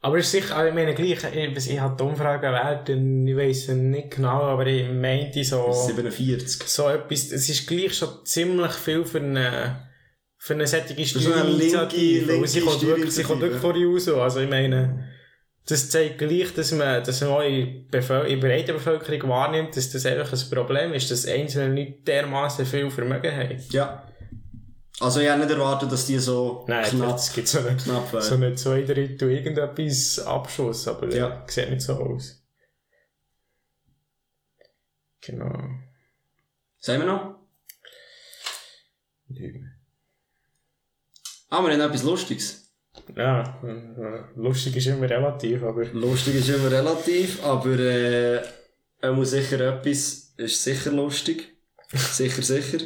Aber 0.06 0.20
es 0.20 0.26
ist 0.26 0.32
sicher, 0.34 0.56
also 0.56 0.70
ich 0.70 0.76
meine, 0.76 0.94
gleich, 0.94 1.24
ich, 1.34 1.68
ich 1.72 1.80
habe 1.80 1.98
die 1.98 2.04
Umfrage 2.04 2.46
gewählt 2.46 2.88
und 2.92 3.28
ich 3.28 3.36
weiss 3.36 3.68
nicht 3.70 4.12
genau, 4.12 4.44
aber 4.44 4.68
ich 4.68 4.88
meinte 4.88 5.44
so, 5.44 5.72
47. 5.72 6.62
so 6.68 6.90
etwas, 6.90 7.32
es 7.32 7.50
ist 7.50 7.68
gleich 7.68 7.92
schon 7.96 8.24
ziemlich 8.24 8.72
viel 8.74 9.04
für 9.04 9.18
eine, 9.18 9.90
für 10.38 10.54
eine 10.54 10.68
solche 10.68 11.04
Steuerinitiative. 11.04 12.48
sie 12.48 12.62
kommt 12.62 12.86
wirklich, 12.86 13.12
sie 13.14 13.24
kommt 13.24 13.42
wirklich 13.42 13.58
Steuerinitiative. 13.58 13.60
vor 13.60 13.74
die 13.74 13.84
raus. 13.84 14.08
Also 14.08 14.42
ich 14.42 14.50
meine, 14.50 15.10
das 15.66 15.90
zeigt 15.90 16.20
gleich, 16.20 16.54
dass 16.54 16.72
man, 16.72 17.04
dass 17.04 17.22
man 17.22 17.30
auch 17.32 17.42
in, 17.42 17.88
Bevöl 17.88 18.28
in 18.28 18.40
der 18.40 18.48
breiten 18.48 18.74
Bevölkerung 18.74 19.28
wahrnimmt, 19.32 19.76
dass 19.76 19.90
das 19.90 20.06
einfach 20.06 20.32
ein 20.32 20.50
Problem 20.52 20.94
ist, 20.94 21.10
dass 21.10 21.26
einzelne 21.26 21.74
Leute 21.74 22.04
dermaßen 22.06 22.64
viel 22.68 22.92
Vermögen 22.92 23.36
haben. 23.36 23.58
Ja. 23.72 24.08
Also 25.02 25.20
ich 25.20 25.28
hätte 25.28 25.40
nicht 25.40 25.52
erwartet, 25.52 25.92
dass 25.92 26.06
die 26.06 26.18
so 26.20 26.64
Nein, 26.68 26.86
knapp, 26.86 27.12
das 27.14 27.34
gibt 27.34 27.48
so 27.50 27.60
nicht. 27.62 27.84
knapp 27.84 28.12
wären. 28.14 28.22
So 28.24 28.38
nicht 28.38 28.60
zwei 28.60 28.82
Drittel 28.84 29.30
irgendetwas 29.32 30.20
Abschuss, 30.20 30.88
aber 30.88 31.10
Ja. 31.10 31.30
ja. 31.30 31.46
sieht 31.48 31.70
nicht 31.70 31.82
so 31.82 31.94
aus. 31.96 32.42
Genau. 35.22 35.52
Sagen 36.80 37.00
wir 37.02 37.08
noch? 37.08 37.36
Ah, 41.50 41.62
wir 41.64 41.72
haben 41.74 41.82
etwas 41.82 42.04
Lustiges. 42.04 42.62
Ja, 43.16 43.60
lustig 44.36 44.78
ist 44.78 44.88
immer 44.88 45.10
relativ, 45.10 45.64
aber 45.64 45.86
Lustig 45.88 46.36
ist 46.36 46.50
immer 46.50 46.72
relativ, 46.72 47.44
aber 47.44 47.78
äh, 47.78 48.42
er 49.02 49.12
muss 49.14 49.32
sicher 49.32 49.60
etwas, 49.60 50.34
ist 50.38 50.64
sicher 50.64 50.92
lustig. 50.92 51.54
sicher, 51.94 52.42
sicher. 52.42 52.80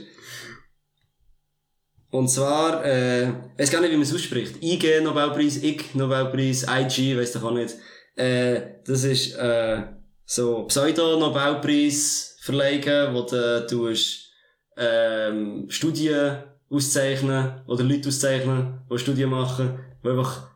Und 2.11 2.27
zwar, 2.27 2.83
äh, 2.83 3.29
ich 3.29 3.33
weiß 3.59 3.71
gar 3.71 3.81
nicht, 3.81 3.91
wie 3.91 3.97
man 3.97 4.03
es 4.03 4.13
ausspricht. 4.13 4.63
IG 4.63 5.01
Nobelpreis, 5.01 5.61
IG 5.63 5.83
Nobelpreis, 5.93 6.65
IG, 6.67 7.17
weiss 7.17 7.33
doch 7.33 7.43
auch 7.43 7.51
nicht. 7.51 7.75
Äh, 8.15 8.61
das 8.85 9.03
ist 9.03 9.35
äh, 9.35 9.83
so 10.25 10.63
Pseudo-Nobelpreis 10.63 12.37
verlegen, 12.41 13.13
wo 13.13 13.21
du 13.21 13.65
tust, 13.67 14.31
ähm, 14.75 15.65
Studien 15.69 16.43
auszeichnen 16.69 17.61
oder 17.67 17.83
Leute 17.83 18.09
auszeichnen, 18.09 18.81
die 18.91 18.97
Studien 18.97 19.29
machen, 19.29 19.79
die 20.03 20.09
einfach 20.09 20.49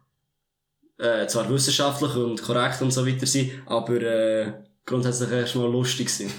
äh, 0.97 1.27
zwar 1.27 1.49
wissenschaftlich 1.49 2.15
und 2.15 2.41
korrekt 2.41 2.81
und 2.81 2.91
so 2.91 3.05
weiter 3.05 3.25
sind, 3.25 3.51
aber 3.65 4.01
äh, 4.01 4.53
grundsätzlich 4.85 5.31
erstmal 5.31 5.71
lustig 5.71 6.09
sind. 6.09 6.31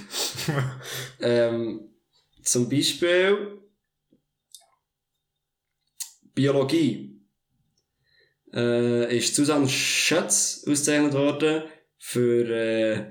ähm, 1.21 1.81
zum 2.43 2.69
Beispiel 2.69 3.64
Biologie. 6.35 7.21
Äh, 8.53 9.17
ist 9.17 9.35
Susanne 9.35 9.69
Schätz 9.69 10.65
ausgezeichnet 10.67 11.15
worden 11.15 11.63
für, 11.99 12.49
äh, 12.49 13.05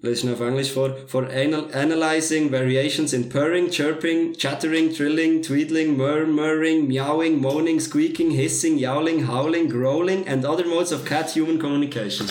lese 0.00 0.26
ich 0.26 0.32
auf 0.32 0.40
Englisch 0.40 0.72
vor, 0.72 0.96
for 1.06 1.28
anal 1.28 1.72
analyzing 1.72 2.52
variations 2.52 3.12
in 3.12 3.28
purring, 3.28 3.70
chirping, 3.70 4.34
chattering, 4.34 4.92
trilling, 4.92 5.42
tweedling, 5.42 5.96
murmuring, 5.96 6.86
meowing, 6.86 7.40
moaning, 7.40 7.80
squeaking, 7.80 8.30
hissing, 8.30 8.76
yowling, 8.78 9.26
howling, 9.26 9.68
growling 9.68 10.26
and 10.28 10.44
other 10.44 10.66
modes 10.66 10.92
of 10.92 11.04
cat-human 11.04 11.58
communication. 11.58 12.26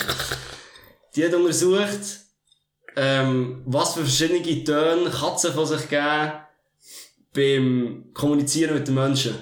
Die 1.16 1.24
hat 1.24 1.34
untersucht, 1.34 2.20
ähm, 2.96 3.62
was 3.66 3.94
für 3.94 4.00
verschiedene 4.00 4.64
Töne 4.64 5.10
Katzen 5.10 5.52
von 5.52 5.66
sich 5.66 5.88
geben 5.88 6.32
beim 7.34 8.10
Kommunizieren 8.14 8.74
mit 8.74 8.86
den 8.86 8.94
Menschen. 8.94 9.34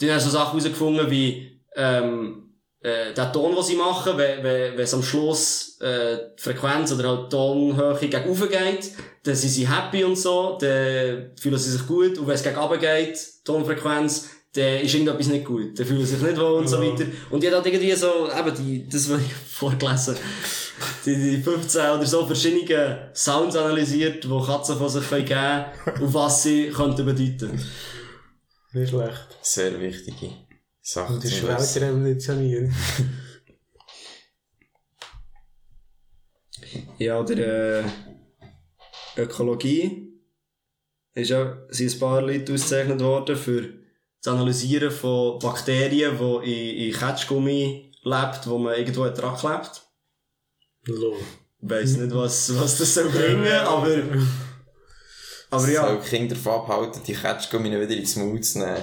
Die 0.00 0.10
haben 0.10 0.20
so 0.20 0.30
Sachen 0.30 0.58
herausgefunden 0.58 1.10
wie, 1.10 1.60
ähm, 1.76 2.50
äh, 2.82 3.12
der 3.12 3.32
Ton, 3.32 3.54
den 3.54 3.62
sie 3.62 3.76
machen, 3.76 4.16
wenn, 4.16 4.42
wenn, 4.42 4.72
wenn 4.72 4.84
es 4.84 4.94
am 4.94 5.02
Schluss, 5.02 5.78
äh, 5.80 6.16
die 6.38 6.42
Frequenz 6.42 6.92
oder 6.92 7.08
halt 7.08 7.26
die 7.26 7.36
Tonhöhe 7.36 7.96
gegen 8.00 8.30
oben 8.30 8.48
geht, 8.48 8.92
dann 9.22 9.34
sind 9.34 9.50
sie 9.50 9.68
happy 9.68 10.02
und 10.04 10.16
so, 10.16 10.56
dann 10.58 11.32
fühlen 11.38 11.58
sie 11.58 11.70
sich 11.70 11.86
gut, 11.86 12.16
und 12.16 12.26
wenn 12.26 12.34
es 12.34 12.42
gegen 12.42 12.56
runter 12.56 12.78
geht, 12.78 13.18
Tonfrequenz, 13.44 14.30
dann 14.54 14.80
ist 14.80 14.94
irgendetwas 14.94 15.28
nicht 15.28 15.44
gut, 15.44 15.78
dann 15.78 15.86
fühlen 15.86 16.04
sie 16.04 16.16
sich 16.16 16.22
nicht 16.22 16.38
wohl 16.38 16.60
und 16.60 16.68
so 16.68 16.80
weiter. 16.80 17.04
Und 17.28 17.42
die 17.42 17.50
hat 17.50 17.64
irgendwie 17.64 17.92
so, 17.92 18.28
eben 18.36 18.54
die, 18.56 18.88
das, 18.88 19.10
was 19.10 19.20
ich 19.20 19.32
vorgelesen 19.50 20.16
die, 21.04 21.14
die 21.14 21.42
15 21.42 21.90
oder 21.90 22.06
so 22.06 22.26
verschiedene 22.26 23.10
Sounds 23.14 23.56
analysiert, 23.56 24.24
die 24.24 24.28
Katzen 24.28 24.76
von 24.76 24.88
sich 24.88 25.08
geben 25.08 25.26
können 25.26 26.02
und 26.02 26.14
was 26.14 26.42
sie 26.42 26.68
könnten 26.68 27.04
bedeuten. 27.04 27.60
Nicht 28.72 28.90
schlecht. 28.90 29.38
Sehr 29.42 29.80
wichtige 29.80 30.32
Sache 30.80 31.12
Und 31.12 31.22
die 31.22 31.28
Wissen. 31.28 31.82
revolutionieren. 31.82 32.74
Ja, 36.98 37.18
oder 37.18 37.80
äh, 37.80 37.84
Ökologie. 39.16 40.06
Ist 41.14 41.30
ja, 41.30 41.58
sind 41.70 41.92
ein 41.92 41.98
paar 41.98 42.20
Leute 42.22 42.52
ausgezeichnet 42.52 43.00
worden 43.00 43.36
für 43.36 43.68
das 44.22 44.32
Analysieren 44.32 44.90
von 44.90 45.38
Bakterien, 45.38 46.16
die 46.18 46.84
in, 46.84 46.88
in 46.88 46.94
Ketschgummi 46.94 47.92
lebt, 48.02 48.46
wo 48.46 48.58
man 48.58 48.76
irgendwo 48.76 49.08
dran 49.08 49.36
klebt. 49.36 49.82
Lol. 50.84 51.16
Ich 51.62 51.70
weiss 51.70 51.96
nicht, 51.96 52.14
was, 52.14 52.54
was 52.58 52.78
das 52.78 52.94
soll 52.94 53.08
bringen, 53.08 53.46
aber, 53.52 53.96
aber 55.50 55.62
Soll 55.62 55.72
ja. 55.72 55.96
die 55.96 56.08
Kinder 56.08 56.34
davon 56.36 56.52
abhalten, 56.52 57.02
die 57.04 57.12
Ketschgummi 57.12 57.70
wieder 57.70 57.96
ins 57.96 58.14
Maul 58.16 58.40
zu 58.40 58.60
nehmen? 58.60 58.82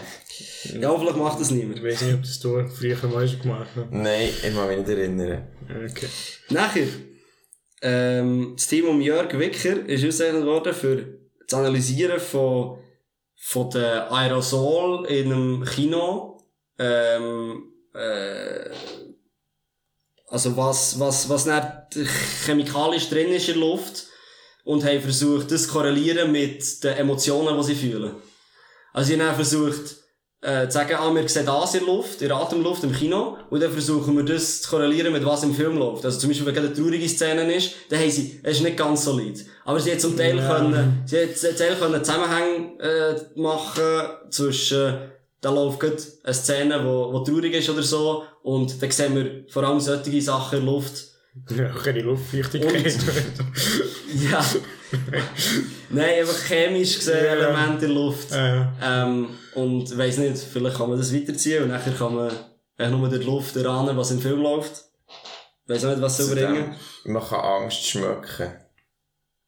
Ja, 0.81 0.97
vielleicht 0.97 1.17
macht 1.17 1.39
das 1.39 1.51
niemand. 1.51 1.77
Ich 1.77 1.83
weiß 1.83 2.01
nicht, 2.01 2.15
ob 2.15 2.21
das 2.21 2.39
du 2.39 2.67
früher 2.67 3.07
mal 3.07 3.27
schon 3.27 3.41
gemacht 3.41 3.69
hast. 3.73 3.91
Nein, 3.91 4.29
ich 4.29 4.53
kann 4.53 4.67
mich 4.67 4.77
nicht 4.77 4.89
erinnern. 4.89 5.47
Okay. 5.69 6.07
Nachher, 6.49 6.87
ähm, 7.81 8.53
das 8.55 8.67
Team 8.67 8.87
um 8.89 8.99
Jörg 8.99 9.37
Wicker 9.39 9.87
ist 9.87 10.03
ausgezeichnet 10.03 10.45
worden 10.45 10.73
für 10.73 11.19
das 11.47 11.57
Analysieren 11.57 12.19
von, 12.19 12.79
von 13.35 13.69
den 13.69 13.83
Aerosol 13.83 15.05
in 15.05 15.31
einem 15.31 15.63
Kino. 15.63 16.41
Ähm, 16.77 17.71
äh, 17.93 18.69
also 20.27 20.57
was, 20.57 20.99
was, 20.99 21.29
was 21.29 21.45
nicht 21.45 22.09
chemikalisch 22.45 23.09
drin 23.09 23.29
ist 23.29 23.47
in 23.47 23.59
der 23.59 23.69
Luft 23.69 24.06
und 24.67 24.83
haben 24.83 25.01
versucht, 25.01 25.49
das 25.51 25.63
zu 25.63 25.69
korrelieren 25.69 26.31
mit 26.31 26.83
den 26.83 26.93
Emotionen, 26.97 27.57
die 27.57 27.63
sie 27.63 27.75
fühlen. 27.75 28.11
Also 28.93 29.13
sie 29.13 29.21
haben 29.21 29.35
versucht, 29.35 29.95
äh, 30.41 30.67
zu 30.67 30.73
sagen, 30.73 30.95
ah, 30.99 31.13
wir 31.15 31.27
sehen 31.27 31.45
das 31.45 31.73
in 31.73 31.85
der 31.85 31.93
Luft, 31.93 32.21
in 32.21 32.27
der 32.27 32.37
Atemluft 32.37 32.83
im 32.83 32.91
Kino, 32.91 33.37
und 33.49 33.61
dann 33.61 33.71
versuchen 33.71 34.15
wir 34.17 34.23
das 34.25 34.61
zu 34.61 34.69
korrelieren 34.69 35.13
mit 35.13 35.25
was 35.25 35.43
im 35.43 35.53
Film 35.55 35.77
läuft. 35.77 36.03
Also 36.05 36.19
zum 36.19 36.29
Beispiel, 36.29 36.47
wenn 36.47 36.57
eine 36.57 36.73
traurige 36.73 37.07
Szene 37.07 37.51
ist, 37.55 37.71
dann 37.89 37.99
haben 37.99 38.11
sie, 38.11 38.39
es 38.43 38.57
ist 38.57 38.63
nicht 38.63 38.77
ganz 38.77 39.05
solid. 39.05 39.45
Aber 39.65 39.79
sie 39.79 39.91
hat 39.93 40.01
zum 40.01 40.15
Teil 40.17 40.37
Ja. 40.37 40.55
können, 40.55 41.01
sie 41.05 41.23
hat 41.23 41.37
zum 41.37 41.55
Teil 41.55 41.75
können 41.75 42.03
Zusammenhänge, 42.03 42.79
äh, 42.79 43.39
machen 43.39 44.09
zwischen, 44.29 44.97
da 45.41 45.49
läuft 45.49 45.79
gerade 45.79 45.97
eine 46.23 46.33
Szene, 46.33 46.85
wo, 46.85 47.13
wo 47.13 47.19
traurig 47.19 47.53
ist 47.53 47.69
oder 47.69 47.83
so, 47.83 48.23
und 48.43 48.81
dann 48.81 48.91
sehen 48.91 49.15
wir 49.15 49.45
vor 49.49 49.63
allem 49.63 49.79
solche 49.79 50.21
Sachen 50.21 50.59
in 50.59 50.65
der 50.65 50.73
Luft, 50.73 50.95
Ja, 51.49 51.69
keine 51.69 52.01
Luftfeuchtigkeit. 52.01 52.85
ja. 54.31 54.45
Nein, 55.89 56.19
einfach 56.19 56.45
chemisch 56.47 56.95
gesehen 56.95 57.25
Ja. 57.25 57.31
Elemente 57.31 57.85
in 57.85 57.93
der 57.93 58.01
Luft. 58.03 58.31
äh, 58.31 58.65
Ähm, 58.81 59.29
und 59.55 59.91
ich 59.91 59.97
weiss 59.97 60.17
nicht, 60.17 60.37
vielleicht 60.37 60.77
kann 60.77 60.89
man 60.89 60.97
das 60.97 61.13
weiterziehen 61.13 61.63
und 61.63 61.69
nachher 61.69 61.93
kann 61.93 62.15
man 62.15 62.31
einfach 62.77 62.97
nur 62.97 63.09
durch 63.09 63.21
die 63.21 63.27
Luft 63.27 63.55
erahnen, 63.55 63.97
was 63.97 64.11
im 64.11 64.19
Film 64.21 64.41
läuft. 64.41 64.83
Weiss 65.67 65.83
auch 65.83 65.89
nicht, 65.89 66.01
was 66.01 66.17
soll 66.17 66.35
bringen. 66.35 66.75
Man 67.05 67.23
kann 67.23 67.39
Angst 67.39 67.85
schmecken. 67.85 68.53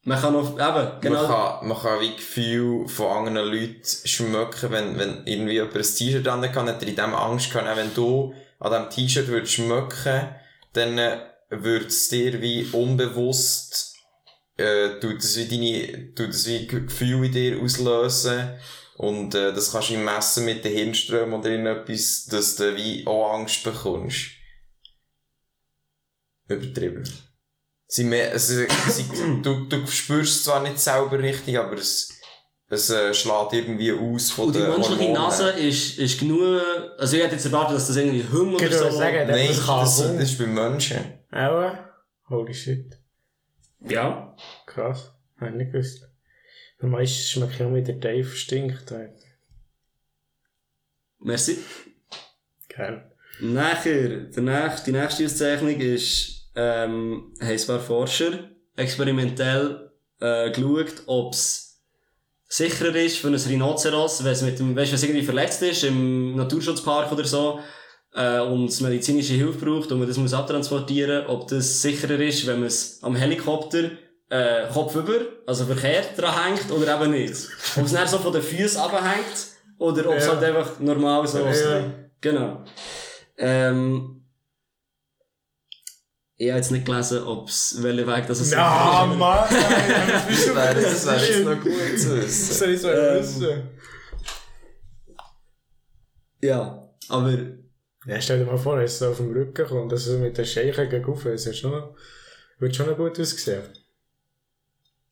Man 0.04 0.20
kann 0.20 0.36
auf, 0.36 0.52
eben, 0.54 1.02
genau. 1.02 1.22
Man 1.22 1.28
kann, 1.28 1.68
man 1.68 1.78
kann 1.78 2.00
wie 2.02 2.16
Gefühl 2.16 2.88
von 2.88 3.28
anderen 3.28 3.50
Leuten 3.50 3.84
schmecken, 4.06 4.72
wenn, 4.72 4.98
wenn 4.98 5.22
irgendwie 5.26 5.54
jemand 5.54 5.76
ein 5.76 5.84
T-Shirt 5.84 6.28
an 6.28 6.42
kann, 6.52 6.68
hat 6.68 6.82
er 6.82 6.88
in 6.88 6.96
dem 6.96 7.14
Angst 7.14 7.52
gehabt, 7.52 7.78
wenn 7.78 7.94
du 7.94 8.34
an 8.60 8.72
diesem 8.72 8.90
T-Shirt 8.90 9.28
würdest 9.28 9.54
schmecken, 9.54 10.30
dann 10.74 10.98
äh, 10.98 11.18
würde 11.50 11.88
es 11.88 12.10
dir 12.10 12.42
wie 12.42 12.66
unbewusst, 12.66 13.96
äh, 14.58 15.00
tut 15.00 15.20
es 15.20 15.38
wie 15.38 15.46
deine, 15.46 16.14
tut 16.14 16.30
es 16.30 16.46
wie 16.48 16.68
Gefühle 16.68 17.26
in 17.26 17.32
dir 17.32 17.62
auslösen. 17.62 18.60
Und, 18.98 19.34
äh, 19.34 19.54
das 19.54 19.72
kannst 19.72 19.92
du 19.92 19.98
messen 19.98 20.46
mit 20.46 20.66
den 20.66 20.74
Hirnströmen 20.74 21.40
oder 21.40 21.50
irgendetwas, 21.50 22.26
dass 22.26 22.58
du 22.58 22.76
wie 22.76 23.08
auch 23.08 23.34
Angst 23.34 23.64
bekommst. 23.64 24.32
Übertrieben. 26.48 27.08
Sie 27.88 28.04
mehr, 28.04 28.32
also, 28.32 28.66
sie, 28.90 29.42
du, 29.42 29.66
du 29.66 29.88
spürst 29.88 30.38
es 30.38 30.44
zwar 30.44 30.62
nicht 30.62 30.80
selber 30.80 31.18
richtig, 31.18 31.58
aber 31.58 31.78
es, 31.78 32.19
es 32.70 32.90
äh, 32.90 33.14
schlägt 33.14 33.54
irgendwie 33.54 33.92
aus 33.92 34.32
von 34.32 34.48
Und 34.48 34.56
die 34.56 34.60
den 34.60 34.70
menschliche 34.70 35.00
Hormonen. 35.00 35.14
Nase 35.22 35.50
ist, 35.52 35.98
ist 35.98 36.20
genug, 36.20 36.62
also 36.98 37.18
ich 37.18 37.24
hätte 37.24 37.36
jetzt 37.36 37.46
erwartet, 37.46 37.76
dass 37.78 37.88
das 37.88 37.96
irgendwie 37.96 38.24
Hunger 38.32 38.56
oder 38.56 38.66
Ich 38.66 38.72
würde 38.72 38.92
so. 38.92 38.98
sagen, 38.98 39.28
Nein, 39.28 39.48
das 39.48 39.66
kann 39.66 39.80
das, 39.80 39.98
das 39.98 40.24
ist 40.24 40.38
bei 40.38 40.46
Menschen. 40.46 40.98
Auch? 41.32 41.74
Holy 42.30 42.54
shit. 42.54 42.98
Ja. 43.88 44.36
Krass. 44.68 45.12
Hab 45.40 45.50
ich 45.50 45.56
nicht 45.56 45.72
gewusst. 45.72 46.08
Meistens 46.82 47.30
schmeckt 47.32 47.60
ja 47.60 47.74
wie 47.74 47.82
der 47.82 47.96
Dave 47.96 48.26
stinkt. 48.30 48.94
Merci. 51.20 51.58
Geil. 52.70 53.12
Nachher, 53.42 54.10
der 54.10 54.44
nächste, 54.44 54.92
die 54.92 54.98
nächste 54.98 55.26
Auszeichnung 55.26 55.80
ist, 55.80 56.50
ähm, 56.56 57.34
haben 57.42 57.50
ein 57.50 57.68
paar 57.68 57.80
Forscher 57.80 58.50
experimentell 58.76 59.92
äh, 60.20 60.52
geschaut, 60.52 61.04
ob 61.08 61.34
es 61.34 61.69
sicherer 62.50 62.96
ist 62.96 63.18
für 63.18 63.28
ein 63.28 63.36
Rhinoceros, 63.36 64.24
wenn 64.24 64.32
es 64.34 64.42
mit 64.42 64.58
dem, 64.60 64.76
weißt, 64.76 64.92
wenn 64.92 64.96
es 64.96 65.04
irgendwie 65.04 65.24
verletzt 65.24 65.62
ist, 65.62 65.84
im 65.84 66.36
Naturschutzpark 66.36 67.12
oder 67.12 67.24
so, 67.24 67.60
äh, 68.16 68.40
und 68.40 68.82
medizinische 68.82 69.34
Hilfe 69.34 69.64
braucht 69.66 69.92
und 69.92 70.00
man 70.00 70.08
das 70.08 70.18
muss 70.18 70.34
abtransportieren, 70.34 71.28
ob 71.28 71.48
das 71.48 71.82
sicherer 71.82 72.20
ist, 72.20 72.46
wenn 72.48 72.58
man 72.60 72.68
es 72.68 73.00
am 73.04 73.16
Helikopter 73.16 73.92
äh, 74.30 74.68
kopfüber, 74.74 75.20
also 75.46 75.66
verkehrt 75.66 76.18
dran 76.18 76.44
hängt 76.56 76.72
oder 76.72 77.00
eben 77.00 77.12
nicht. 77.12 77.48
Ob 77.78 77.86
es 77.86 77.94
dann 77.94 78.08
so 78.08 78.18
von 78.18 78.34
den 78.34 78.42
Füßen 78.42 78.80
abhängt 78.82 79.48
oder 79.78 80.10
ob 80.10 80.16
es 80.18 80.26
Ja. 80.26 80.34
halt 80.36 80.44
einfach 80.44 80.80
normal 80.80 81.28
so 81.28 81.40
Ja. 81.40 81.84
Genau. 82.22 82.64
Ähm, 83.38 84.19
ich 86.42 86.48
habe 86.50 86.58
jetzt 86.60 86.72
nicht 86.72 86.86
gelesen, 86.86 87.22
ob's, 87.24 87.76
welcher 87.84 88.08
Weg 88.08 88.26
das 88.28 88.40
es 88.40 88.52
Na, 88.52 89.06
Mann! 89.18 89.46
Das 89.50 90.26
bist 90.26 90.48
du 90.48 90.54
Das 90.56 90.76
wäre 90.76 90.82
das 90.82 91.06
wär 91.06 91.16
jetzt 91.18 91.46
noch 91.46 91.60
gut 91.62 92.00
zu 92.00 92.16
Das 92.16 92.26
wissen. 92.26 92.54
soll 92.56 92.70
ich 92.70 92.82
so 92.82 92.90
Ähm, 92.90 93.20
wissen. 93.20 93.70
Ja, 96.42 96.90
aber 97.10 97.34
Ja, 98.06 98.22
stell 98.22 98.40
dir 98.40 98.46
mal 98.46 98.58
vor, 98.58 98.78
dass 98.80 98.94
es 98.94 99.00
so 99.00 99.10
auf 99.10 99.18
dem 99.18 99.32
Rücken 99.34 99.68
kommt, 99.68 99.92
dass 99.92 100.08
es 100.08 100.18
mit 100.20 100.38
den 100.38 100.46
Scheichen 100.46 100.90
gegen 100.90 101.04
rauf, 101.06 101.24
das 101.24 101.46
ist 101.46 101.58
schon 101.60 101.72
noch, 101.72 101.96
wird 102.60 102.76
schon 102.76 102.88
noch 102.88 102.96
gut 102.98 103.20
aussehen. 103.20 103.64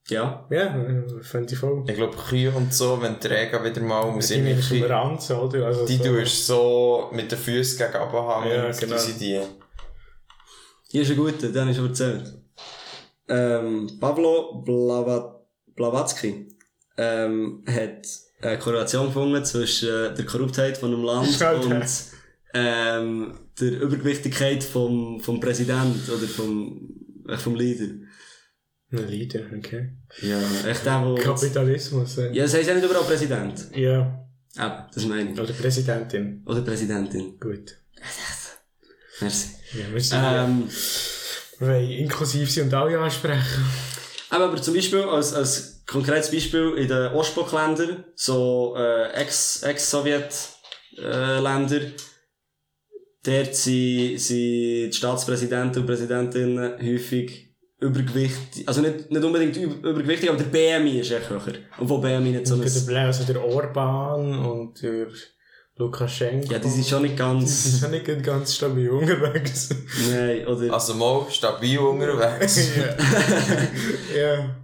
ja. 0.09 0.47
Ja, 0.49 0.85
finde 1.21 1.53
ich 1.53 1.59
voll. 1.59 1.83
Ich 1.87 1.95
glaube, 1.95 2.15
Kühe 2.15 2.51
und 2.51 2.73
so, 2.73 3.01
wenn 3.01 3.19
die 3.19 3.27
Regen 3.27 3.61
wieder 3.65 3.81
mal 3.81 4.01
um 4.03 4.15
Die 4.19 4.25
sind, 4.25 4.45
nimmst 4.45 4.69
du 4.69 4.75
die, 4.75 4.79
über 4.79 4.89
Ranzen, 4.91 5.35
oder? 5.35 5.65
Also 5.65 5.85
die 5.85 5.97
so. 5.97 6.03
tust 6.05 6.47
so 6.47 7.09
mit 7.11 7.29
den 7.29 7.37
Füßen 7.37 7.77
gegen 7.77 7.93
abhängen, 8.01 8.55
Ja, 8.55 8.71
genau. 8.71 8.93
du 8.95 8.99
sie 9.01 9.13
die. 9.13 9.41
Hier 10.89 11.01
ist 11.01 11.11
ein 11.11 11.17
guter, 11.17 11.49
den 11.49 11.61
habe 11.61 11.71
ich 11.71 11.77
schon 11.77 11.87
erzählt. 11.87 12.33
Ähm, 13.27 13.89
Pavlo 13.99 14.61
Blava 14.61 15.45
Blavatsky 15.75 16.47
ähm, 16.97 17.63
hat 17.67 18.07
eine 18.41 18.57
Korrelation 18.57 19.07
gefunden 19.07 19.43
zwischen 19.43 19.89
äh, 19.89 20.13
der 20.13 20.25
Korruptheit 20.25 20.77
von 20.77 20.93
einem 20.93 21.03
Land 21.03 21.41
Alter. 21.41 21.65
und 21.67 21.85
ähm, 22.53 23.33
der 23.59 23.81
Übergewichtigkeit 23.81 24.63
vom, 24.63 25.19
vom 25.19 25.39
Präsident 25.39 26.09
oder 26.09 26.27
vom, 26.27 26.89
äh, 27.27 27.37
vom 27.37 27.55
Leader. 27.55 27.93
Ein 28.91 29.07
Leader, 29.09 29.41
okay. 29.55 29.89
Ja, 30.21 30.39
echt 30.65 30.85
der, 30.85 31.05
wo... 31.05 31.15
Kapitalismus, 31.15 32.17
äh. 32.19 32.31
Ja, 32.31 32.43
das 32.43 32.53
heisst 32.53 32.69
ja 32.69 32.75
nicht 32.75 32.85
überall 32.85 33.03
Präsident. 33.03 33.67
Ja. 33.75 34.25
Eben, 34.55 34.83
das 34.93 35.05
meine 35.05 35.31
ich. 35.31 35.39
Oder 35.39 35.53
Präsidentin. 35.53 36.43
Oder 36.45 36.61
Präsidentin. 36.61 37.37
Gut. 37.37 37.77
Merci. 39.21 39.47
Ja, 39.73 39.85
wir 39.93 40.01
sind 40.01 40.21
ja. 40.21 40.45
Ähm, 40.45 40.69
Wir 41.59 41.67
wollen 41.67 41.89
inklusiv 41.89 42.49
sie 42.51 42.61
und 42.61 42.73
alle 42.73 42.99
ansprechen. 42.99 43.65
aber, 44.29 44.45
aber 44.45 44.61
zum 44.61 44.73
Beispiel, 44.75 45.01
als, 45.01 45.33
als 45.33 45.83
konkretes 45.87 46.29
Beispiel 46.31 46.73
in 46.77 46.87
den 46.87 47.11
Ostblockländern, 47.13 48.05
so 48.15 48.75
äh, 48.77 49.11
Ex- 49.13 49.63
Ex-Sowjet-Länder, 49.63 51.79
dort 53.23 53.55
sind, 53.55 54.17
sind 54.19 54.37
die 54.37 54.89
Staatspräsidenten 54.93 55.81
und 55.81 55.87
Präsidentinnen 55.87 56.73
häufig 56.81 57.45
übergewichtig, 57.79 58.67
also 58.67 58.81
nicht, 58.81 59.11
nicht 59.11 59.23
unbedingt 59.23 59.55
üb- 59.55 59.79
übergewichtig, 59.87 60.29
aber 60.29 60.39
der 60.43 60.49
BMI 60.79 60.99
ist 60.99 61.11
echt 61.11 61.29
höher. 61.29 61.41
Obwohl 61.79 62.01
BMI 62.01 62.31
nicht 62.31 62.47
so 62.47 62.55
ein... 62.55 62.61
der, 62.61 63.05
also 63.05 63.23
der 63.31 63.43
Orban 63.43 64.39
und 64.39 64.81
der 64.81 65.07
Lukaschenko. 65.77 66.51
Ja, 66.51 66.59
die 66.59 66.69
sind 66.69 66.87
schon 66.87 67.03
nicht 67.03 67.13
Die 67.13 67.17
ganz... 67.17 67.63
sind 67.79 67.91
nicht 67.91 68.23
ganz 68.23 68.55
stabil 68.55 68.89
unterwegs. 68.89 69.69
Nein, 70.09 70.47
oder... 70.47 70.73
Also 70.73 70.93
mal 70.95 71.25
stabil 71.29 71.77
unterwegs. 71.77 72.57
ja. 74.15 74.35
ja. 74.35 74.55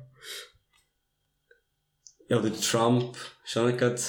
Ja, 2.30 2.38
oder 2.38 2.52
Trump 2.60 3.16
ist 3.46 3.58
auch 3.58 3.66
nicht 3.66 3.78
gerade 3.78 4.00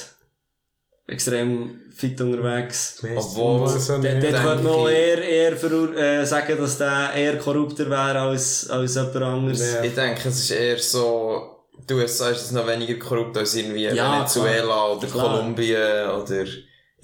extrem 1.06 1.80
fit 1.94 2.18
unterwegs. 2.20 3.02
Obwohl- 3.14 3.68
so 3.68 3.98
denke 3.98 4.32
könnte 4.32 4.64
noch 4.64 4.88
eher, 4.88 5.22
eher 5.22 5.56
verur- 5.58 5.94
äh, 5.96 6.24
sagen, 6.24 6.56
dass 6.56 6.78
der 6.78 7.12
eher 7.14 7.38
korrupter 7.38 7.88
wäre 7.90 8.20
als, 8.20 8.70
als 8.70 8.94
jemand 8.94 9.16
anderes. 9.16 9.74
Ja. 9.74 9.82
Ich 9.82 9.94
denke, 9.94 10.28
es 10.28 10.38
ist 10.40 10.50
eher 10.52 10.78
so, 10.78 11.66
die 11.88 11.94
USA 11.94 12.30
ist 12.30 12.40
jetzt 12.42 12.52
noch 12.52 12.66
weniger 12.66 12.94
korrupt 12.94 13.36
als 13.36 13.54
irgendwie 13.54 13.82
Ja, 13.84 14.18
Venezuela 14.20 14.92
oder 14.92 15.06
Klar. 15.06 15.36
Kolumbien 15.38 16.08
oder 16.08 16.46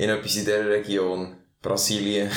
irgendetwas 0.00 0.36
in 0.36 0.44
dieser 0.44 0.68
Region. 0.68 1.36
Brasilien. 1.62 2.30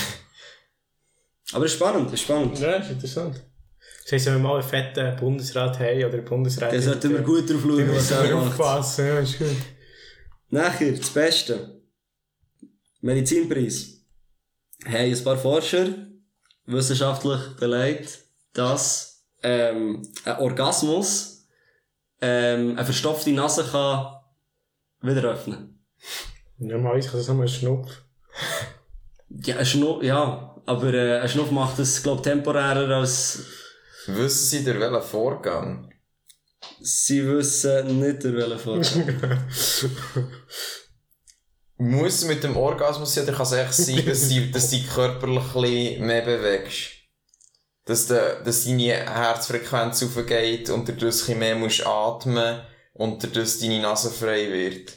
Aber 1.53 1.65
es 1.65 1.71
ist 1.71 1.77
spannend, 1.77 2.07
es 2.07 2.13
ist 2.13 2.21
spannend. 2.21 2.59
Ja, 2.59 2.73
ist 2.75 2.91
interessant. 2.91 3.41
Das 4.03 4.11
heisst, 4.11 4.25
wenn 4.25 4.33
wir 4.33 4.39
mal 4.39 4.59
einen 4.59 4.67
fetten 4.67 5.15
Bundesrat 5.15 5.79
haben 5.79 6.03
oder 6.03 6.17
Bundesrat 6.17 6.73
Da 6.73 6.81
sollten 6.81 7.11
wir 7.11 7.21
gut 7.21 7.49
drauf 7.49 7.61
schauen, 7.61 7.95
was 7.95 8.11
er 8.11 8.35
macht. 8.35 8.47
aufpassen. 8.59 9.07
Ja, 9.07 9.19
ist 9.19 9.37
gut. 9.37 9.47
Nachher, 10.49 10.91
das 10.91 11.09
Beste. 11.09 11.81
Medizinpreis. 13.01 14.01
Haben 14.85 15.13
ein 15.13 15.23
paar 15.23 15.37
Forscher 15.37 15.87
wissenschaftlich 16.65 17.39
belegt, 17.59 18.19
dass 18.53 19.25
ähm, 19.41 20.01
ein 20.25 20.37
Orgasmus 20.37 21.47
ähm, 22.21 22.71
eine 22.77 22.85
verstopfte 22.85 23.31
Nase 23.31 23.63
kann 23.69 24.15
wieder 25.01 25.29
öffnen. 25.29 25.72
Normalerweise 26.57 27.09
kann 27.09 27.19
das 27.19 27.27
nur 27.27 27.41
ein 27.41 27.47
Schnupf. 27.47 27.89
Ja, 29.29 29.57
ein 29.57 29.65
Schnuff, 29.65 30.03
ja, 30.03 30.55
aber 30.65 30.93
äh, 30.93 31.19
ein 31.19 31.29
Schnuff 31.29 31.51
macht 31.51 31.79
es, 31.79 32.01
glaube 32.01 32.21
temporärer 32.21 32.97
als 32.97 33.39
Wissen 34.07 34.45
Sie 34.45 34.63
durch 34.63 34.79
welchen 34.79 35.01
Vorgang? 35.01 35.93
sie 36.83 37.25
wissen 37.27 37.99
nicht, 37.99 38.23
durch 38.23 38.35
welchen 38.35 38.59
Vorgang. 38.59 39.47
Muss 41.77 42.25
mit 42.25 42.43
dem 42.43 42.55
Orgasmus 42.55 43.13
sein 43.13 43.23
oder 43.23 43.33
kann 43.33 43.45
es 43.45 43.51
echt 43.51 43.73
sein, 43.73 44.05
dass 44.05 44.29
du 44.29 44.51
dass 44.51 44.93
körperlich 44.93 45.99
mehr 45.99 46.21
bewegst? 46.21 46.91
Dass, 47.85 48.07
de, 48.07 48.43
dass 48.43 48.63
deine 48.63 48.93
Herzfrequenz 48.93 50.03
aufgeht 50.03 50.69
und 50.69 50.87
du 50.87 50.93
ein 50.93 50.97
bisschen 50.97 51.39
mehr 51.39 51.55
musst 51.55 51.85
atmen 51.85 52.61
und 52.93 53.21
dadurch 53.23 53.59
deine 53.59 53.81
Nase 53.81 54.09
frei 54.09 54.49
wird. 54.49 54.93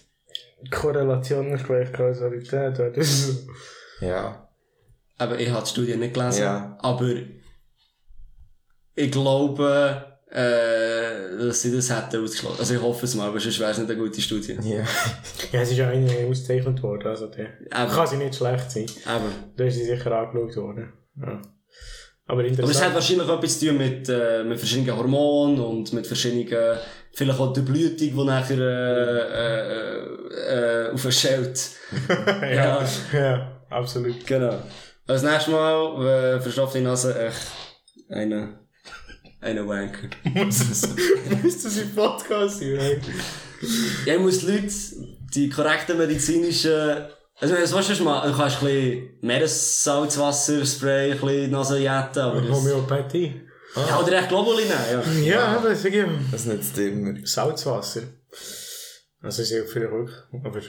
Korrelation 0.71 1.53
ist 1.53 1.67
gleich 1.67 1.93
Kausalität. 1.93 2.79
oder? 2.81 2.93
Ja. 4.01 4.49
Aber 5.19 5.39
ich 5.39 5.51
habe 5.51 5.65
die 5.65 5.71
Studie 5.71 5.97
nicht 5.97 6.15
gelesen. 6.15 6.43
Ja. 6.43 6.77
Aber 6.81 7.09
ich 8.95 9.11
glaube, 9.11 10.19
äh, 10.31 11.39
dass 11.39 11.63
sie 11.63 11.75
das 11.75 11.91
hätten 11.95 12.23
ausgeschlossen. 12.23 12.59
Also 12.61 12.75
ich 12.75 12.83
hoffe 12.83 13.05
es 13.07 13.15
mal, 13.15 13.29
aber 13.29 13.41
sonst 13.41 13.59
wäre 13.61 13.71
es 13.71 13.79
nicht 13.79 13.91
eine 13.91 13.99
gute 14.01 14.21
Studie. 14.21 14.59
Ja. 14.63 14.85
Ja, 15.53 15.61
es 15.61 15.71
ist 15.71 15.77
ja 15.79 15.89
eine 15.89 16.11
ausgezeichnet 16.27 16.83
worden. 16.83 17.07
Also 17.09 17.29
die 17.29 17.47
Aber, 17.71 17.93
kann 17.95 18.07
sie 18.07 18.17
nicht 18.17 18.35
schlecht 18.35 18.71
sein. 18.71 18.87
aber. 19.05 19.27
Da 19.57 19.65
ist 19.65 19.75
sie 19.77 19.85
sicher 19.85 20.13
angeschaut 20.13 20.57
worden. 20.57 20.93
Ja. 21.21 21.41
Aber 22.29 22.41
aber 22.41 22.45
es 22.45 22.51
hat 22.53 22.59
interessant. 22.59 22.95
wahrscheinlich 22.95 23.29
etwas 23.29 23.61
zu 23.61 23.67
tun 23.69 23.79
mit, 23.79 24.09
äh, 24.09 24.43
mit 24.43 24.59
verschiedenen 24.59 24.97
Hormonen 24.97 25.61
und 25.61 25.93
mit 25.93 26.07
verschiedenen, 26.09 26.79
vielleicht 27.17 27.41
auch 27.41 27.53
der 27.53 27.63
Blutung, 27.63 27.97
die 27.97 28.25
nachher 28.25 28.59
äh, 28.59 29.21
äh, 29.41 30.89
äh, 30.89 30.93
auf 30.93 31.11
Schelt. 31.11 31.71
ja. 32.43 32.87
ja, 33.13 33.63
absolut. 33.71 34.27
Genau. 34.27 34.63
Als 35.07 35.23
nächstes 35.23 35.49
Mal 35.49 36.37
äh, 36.37 36.71
die 36.75 36.81
Nase 36.81 37.19
echt 37.19 37.47
eine, 38.11 38.59
eine 39.41 39.67
Wanker. 39.67 40.09
muss 40.45 40.61
es, 40.61 40.95
muss 41.43 41.63
das 41.63 41.79
im 41.79 41.95
Podcast 41.95 42.59
sein? 42.59 43.01
Ja, 44.05 44.15
ich 44.15 44.21
muss 44.21 44.41
die 44.41 44.47
Leute 44.53 44.75
die 45.35 45.49
korrekten 45.49 45.97
medizinischen. 45.97 47.07
Also, 47.39 47.55
du 47.55 47.61
das 47.61 47.75
willst, 47.75 48.03
mal, 48.03 48.31
du 48.31 48.37
kannst 48.37 48.63
ein 48.63 48.67
bisschen 48.67 49.09
Meeressalzwasserspray, 49.23 51.13
ein 51.13 51.19
bisschen 51.19 51.29
in 51.31 51.45
die 51.45 51.51
Nase 51.51 51.79
jetten, 51.79 52.19
aber 52.19 52.43
das... 52.43 52.51
Homöopathie. 52.51 53.47
Ja, 53.77 54.01
oder 54.01 54.13
echt 54.13 54.29
Globuli 54.29 54.65
nehmen, 54.65 55.25
ja. 55.25 55.37
Ja, 55.37 55.47
aber 55.59 55.75
sag 55.75 55.93
ich 55.93 56.07
Das 56.33 56.47
nützt 56.47 56.79
immer. 56.79 57.15
Salzwasser. 57.27 58.03
Also 59.23 59.43
ist 59.43 59.51
ja 59.51 59.65
viel 59.65 59.87
ruhig, 59.87 60.11
aber 60.45 60.61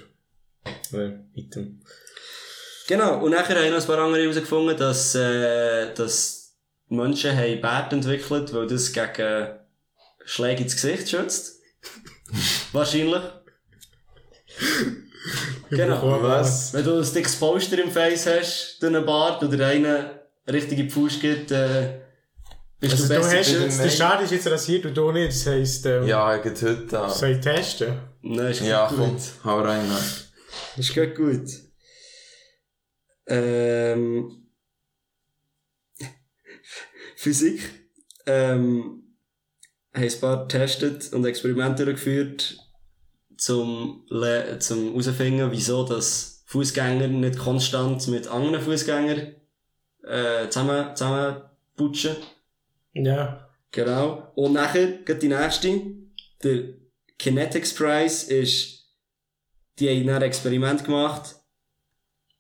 item. 1.35 1.81
Genau, 2.87 3.19
und 3.23 3.31
nachher 3.31 3.57
haben 3.57 3.71
noch 3.71 3.81
ein 3.81 3.87
paar 3.87 3.99
andere 3.99 4.23
herausgefunden, 4.23 4.77
dass, 4.77 5.15
äh, 5.15 5.93
dass 5.93 6.55
Menschen 6.89 7.35
haben 7.35 7.61
Bärte 7.61 7.95
entwickelt, 7.97 8.53
weil 8.53 8.67
das 8.67 8.91
gegen 8.91 9.59
Schläge 10.25 10.63
ins 10.63 10.75
Gesicht 10.75 11.09
schützt. 11.09 11.61
Wahrscheinlich. 12.71 13.21
Genau. 15.69 16.23
Was? 16.23 16.73
Wenn 16.73 16.85
du 16.85 16.99
ein 16.99 17.13
dickes 17.13 17.35
Poster 17.35 17.81
im 17.83 17.91
Face 17.91 18.25
hast, 18.25 18.77
durch 18.81 18.95
einen 18.95 19.05
Bart 19.05 19.43
oder 19.43 19.67
einen 19.67 20.05
richtige 20.47 20.89
Pfusch 20.89 21.19
gibt, 21.19 21.51
äh, 21.51 22.06
bist 22.79 22.93
Also 22.93 23.07
du 23.07 23.19
du 23.19 23.25
hast, 23.25 23.37
geschützt. 23.37 23.83
der 23.83 23.89
Start 23.89 24.21
ist 24.23 24.31
jetzt 24.31 24.47
rasiert 24.47 24.85
und 24.85 24.95
du 24.95 25.11
nicht, 25.11 25.29
das 25.29 25.45
heisst, 25.47 25.85
ähm, 25.85 26.05
Ja, 26.07 26.35
ich 26.35 26.43
geht 26.43 26.61
heute 26.61 26.85
da. 26.87 27.09
soll 27.09 27.29
ich 27.31 27.39
testen? 27.41 27.97
Nein, 28.21 28.47
ist 28.51 28.61
Ja, 28.61 28.87
gut. 28.89 28.97
komm, 28.97 29.17
hau 29.43 29.59
rein. 29.61 29.89
Ist 30.77 30.93
gut 30.93 31.15
gut. 31.15 31.47
Ähm, 33.27 34.47
Physik. 37.15 37.61
Ähm, 38.25 39.03
haben 39.93 40.03
ein 40.03 40.19
paar 40.19 40.41
getestet 40.47 41.11
und 41.13 41.25
Experimente 41.25 41.85
durchgeführt, 41.85 42.57
zum, 43.37 44.05
le 44.09 44.59
zum 44.59 44.91
herausfinden, 44.91 45.51
wieso 45.51 45.83
das 45.85 46.43
Fußgänger 46.47 47.07
nicht 47.07 47.37
konstant 47.39 48.07
mit 48.07 48.27
anderen 48.27 48.63
Fußgängern 48.63 49.35
äh, 50.03 50.49
zusammen, 50.49 50.95
zusammen 50.95 51.41
putschen. 51.75 52.15
Ja. 53.05 53.47
Genau. 53.71 54.31
Und 54.35 54.53
nachher 54.53 54.87
geht 54.87 55.21
die 55.21 55.27
nächste. 55.27 55.81
Der 56.43 56.63
Kinetics 57.17 57.73
Prize 57.73 58.33
ist, 58.33 58.85
die 59.79 59.89
haben 59.89 60.09
ein 60.09 60.21
Experiment 60.21 60.83
gemacht, 60.83 61.35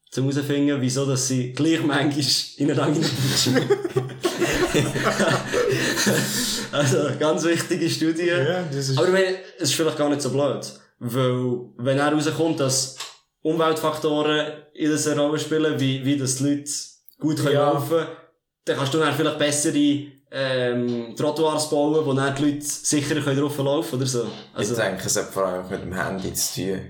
zum 0.09 0.23
herauszufinden, 0.25 0.79
wieso 0.81 1.05
dass 1.05 1.27
sie 1.27 1.51
gleich 1.51 1.83
manchmal 1.83 2.25
ineinander 2.57 3.01
putschen. 3.01 3.57
also, 6.71 7.09
ganz 7.19 7.43
wichtige 7.43 7.89
Studie. 7.89 8.27
Ja, 8.27 8.63
das 8.63 8.89
ist... 8.89 8.97
Aber 8.97 9.07
ich 9.07 9.13
meine, 9.13 9.37
es 9.57 9.63
ist 9.63 9.75
vielleicht 9.75 9.97
gar 9.97 10.09
nicht 10.09 10.21
so 10.21 10.29
blöd. 10.29 10.65
Weil, 10.99 11.59
wenn 11.77 11.99
er 11.99 12.11
rauskommt, 12.13 12.59
dass 12.59 12.97
Umweltfaktoren 13.41 14.63
in 14.73 14.91
dieser 14.91 15.17
Rolle 15.17 15.39
spielen, 15.39 15.79
wie, 15.79 16.03
wie 16.03 16.17
das 16.17 16.37
die 16.37 16.43
Leute 16.45 16.71
gut 17.19 17.37
können 17.37 17.53
Ja. 17.53 17.71
laufen 17.71 17.89
können, 17.89 18.07
dann 18.65 18.77
kannst 18.77 18.93
du 18.93 18.97
dann 18.99 19.15
vielleicht 19.15 19.39
bessere 19.39 20.07
ähm, 20.31 21.15
Trottoirs 21.15 21.69
bauen, 21.69 22.05
wo 22.05 22.13
dann 22.13 22.35
die 22.35 22.43
Leute 22.43 22.61
sicherer 22.65 23.21
können 23.21 23.39
drauf 23.39 23.57
laufen 23.57 23.95
oder 23.95 24.05
so. 24.05 24.27
Also, 24.53 24.73
ich 24.73 24.79
denke, 24.79 25.03
es 25.05 25.15
hat 25.15 25.29
vor 25.29 25.45
allem 25.45 25.69
mit 25.69 25.81
dem 25.81 25.93
Handy 25.93 26.33
zu 26.33 26.53
tun. 26.61 26.81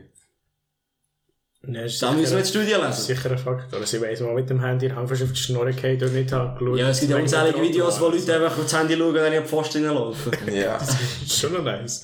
Ja, 1.69 1.81
ist 1.81 2.01
da 2.01 2.11
müssen 2.13 2.31
wir 2.31 2.38
jetzt 2.39 2.53
sicher- 2.53 2.77
Das 2.79 2.99
ist 2.99 3.07
lesen. 3.09 3.17
sicher 3.17 3.31
ein 3.31 3.38
Faktor. 3.38 3.79
Also 3.81 3.97
ich 3.97 4.03
weiss 4.03 4.19
mal 4.21 4.33
mit 4.33 4.49
dem 4.49 4.61
Handy, 4.61 4.89
haben 4.89 5.07
fast 5.07 5.21
auf 5.23 5.31
die 5.31 5.35
Schnurre 5.35 5.73
gehabt 5.73 6.01
und 6.01 6.13
nicht 6.13 6.31
habe 6.31 6.57
geschaut. 6.57 6.79
Ja, 6.79 6.89
es 6.89 6.99
gibt 6.99 7.11
ja 7.11 7.17
unzählige 7.17 7.61
Videos, 7.61 7.99
wo 7.99 8.07
Leute 8.07 8.33
einfach 8.35 8.57
aufs 8.57 8.73
Handy 8.73 8.95
schauen, 8.95 9.13
wenn 9.15 9.31
sie 9.33 9.39
auf 9.39 9.43
die 9.45 9.49
Post 9.49 9.73
laufen. 9.75 10.31
Ja. 10.53 10.77
Das 10.77 10.89
ist 11.25 11.38
schon 11.39 11.53
noch 11.53 11.63
nice. 11.63 12.03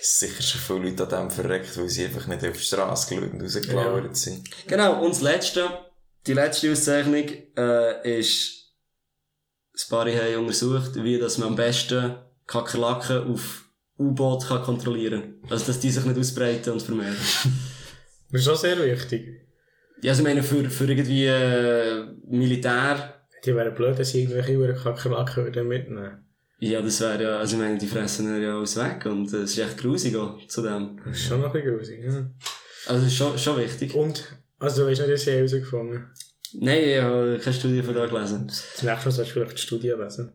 Sicher 0.00 0.42
schon 0.42 0.60
viele 0.60 0.90
Leute 0.90 1.02
an 1.02 1.08
dem 1.28 1.30
verreckt, 1.32 1.76
weil 1.76 1.88
sie 1.88 2.04
einfach 2.04 2.26
nicht 2.28 2.44
auf 2.46 2.52
die 2.56 2.62
Straße 2.62 3.12
geschaut 3.14 3.32
und 3.32 3.42
rausgelauert 3.42 4.16
sind. 4.16 4.48
Genau, 4.68 5.02
und 5.02 5.10
das 5.10 5.22
letzte, 5.22 5.68
die 6.28 6.32
letzte 6.34 6.70
Auszeichnung, 6.70 7.24
äh, 7.58 8.18
ist, 8.20 8.65
das 9.76 9.88
Paar 9.88 10.06
haben 10.06 10.38
untersucht, 10.38 10.92
wie 11.04 11.18
dass 11.18 11.36
man 11.36 11.48
am 11.48 11.56
besten 11.56 12.14
Kakerlaken 12.46 13.30
auf 13.30 13.64
U-Boot 13.98 14.46
kontrollieren 14.64 15.20
kann. 15.42 15.50
Also, 15.50 15.66
dass 15.66 15.80
die 15.80 15.90
sich 15.90 16.04
nicht 16.04 16.18
ausbreiten 16.18 16.72
und 16.72 16.82
vermehren. 16.82 17.16
Das 18.28 18.40
ist 18.40 18.44
schon 18.46 18.56
sehr 18.56 18.78
wichtig. 18.84 19.46
Ja, 20.02 20.10
also, 20.10 20.22
ich 20.22 20.28
meine, 20.28 20.42
für, 20.42 20.68
für 20.68 20.84
irgendwie, 20.84 21.26
äh, 21.26 22.06
Militär, 22.28 23.14
Die 23.44 23.54
wären 23.54 23.72
blöd, 23.72 23.96
wenn 23.96 24.04
sie 24.04 24.22
irgendwelche 24.24 24.82
Kakerlaken 24.82 25.44
würden 25.44 25.68
mitnehmen. 25.68 26.24
ja, 26.58 26.82
das 26.82 27.00
wäre 27.00 27.22
ja, 27.22 27.38
also, 27.38 27.54
ich 27.54 27.62
meine, 27.62 27.78
die 27.78 27.86
fressen 27.86 28.42
ja 28.42 28.56
alles 28.56 28.76
weg 28.76 29.06
und 29.06 29.32
äh, 29.32 29.38
es 29.42 29.52
ist 29.52 29.58
echt 29.58 29.78
grusig 29.78 30.16
auch, 30.16 30.44
zu 30.48 30.62
dem. 30.62 30.98
Das 31.04 31.16
ist 31.16 31.26
schon 31.28 31.40
noch 31.40 31.54
ein 31.54 31.62
bisschen 31.62 31.76
grusig. 31.76 32.04
Ja. 32.04 32.30
Also, 32.88 33.08
schon, 33.08 33.38
schon 33.38 33.58
wichtig. 33.58 33.94
Und, 33.94 34.24
also 34.58 34.82
du 34.82 34.90
weißt 34.90 35.02
nicht, 35.02 35.12
dass 35.12 35.22
sie 35.24 35.30
herausgefunden 35.32 36.06
Nein, 36.58 36.82
ich 36.84 37.00
habe 37.02 37.38
keine 37.42 37.54
Studie 37.54 37.82
von 37.82 37.94
da 37.94 38.06
gelesen. 38.06 38.46
Das 38.46 38.82
nächste 38.82 39.06
Mal 39.06 39.12
solltest 39.12 39.18
du 39.18 39.40
vielleicht 39.40 39.58
die 39.58 39.62
Studie 39.62 39.90
lesen. 39.90 40.32